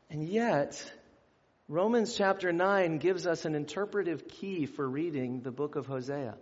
And 0.10 0.28
yet, 0.28 0.84
Romans 1.68 2.16
chapter 2.16 2.52
9 2.52 2.98
gives 2.98 3.28
us 3.28 3.46
an 3.46 3.54
interpretive 3.54 4.28
key 4.28 4.66
for 4.66 4.88
reading 4.88 5.42
the 5.42 5.52
book 5.52 5.76
of 5.76 5.86
Hosea. 5.86 6.36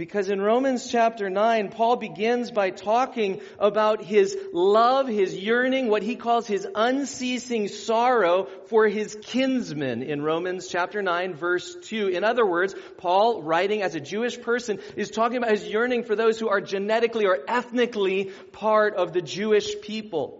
Because 0.00 0.30
in 0.30 0.40
Romans 0.40 0.90
chapter 0.90 1.28
9, 1.28 1.68
Paul 1.72 1.96
begins 1.96 2.50
by 2.50 2.70
talking 2.70 3.42
about 3.58 4.02
his 4.02 4.34
love, 4.50 5.08
his 5.08 5.36
yearning, 5.36 5.88
what 5.88 6.02
he 6.02 6.16
calls 6.16 6.46
his 6.46 6.66
unceasing 6.74 7.68
sorrow 7.68 8.48
for 8.68 8.88
his 8.88 9.14
kinsmen 9.20 10.02
in 10.02 10.22
Romans 10.22 10.68
chapter 10.68 11.02
9 11.02 11.34
verse 11.34 11.76
2. 11.82 12.08
In 12.08 12.24
other 12.24 12.46
words, 12.46 12.74
Paul, 12.96 13.42
writing 13.42 13.82
as 13.82 13.94
a 13.94 14.00
Jewish 14.00 14.40
person, 14.40 14.78
is 14.96 15.10
talking 15.10 15.36
about 15.36 15.50
his 15.50 15.68
yearning 15.68 16.04
for 16.04 16.16
those 16.16 16.40
who 16.40 16.48
are 16.48 16.62
genetically 16.62 17.26
or 17.26 17.38
ethnically 17.46 18.30
part 18.52 18.94
of 18.94 19.12
the 19.12 19.20
Jewish 19.20 19.82
people. 19.82 20.39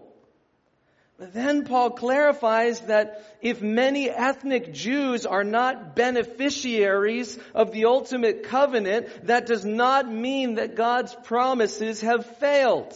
Then 1.21 1.65
Paul 1.65 1.91
clarifies 1.91 2.79
that 2.81 3.23
if 3.43 3.61
many 3.61 4.09
ethnic 4.09 4.73
Jews 4.73 5.27
are 5.27 5.43
not 5.43 5.95
beneficiaries 5.95 7.37
of 7.53 7.71
the 7.71 7.85
ultimate 7.85 8.43
covenant, 8.43 9.27
that 9.27 9.45
does 9.45 9.63
not 9.63 10.11
mean 10.11 10.55
that 10.55 10.75
God's 10.75 11.15
promises 11.23 12.01
have 12.01 12.25
failed. 12.37 12.95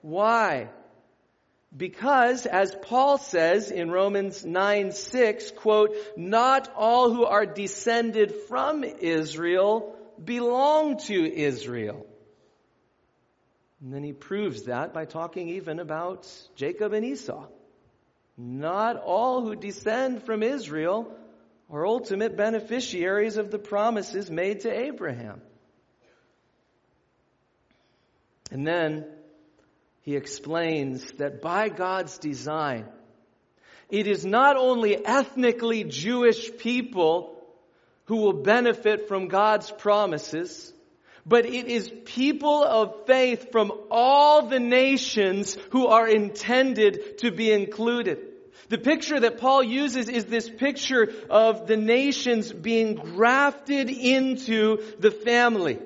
Why? 0.00 0.70
Because, 1.76 2.46
as 2.46 2.74
Paul 2.74 3.18
says 3.18 3.70
in 3.70 3.90
Romans 3.90 4.46
9 4.46 4.92
6, 4.92 5.50
quote, 5.50 5.94
not 6.16 6.72
all 6.74 7.12
who 7.12 7.26
are 7.26 7.44
descended 7.44 8.34
from 8.48 8.82
Israel 8.82 9.94
belong 10.24 10.96
to 11.00 11.30
Israel. 11.30 12.06
And 13.82 13.92
then 13.92 14.02
he 14.02 14.14
proves 14.14 14.62
that 14.62 14.94
by 14.94 15.04
talking 15.04 15.50
even 15.50 15.80
about 15.80 16.26
Jacob 16.56 16.94
and 16.94 17.04
Esau. 17.04 17.46
Not 18.40 18.96
all 18.96 19.44
who 19.44 19.56
descend 19.56 20.22
from 20.22 20.44
Israel 20.44 21.12
are 21.68 21.84
ultimate 21.84 22.36
beneficiaries 22.36 23.36
of 23.36 23.50
the 23.50 23.58
promises 23.58 24.30
made 24.30 24.60
to 24.60 24.70
Abraham. 24.70 25.42
And 28.52 28.64
then 28.64 29.06
he 30.02 30.14
explains 30.14 31.04
that 31.18 31.42
by 31.42 31.68
God's 31.68 32.18
design, 32.18 32.86
it 33.90 34.06
is 34.06 34.24
not 34.24 34.56
only 34.56 35.04
ethnically 35.04 35.82
Jewish 35.82 36.56
people 36.58 37.42
who 38.04 38.18
will 38.18 38.44
benefit 38.44 39.08
from 39.08 39.26
God's 39.26 39.70
promises, 39.70 40.72
but 41.26 41.44
it 41.44 41.66
is 41.66 41.92
people 42.06 42.64
of 42.64 43.06
faith 43.06 43.52
from 43.52 43.72
all 43.90 44.46
the 44.46 44.60
nations 44.60 45.56
who 45.72 45.88
are 45.88 46.08
intended 46.08 47.18
to 47.18 47.30
be 47.30 47.52
included. 47.52 48.27
The 48.68 48.78
picture 48.78 49.18
that 49.18 49.38
Paul 49.38 49.62
uses 49.62 50.08
is 50.08 50.26
this 50.26 50.48
picture 50.48 51.12
of 51.30 51.66
the 51.66 51.76
nations 51.76 52.52
being 52.52 52.94
grafted 52.94 53.88
into 53.88 54.82
the 54.98 55.10
family. 55.10 55.78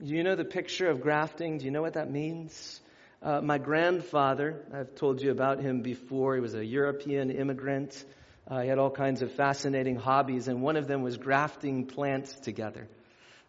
Do 0.00 0.14
you 0.14 0.22
know 0.22 0.34
the 0.34 0.44
picture 0.44 0.88
of 0.88 1.00
grafting? 1.00 1.58
Do 1.58 1.64
you 1.64 1.70
know 1.70 1.82
what 1.82 1.94
that 1.94 2.10
means? 2.10 2.80
Uh, 3.22 3.40
my 3.40 3.58
grandfather, 3.58 4.64
I've 4.74 4.96
told 4.96 5.22
you 5.22 5.30
about 5.30 5.60
him 5.60 5.82
before, 5.82 6.34
he 6.34 6.40
was 6.40 6.54
a 6.54 6.64
European 6.64 7.30
immigrant. 7.30 8.04
Uh, 8.48 8.62
he 8.62 8.68
had 8.68 8.78
all 8.78 8.90
kinds 8.90 9.22
of 9.22 9.30
fascinating 9.32 9.94
hobbies, 9.94 10.48
and 10.48 10.60
one 10.60 10.76
of 10.76 10.88
them 10.88 11.02
was 11.02 11.16
grafting 11.16 11.86
plants 11.86 12.34
together. 12.34 12.88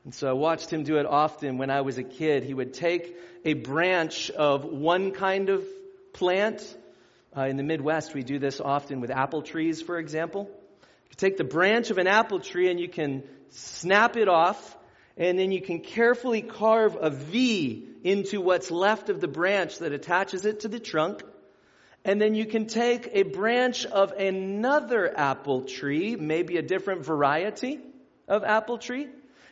And 0.05 0.13
so 0.13 0.29
I 0.29 0.33
watched 0.33 0.69
him 0.69 0.83
do 0.83 0.97
it 0.97 1.07
often 1.07 1.57
when 1.57 1.71
I 1.71 1.81
was 1.81 1.97
a 1.97 2.03
kid. 2.03 2.43
He 2.43 2.53
would 2.53 2.73
take 2.73 3.15
a 3.45 3.53
branch 3.53 4.29
of 4.29 4.63
one 4.63 5.11
kind 5.11 5.49
of 5.49 5.65
plant 6.13 6.61
uh, 7.35 7.45
in 7.47 7.57
the 7.57 7.63
Midwest, 7.63 8.13
we 8.13 8.23
do 8.23 8.39
this 8.39 8.61
often 8.61 9.01
with 9.01 9.09
apple 9.09 9.41
trees, 9.41 9.81
for 9.81 9.97
example. 9.97 10.49
You 11.09 11.15
take 11.17 11.37
the 11.37 11.43
branch 11.43 11.89
of 11.89 11.97
an 11.97 12.07
apple 12.07 12.39
tree 12.39 12.69
and 12.69 12.79
you 12.79 12.87
can 12.87 13.23
snap 13.49 14.17
it 14.17 14.27
off, 14.27 14.77
and 15.17 15.37
then 15.37 15.51
you 15.51 15.61
can 15.61 15.79
carefully 15.79 16.41
carve 16.41 16.97
a 16.99 17.09
V 17.09 17.87
into 18.03 18.41
what's 18.41 18.71
left 18.71 19.09
of 19.09 19.21
the 19.21 19.27
branch 19.27 19.79
that 19.79 19.93
attaches 19.93 20.45
it 20.45 20.61
to 20.61 20.67
the 20.67 20.79
trunk. 20.79 21.23
And 22.05 22.19
then 22.19 22.35
you 22.35 22.45
can 22.45 22.65
take 22.67 23.09
a 23.13 23.23
branch 23.23 23.85
of 23.85 24.11
another 24.11 25.11
apple 25.17 25.63
tree, 25.63 26.15
maybe 26.15 26.57
a 26.57 26.61
different 26.61 27.05
variety 27.05 27.79
of 28.27 28.43
apple 28.43 28.77
tree, 28.77 29.07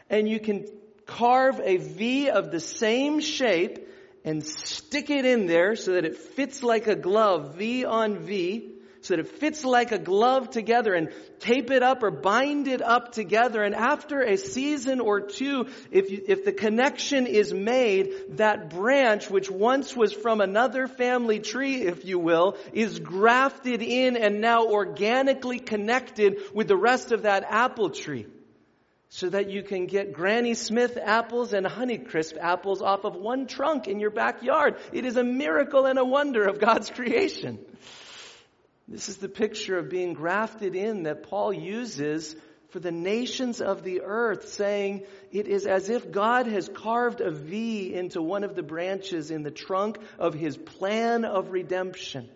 and 0.09 0.27
you 0.27 0.39
can 0.39 0.67
carve 1.05 1.59
a 1.63 1.77
V 1.77 2.29
of 2.29 2.51
the 2.51 2.59
same 2.59 3.21
shape 3.21 3.87
and 4.23 4.45
stick 4.45 5.09
it 5.09 5.25
in 5.25 5.47
there 5.47 5.75
so 5.75 5.93
that 5.93 6.05
it 6.05 6.17
fits 6.17 6.63
like 6.63 6.87
a 6.87 6.95
glove, 6.95 7.55
V 7.55 7.85
on 7.85 8.19
V, 8.19 8.71
so 9.01 9.15
that 9.15 9.19
it 9.19 9.29
fits 9.39 9.63
like 9.63 9.91
a 9.91 9.97
glove 9.97 10.51
together 10.51 10.93
and 10.93 11.09
tape 11.39 11.71
it 11.71 11.81
up 11.81 12.03
or 12.03 12.11
bind 12.11 12.67
it 12.67 12.83
up 12.83 13.11
together. 13.13 13.63
And 13.63 13.73
after 13.73 14.21
a 14.21 14.37
season 14.37 14.99
or 14.99 15.21
two, 15.21 15.67
if, 15.89 16.11
you, 16.11 16.23
if 16.27 16.45
the 16.45 16.51
connection 16.51 17.25
is 17.25 17.51
made, 17.51 18.37
that 18.37 18.69
branch, 18.69 19.27
which 19.29 19.49
once 19.49 19.95
was 19.95 20.13
from 20.13 20.39
another 20.39 20.87
family 20.87 21.39
tree, 21.39 21.81
if 21.81 22.05
you 22.05 22.19
will, 22.19 22.57
is 22.73 22.99
grafted 22.99 23.81
in 23.81 24.17
and 24.17 24.39
now 24.39 24.67
organically 24.67 25.59
connected 25.59 26.39
with 26.53 26.67
the 26.67 26.77
rest 26.77 27.11
of 27.11 27.23
that 27.23 27.43
apple 27.49 27.89
tree 27.89 28.27
so 29.13 29.27
that 29.27 29.49
you 29.49 29.61
can 29.61 29.87
get 29.87 30.13
Granny 30.13 30.53
Smith 30.53 30.97
apples 30.97 31.51
and 31.51 31.65
Honeycrisp 31.65 32.37
apples 32.39 32.81
off 32.81 33.03
of 33.03 33.13
one 33.13 33.45
trunk 33.45 33.89
in 33.89 33.99
your 33.99 34.09
backyard. 34.09 34.77
It 34.93 35.03
is 35.03 35.17
a 35.17 35.23
miracle 35.23 35.85
and 35.85 35.99
a 35.99 36.05
wonder 36.05 36.45
of 36.47 36.61
God's 36.61 36.89
creation. 36.89 37.59
This 38.87 39.09
is 39.09 39.17
the 39.17 39.27
picture 39.27 39.77
of 39.77 39.89
being 39.89 40.13
grafted 40.13 40.77
in 40.77 41.03
that 41.03 41.23
Paul 41.23 41.51
uses 41.51 42.37
for 42.69 42.79
the 42.79 42.91
nations 42.91 43.59
of 43.59 43.83
the 43.83 44.01
earth, 44.01 44.47
saying 44.47 45.03
it 45.29 45.49
is 45.49 45.67
as 45.67 45.89
if 45.89 46.09
God 46.09 46.47
has 46.47 46.69
carved 46.69 47.19
a 47.19 47.31
V 47.31 47.93
into 47.93 48.21
one 48.21 48.45
of 48.45 48.55
the 48.55 48.63
branches 48.63 49.29
in 49.29 49.43
the 49.43 49.51
trunk 49.51 49.97
of 50.19 50.33
his 50.33 50.55
plan 50.55 51.25
of 51.25 51.51
redemption. 51.51 52.29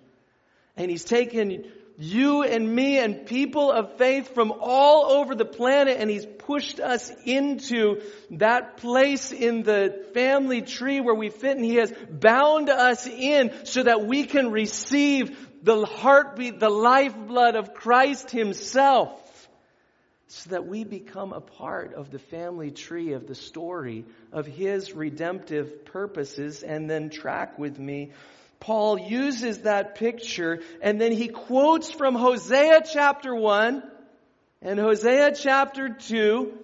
And 0.75 0.91
he's 0.91 1.05
taken 1.05 1.71
you 1.97 2.43
and 2.43 2.75
me 2.75 2.97
and 2.97 3.25
people 3.25 3.71
of 3.71 3.97
faith 3.97 4.33
from 4.33 4.53
all 4.59 5.11
over 5.11 5.33
the 5.35 5.45
planet 5.45 5.97
and 5.99 6.09
he's 6.09 6.25
pushed 6.25 6.79
us 6.79 7.11
into 7.25 8.01
that 8.31 8.77
place 8.77 9.31
in 9.31 9.63
the 9.63 10.05
family 10.13 10.61
tree 10.61 10.99
where 10.99 11.15
we 11.15 11.29
fit 11.29 11.55
and 11.55 11.65
he 11.65 11.75
has 11.75 11.93
bound 12.09 12.69
us 12.69 13.07
in 13.07 13.51
so 13.63 13.83
that 13.83 14.05
we 14.05 14.25
can 14.25 14.51
receive 14.51 15.37
the 15.63 15.85
heartbeat, 15.85 16.59
the 16.59 16.69
lifeblood 16.69 17.55
of 17.55 17.73
Christ 17.73 18.29
himself 18.29 19.21
so 20.27 20.49
that 20.49 20.67
we 20.67 20.83
become 20.83 21.31
a 21.31 21.39
part 21.39 21.93
of 21.93 22.11
the 22.11 22.19
family 22.19 22.71
tree 22.71 23.13
of 23.13 23.25
the 23.25 23.35
story 23.35 24.05
of 24.33 24.45
his 24.45 24.91
redemptive 24.91 25.85
purposes 25.85 26.61
and 26.61 26.89
then 26.89 27.09
track 27.09 27.57
with 27.57 27.79
me 27.79 28.11
Paul 28.59 28.99
uses 28.99 29.59
that 29.59 29.95
picture 29.95 30.61
and 30.81 30.99
then 30.99 31.11
he 31.11 31.27
quotes 31.27 31.91
from 31.91 32.15
Hosea 32.15 32.81
chapter 32.91 33.35
1 33.35 33.83
and 34.61 34.79
Hosea 34.79 35.33
chapter 35.35 35.89
2. 35.89 36.57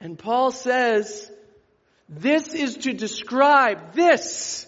And 0.00 0.18
Paul 0.18 0.50
says, 0.50 1.30
this 2.08 2.54
is 2.54 2.76
to 2.78 2.92
describe 2.92 3.94
this 3.94 4.66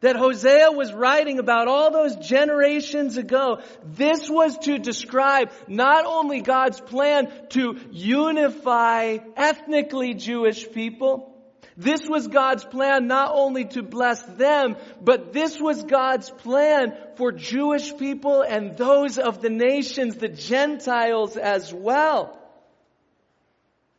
that 0.00 0.16
Hosea 0.16 0.70
was 0.72 0.92
writing 0.92 1.38
about 1.38 1.68
all 1.68 1.90
those 1.90 2.16
generations 2.16 3.16
ago. 3.16 3.60
This 3.82 4.28
was 4.28 4.56
to 4.58 4.78
describe 4.78 5.50
not 5.66 6.04
only 6.04 6.42
God's 6.42 6.80
plan 6.80 7.32
to 7.50 7.78
unify 7.90 9.18
ethnically 9.36 10.14
Jewish 10.14 10.70
people, 10.70 11.35
this 11.76 12.08
was 12.08 12.28
God's 12.28 12.64
plan 12.64 13.06
not 13.06 13.32
only 13.34 13.66
to 13.66 13.82
bless 13.82 14.22
them, 14.22 14.76
but 15.02 15.32
this 15.32 15.60
was 15.60 15.82
God's 15.82 16.30
plan 16.30 16.96
for 17.16 17.32
Jewish 17.32 17.96
people 17.96 18.42
and 18.42 18.76
those 18.76 19.18
of 19.18 19.42
the 19.42 19.50
nations, 19.50 20.16
the 20.16 20.28
Gentiles 20.28 21.36
as 21.36 21.72
well. 21.74 22.38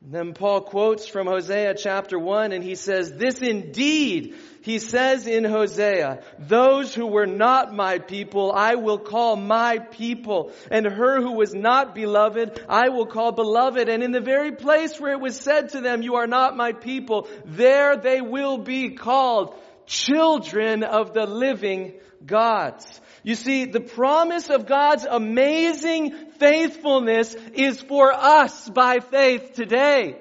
Then 0.10 0.32
Paul 0.32 0.62
quotes 0.62 1.05
from 1.05 1.28
Hosea 1.28 1.74
chapter 1.76 2.18
1 2.18 2.53
and 2.53 2.64
he 2.64 2.76
says, 2.76 3.12
This 3.12 3.41
indeed, 3.41 4.36
he 4.62 4.80
says 4.80 5.28
in 5.28 5.43
Hosea, 5.43 6.24
those 6.39 6.95
who 6.95 7.08
were 7.08 7.26
not 7.26 7.74
my 7.74 7.99
people, 7.99 8.53
I 8.53 8.76
will 8.76 8.99
call 8.99 9.36
my 9.36 9.80
people. 9.80 10.53
And 10.72 10.86
her 10.86 11.22
who 11.22 11.34
was 11.34 11.53
not 11.53 11.93
beloved, 11.93 12.64
I 12.70 12.88
will 12.88 13.05
call 13.05 13.34
beloved. 13.34 13.89
And 13.89 14.01
in 14.01 14.14
the 14.14 14.22
very 14.22 14.53
place 14.53 14.97
where 14.97 15.12
it 15.12 15.20
was 15.20 15.38
said 15.38 15.70
to 15.70 15.82
them, 15.82 16.01
You 16.01 16.16
are 16.16 16.28
not 16.28 16.55
my 16.55 16.72
people, 16.72 17.28
there 17.43 17.97
they 17.97 18.22
will 18.22 18.60
be 18.60 18.91
called 18.91 19.55
children 19.88 20.84
of 20.84 21.14
the 21.14 21.26
living 21.26 21.95
God. 22.26 22.84
You 23.24 23.36
see, 23.36 23.65
the 23.65 23.80
promise 23.80 24.49
of 24.49 24.65
God's 24.65 25.05
amazing 25.05 26.11
faithfulness 26.39 27.36
is 27.53 27.82
for 27.82 28.11
us 28.11 28.70
by 28.70 28.99
faith 28.99 29.53
today. 29.53 30.18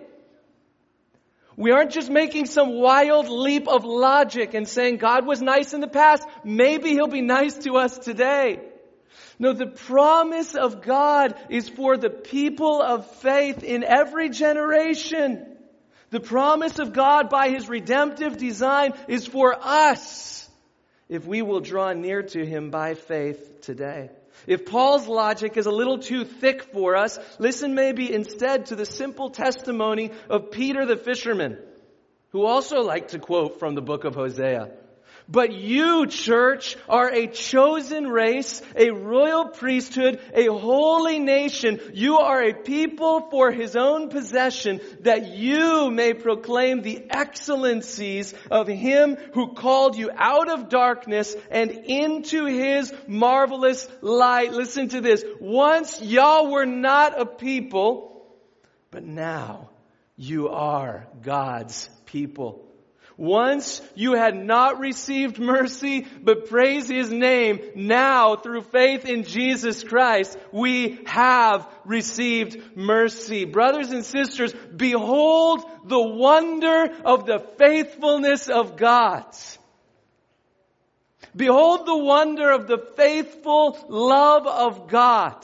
We 1.57 1.71
aren't 1.71 1.93
just 1.93 2.11
making 2.11 2.47
some 2.47 2.75
wild 2.75 3.29
leap 3.29 3.67
of 3.67 3.85
logic 3.85 4.53
and 4.53 4.69
saying 4.69 4.99
God 4.99 5.27
was 5.27 5.41
nice 5.41 5.73
in 5.73 5.81
the 5.81 5.89
past, 5.89 6.27
maybe 6.45 6.91
He'll 6.91 7.07
be 7.07 7.23
nice 7.23 7.57
to 7.59 7.77
us 7.77 7.97
today. 7.97 8.61
No, 9.39 9.53
the 9.53 9.67
promise 9.67 10.55
of 10.55 10.83
God 10.83 11.35
is 11.49 11.69
for 11.69 11.97
the 11.97 12.11
people 12.11 12.81
of 12.83 13.11
faith 13.17 13.63
in 13.63 13.85
every 13.85 14.31
generation. 14.31 15.57
The 16.11 16.21
promise 16.21 16.79
of 16.79 16.93
God 16.93 17.31
by 17.31 17.49
His 17.49 17.69
redemptive 17.69 18.37
design 18.37 18.93
is 19.09 19.27
for 19.27 19.57
us 19.61 20.46
if 21.09 21.25
we 21.27 21.43
will 21.43 21.61
draw 21.61 21.93
near 21.93 22.23
to 22.23 22.45
Him 22.45 22.71
by 22.71 22.95
faith 22.95 23.61
today. 23.63 24.11
If 24.47 24.67
Paul's 24.67 25.07
logic 25.07 25.57
is 25.57 25.67
a 25.67 25.71
little 25.71 25.99
too 25.99 26.25
thick 26.25 26.63
for 26.73 26.97
us, 26.97 27.19
listen 27.39 27.75
maybe 27.75 28.13
instead 28.13 28.67
to 28.67 28.77
the 28.77 28.85
simple 28.85 29.31
testimony 29.31 30.11
of 30.29 30.51
Peter 30.51 30.85
the 30.85 30.97
fisherman, 30.97 31.59
who 32.31 32.45
also 32.45 32.83
liked 32.83 33.11
to 33.11 33.19
quote 33.19 33.59
from 33.59 33.75
the 33.75 33.83
book 33.83 34.05
of 34.05 34.15
Hosea. 34.15 34.73
But 35.29 35.53
you, 35.53 36.07
church, 36.07 36.77
are 36.89 37.13
a 37.13 37.27
chosen 37.27 38.07
race, 38.07 38.63
a 38.77 38.91
royal 38.91 39.49
priesthood, 39.49 40.21
a 40.33 40.47
holy 40.47 41.19
nation. 41.19 41.81
You 41.93 42.19
are 42.19 42.43
a 42.45 42.55
people 42.55 43.29
for 43.29 43.51
his 43.51 43.75
own 43.75 44.09
possession 44.09 44.81
that 45.01 45.27
you 45.33 45.91
may 45.91 46.15
proclaim 46.15 46.83
the 46.83 47.07
excellencies 47.11 48.35
of 48.53 48.69
him 48.69 49.17
who 49.35 49.55
called 49.55 49.97
you 49.97 50.11
out 50.15 50.49
of 50.49 50.69
darkness 50.69 51.35
and 51.51 51.73
into 51.73 52.47
his 52.47 52.93
marvelous 53.09 53.89
light. 54.03 54.53
Listen 54.53 54.89
to 54.91 55.01
this. 55.01 55.25
Once 55.41 56.01
y'all 56.01 56.53
were 56.53 56.67
not 56.67 57.21
a 57.21 57.27
people, 57.27 58.25
but 58.93 59.03
now 59.03 59.71
you 60.17 60.51
are 60.51 61.09
God's 61.21 61.91
people. 62.05 62.66
Once 63.17 63.81
you 63.95 64.15
had 64.15 64.37
not 64.37 64.79
received 64.79 65.39
mercy, 65.39 66.07
but 66.23 66.49
praise 66.49 66.87
His 66.89 67.11
name. 67.11 67.61
Now, 67.75 68.37
through 68.37 68.63
faith 68.63 69.07
in 69.07 69.25
Jesus 69.25 69.83
Christ, 69.83 70.37
we 70.53 70.99
have 71.07 71.67
received 71.87 72.77
mercy. 72.77 73.47
Brothers 73.47 73.91
and 73.91 74.05
sisters, 74.05 74.53
behold 74.75 75.65
the 75.87 76.01
wonder 76.01 76.89
of 77.05 77.25
the 77.25 77.39
faithfulness 77.57 78.49
of 78.49 78.77
God. 78.77 79.25
Behold 81.35 81.87
the 81.87 81.97
wonder 81.97 82.51
of 82.51 82.67
the 82.67 82.85
faithful 82.97 83.79
love 83.89 84.47
of 84.47 84.89
God 84.89 85.37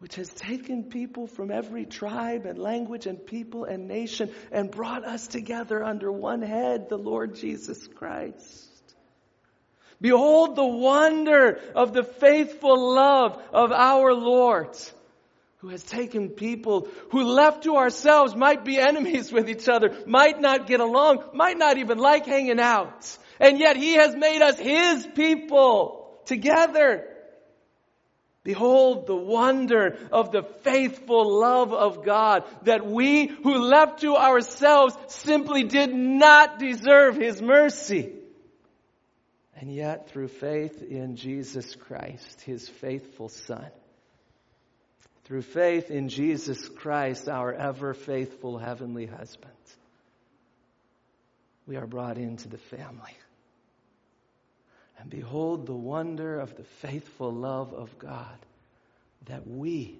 which 0.00 0.16
has 0.16 0.30
taken 0.30 0.84
people 0.84 1.26
from 1.26 1.50
every 1.50 1.84
tribe 1.84 2.46
and 2.46 2.58
language 2.58 3.06
and 3.06 3.24
people 3.24 3.64
and 3.64 3.86
nation 3.86 4.30
and 4.50 4.70
brought 4.70 5.04
us 5.04 5.26
together 5.26 5.84
under 5.84 6.10
one 6.10 6.40
head, 6.40 6.88
the 6.88 6.96
Lord 6.96 7.34
Jesus 7.34 7.86
Christ. 7.86 8.66
Behold 10.00 10.56
the 10.56 10.66
wonder 10.66 11.60
of 11.74 11.92
the 11.92 12.02
faithful 12.02 12.94
love 12.94 13.38
of 13.52 13.72
our 13.72 14.14
Lord, 14.14 14.74
who 15.58 15.68
has 15.68 15.82
taken 15.82 16.30
people 16.30 16.88
who 17.10 17.22
left 17.22 17.64
to 17.64 17.76
ourselves 17.76 18.34
might 18.34 18.64
be 18.64 18.78
enemies 18.78 19.30
with 19.30 19.50
each 19.50 19.68
other, 19.68 19.94
might 20.06 20.40
not 20.40 20.66
get 20.66 20.80
along, 20.80 21.22
might 21.34 21.58
not 21.58 21.76
even 21.76 21.98
like 21.98 22.24
hanging 22.24 22.58
out. 22.58 23.18
And 23.38 23.58
yet 23.58 23.76
he 23.76 23.92
has 23.94 24.16
made 24.16 24.40
us 24.40 24.58
his 24.58 25.06
people 25.14 26.18
together. 26.24 27.06
Behold 28.42 29.06
the 29.06 29.16
wonder 29.16 29.98
of 30.10 30.32
the 30.32 30.42
faithful 30.42 31.40
love 31.40 31.74
of 31.74 32.04
God 32.04 32.44
that 32.62 32.86
we 32.86 33.26
who 33.26 33.58
left 33.58 34.00
to 34.00 34.16
ourselves 34.16 34.96
simply 35.08 35.64
did 35.64 35.94
not 35.94 36.58
deserve 36.58 37.16
His 37.16 37.42
mercy. 37.42 38.12
And 39.56 39.74
yet 39.74 40.08
through 40.08 40.28
faith 40.28 40.82
in 40.82 41.16
Jesus 41.16 41.74
Christ, 41.74 42.40
His 42.40 42.66
faithful 42.66 43.28
Son, 43.28 43.70
through 45.24 45.42
faith 45.42 45.90
in 45.90 46.08
Jesus 46.08 46.66
Christ, 46.66 47.28
our 47.28 47.52
ever 47.52 47.92
faithful 47.92 48.56
heavenly 48.56 49.04
husband, 49.04 49.52
we 51.66 51.76
are 51.76 51.86
brought 51.86 52.16
into 52.16 52.48
the 52.48 52.58
family. 52.58 53.14
And 55.00 55.08
behold 55.08 55.66
the 55.66 55.74
wonder 55.74 56.38
of 56.38 56.56
the 56.56 56.64
faithful 56.64 57.32
love 57.32 57.72
of 57.72 57.98
God 57.98 58.38
that 59.26 59.46
we 59.46 59.98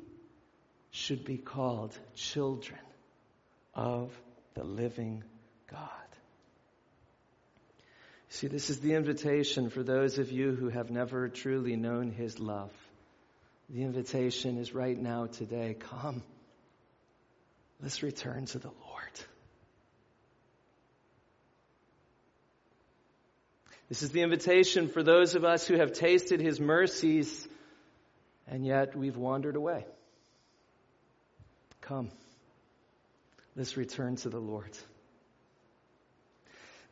should 0.91 1.25
be 1.25 1.39
called 1.39 1.97
children 2.15 2.81
of 3.75 4.11
the 4.55 4.65
living 4.65 5.25
God. 5.71 5.89
See, 8.29 8.47
this 8.47 8.71
is 8.71 8.81
the 8.81 8.95
invitation 8.95 9.71
for 9.71 9.83
those 9.83 10.19
of 10.19 10.31
you 10.31 10.55
who 10.55 10.69
have 10.69 10.91
never 10.91 11.29
truly 11.29 11.77
known 11.77 12.11
His 12.11 12.39
love. 12.39 12.71
The 13.71 13.83
invitation 13.83 14.59
is 14.59 14.75
right 14.75 14.99
now 14.99 15.27
today. 15.27 15.77
Come. 15.79 16.23
Let's 17.83 18.03
return 18.03 18.47
to 18.47 18.59
the 18.59 18.69
Lord. 18.69 19.21
This 23.91 24.05
is 24.05 24.11
the 24.11 24.23
invitation 24.23 24.87
for 24.87 25.03
those 25.03 25.35
of 25.35 25.45
us 25.45 25.67
who 25.67 25.77
have 25.77 25.93
tasted 25.93 26.41
his 26.41 26.61
mercies 26.61 27.47
and 28.47 28.65
yet 28.65 28.95
we've 28.97 29.17
wandered 29.17 29.57
away. 29.57 29.85
Come, 31.81 32.09
let's 33.57 33.77
return 33.77 34.15
to 34.17 34.29
the 34.29 34.39
Lord. 34.39 34.71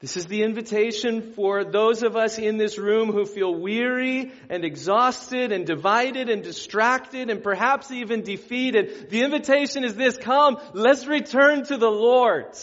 This 0.00 0.16
is 0.16 0.26
the 0.26 0.42
invitation 0.42 1.34
for 1.34 1.62
those 1.62 2.02
of 2.02 2.16
us 2.16 2.36
in 2.36 2.56
this 2.56 2.78
room 2.78 3.12
who 3.12 3.26
feel 3.26 3.54
weary 3.54 4.32
and 4.50 4.64
exhausted 4.64 5.52
and 5.52 5.64
divided 5.64 6.28
and 6.28 6.42
distracted 6.42 7.30
and 7.30 7.44
perhaps 7.44 7.92
even 7.92 8.22
defeated. 8.22 9.10
The 9.10 9.22
invitation 9.22 9.84
is 9.84 9.94
this, 9.94 10.16
come, 10.16 10.58
let's 10.72 11.06
return 11.06 11.64
to 11.66 11.76
the 11.76 11.90
Lord. 11.90 12.56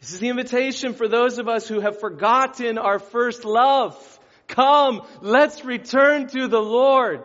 This 0.00 0.12
is 0.12 0.20
the 0.20 0.28
invitation 0.28 0.94
for 0.94 1.08
those 1.08 1.38
of 1.38 1.48
us 1.48 1.66
who 1.66 1.80
have 1.80 2.00
forgotten 2.00 2.78
our 2.78 2.98
first 2.98 3.44
love. 3.44 3.96
Come, 4.46 5.02
let's 5.20 5.64
return 5.64 6.28
to 6.28 6.48
the 6.48 6.60
Lord. 6.60 7.24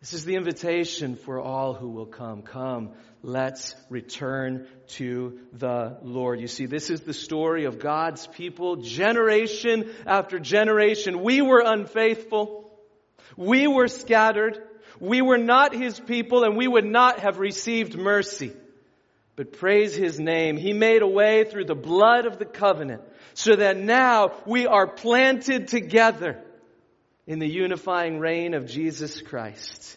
This 0.00 0.12
is 0.12 0.24
the 0.24 0.34
invitation 0.34 1.16
for 1.16 1.40
all 1.40 1.72
who 1.72 1.88
will 1.88 2.06
come. 2.06 2.42
Come, 2.42 2.90
let's 3.22 3.74
return 3.88 4.66
to 4.88 5.38
the 5.54 5.96
Lord. 6.02 6.40
You 6.40 6.46
see, 6.46 6.66
this 6.66 6.90
is 6.90 7.00
the 7.00 7.14
story 7.14 7.64
of 7.64 7.78
God's 7.78 8.26
people, 8.26 8.76
generation 8.76 9.90
after 10.04 10.38
generation. 10.38 11.22
We 11.22 11.40
were 11.40 11.62
unfaithful. 11.64 12.70
We 13.36 13.66
were 13.66 13.88
scattered. 13.88 14.58
We 15.00 15.22
were 15.22 15.38
not 15.38 15.74
His 15.74 15.98
people 15.98 16.44
and 16.44 16.56
we 16.56 16.68
would 16.68 16.84
not 16.84 17.20
have 17.20 17.38
received 17.38 17.96
mercy. 17.96 18.52
But 19.36 19.52
praise 19.52 19.94
His 19.94 20.20
name. 20.20 20.56
He 20.56 20.72
made 20.72 21.02
a 21.02 21.08
way 21.08 21.44
through 21.44 21.64
the 21.64 21.74
blood 21.74 22.26
of 22.26 22.38
the 22.38 22.44
covenant 22.44 23.02
so 23.34 23.56
that 23.56 23.76
now 23.76 24.32
we 24.46 24.66
are 24.66 24.86
planted 24.86 25.68
together 25.68 26.40
in 27.26 27.38
the 27.38 27.48
unifying 27.48 28.18
reign 28.18 28.54
of 28.54 28.66
Jesus 28.66 29.20
Christ. 29.20 29.96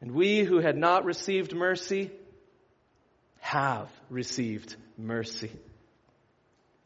And 0.00 0.12
we 0.12 0.40
who 0.40 0.58
had 0.58 0.76
not 0.76 1.04
received 1.04 1.54
mercy 1.54 2.10
have 3.40 3.88
received 4.10 4.76
mercy. 4.98 5.50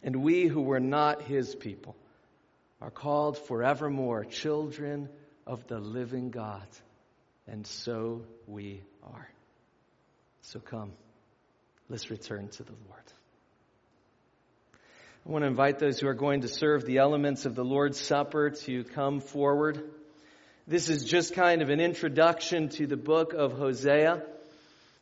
And 0.03 0.23
we 0.23 0.47
who 0.47 0.61
were 0.61 0.81
not 0.81 1.23
his 1.23 1.55
people 1.55 1.97
are 2.81 2.91
called 2.91 3.39
forevermore 3.39 4.25
children 4.25 5.09
of 5.47 5.67
the 5.67 5.79
living 5.79 6.31
God. 6.31 6.67
And 7.47 7.67
so 7.67 8.23
we 8.47 8.83
are. 9.03 9.29
So 10.43 10.61
come, 10.61 10.93
let's 11.89 12.11
return 12.11 12.49
to 12.49 12.62
the 12.62 12.72
Lord. 12.89 13.03
I 15.26 15.32
want 15.32 15.43
to 15.43 15.49
invite 15.49 15.78
those 15.78 15.99
who 15.99 16.07
are 16.07 16.14
going 16.14 16.43
to 16.43 16.49
serve 16.49 16.84
the 16.84 16.99
elements 16.99 17.47
of 17.47 17.55
the 17.55 17.64
Lord's 17.64 18.01
Supper 18.01 18.51
to 18.51 18.84
come 18.84 19.20
forward. 19.20 19.82
This 20.68 20.89
is 20.89 21.05
just 21.05 21.34
kind 21.34 21.62
of 21.62 21.70
an 21.70 21.80
introduction 21.80 22.68
to 22.70 22.87
the 22.87 22.97
book 22.97 23.32
of 23.32 23.53
Hosea. 23.53 24.22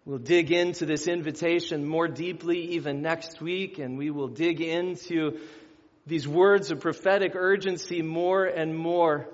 We'll 0.06 0.18
dig 0.18 0.50
into 0.50 0.84
this 0.86 1.08
invitation 1.08 1.86
more 1.86 2.08
deeply 2.08 2.72
even 2.74 3.00
next 3.00 3.40
week, 3.40 3.78
and 3.78 3.96
we 3.96 4.10
will 4.10 4.28
dig 4.28 4.60
into 4.60 5.40
these 6.06 6.28
words 6.28 6.70
of 6.70 6.80
prophetic 6.80 7.32
urgency 7.34 8.02
more 8.02 8.44
and 8.44 8.76
more. 8.76 9.26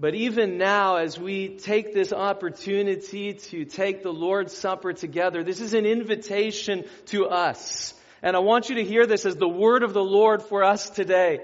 But 0.00 0.14
even 0.14 0.58
now, 0.58 0.96
as 0.96 1.18
we 1.18 1.56
take 1.56 1.92
this 1.92 2.12
opportunity 2.12 3.34
to 3.34 3.64
take 3.64 4.04
the 4.04 4.12
Lord's 4.12 4.56
Supper 4.56 4.92
together, 4.92 5.42
this 5.42 5.60
is 5.60 5.74
an 5.74 5.86
invitation 5.86 6.84
to 7.06 7.26
us. 7.26 7.94
And 8.22 8.36
I 8.36 8.38
want 8.38 8.68
you 8.68 8.76
to 8.76 8.84
hear 8.84 9.06
this 9.06 9.26
as 9.26 9.34
the 9.34 9.48
word 9.48 9.82
of 9.82 9.94
the 9.94 10.04
Lord 10.04 10.42
for 10.42 10.62
us 10.62 10.88
today. 10.88 11.40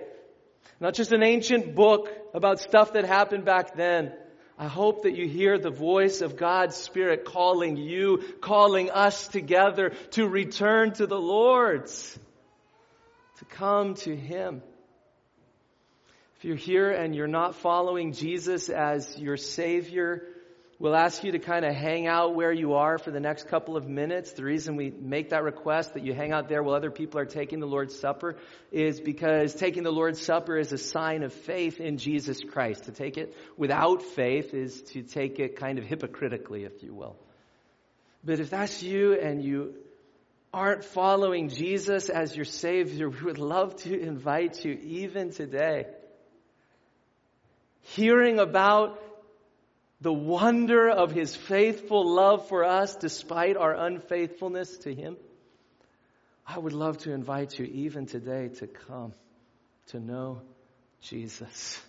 Not 0.79 0.95
just 0.95 1.11
an 1.11 1.25
ancient 1.25 1.75
book 1.75 2.09
about 2.33 2.61
stuff 2.61 2.93
that 2.93 3.05
happened 3.05 3.45
back 3.45 3.75
then. 3.75 4.13
I 4.57 4.69
hope 4.69 5.03
that 5.03 5.17
you 5.17 5.27
hear 5.27 5.59
the 5.59 5.71
voice 5.71 6.21
of 6.21 6.37
God's 6.37 6.77
Spirit 6.77 7.25
calling 7.25 7.77
you, 7.77 8.23
calling 8.41 8.89
us 8.89 9.27
together 9.27 9.95
to 10.13 10.29
return 10.29 10.93
to 10.93 11.09
the 11.09 11.19
Lord's, 11.19 12.17
to 13.39 13.45
come 13.47 13.95
to 13.95 14.15
Him. 14.15 14.63
If 16.45 16.49
you're 16.49 16.57
here 16.59 16.91
and 16.91 17.15
you're 17.15 17.27
not 17.27 17.55
following 17.55 18.13
Jesus 18.13 18.69
as 18.69 19.17
your 19.17 19.39
Savior, 19.39 20.27
We'll 20.79 20.95
ask 20.95 21.25
you 21.25 21.33
to 21.33 21.39
kind 21.39 21.65
of 21.65 21.73
hang 21.75 22.07
out 22.07 22.35
where 22.35 22.53
you 22.53 22.75
are 22.75 22.99
for 22.99 23.11
the 23.11 23.21
next 23.21 23.49
couple 23.49 23.79
of 23.79 23.89
minutes. 23.89 24.33
The 24.33 24.45
reason 24.45 24.77
we 24.77 24.91
make 24.91 25.31
that 25.31 25.43
request 25.43 25.95
that 25.95 26.05
you 26.05 26.13
hang 26.13 26.33
out 26.33 26.51
there 26.51 26.63
while 26.63 26.75
other 26.75 26.91
people 26.91 27.19
are 27.21 27.25
taking 27.25 27.61
the 27.61 27.67
Lord's 27.67 27.99
Supper 27.99 28.37
is 28.71 29.01
because 29.01 29.55
taking 29.55 29.85
the 29.85 29.93
Lord's 29.93 30.21
Supper 30.21 30.59
is 30.59 30.73
a 30.73 30.77
sign 30.77 31.23
of 31.23 31.33
faith 31.33 31.81
in 31.81 31.97
Jesus 31.97 32.43
Christ. 32.45 32.85
To 32.85 32.93
take 32.93 33.17
it 33.17 33.35
without 33.57 34.03
faith 34.03 34.53
is 34.53 34.83
to 34.93 35.03
take 35.03 35.39
it 35.39 35.57
kind 35.57 35.79
of 35.79 35.87
hypocritically, 35.87 36.65
if 36.65 36.83
you 36.83 36.93
will. 36.93 37.17
But 38.23 38.41
if 38.41 38.51
that's 38.51 38.83
you 38.83 39.15
and 39.15 39.43
you 39.43 39.77
aren't 40.53 40.85
following 40.85 41.49
Jesus 41.49 42.11
as 42.11 42.37
your 42.37 42.45
Savior, 42.45 43.09
we 43.09 43.23
would 43.23 43.39
love 43.39 43.77
to 43.85 43.99
invite 43.99 44.63
you 44.63 44.79
even 44.83 45.31
today. 45.31 45.87
Hearing 47.85 48.39
about 48.39 49.01
the 50.01 50.13
wonder 50.13 50.91
of 50.91 51.13
his 51.13 51.35
faithful 51.35 52.07
love 52.15 52.49
for 52.49 52.65
us 52.65 52.97
despite 52.97 53.57
our 53.57 53.75
unfaithfulness 53.75 54.79
to 54.79 54.95
him, 54.95 55.17
I 56.47 56.59
would 56.59 56.73
love 56.73 56.99
to 56.99 57.13
invite 57.13 57.59
you 57.59 57.65
even 57.65 58.07
today 58.07 58.49
to 58.59 58.67
come 58.67 59.15
to 59.89 60.01
know 60.01 60.43
Jesus. 61.01 61.81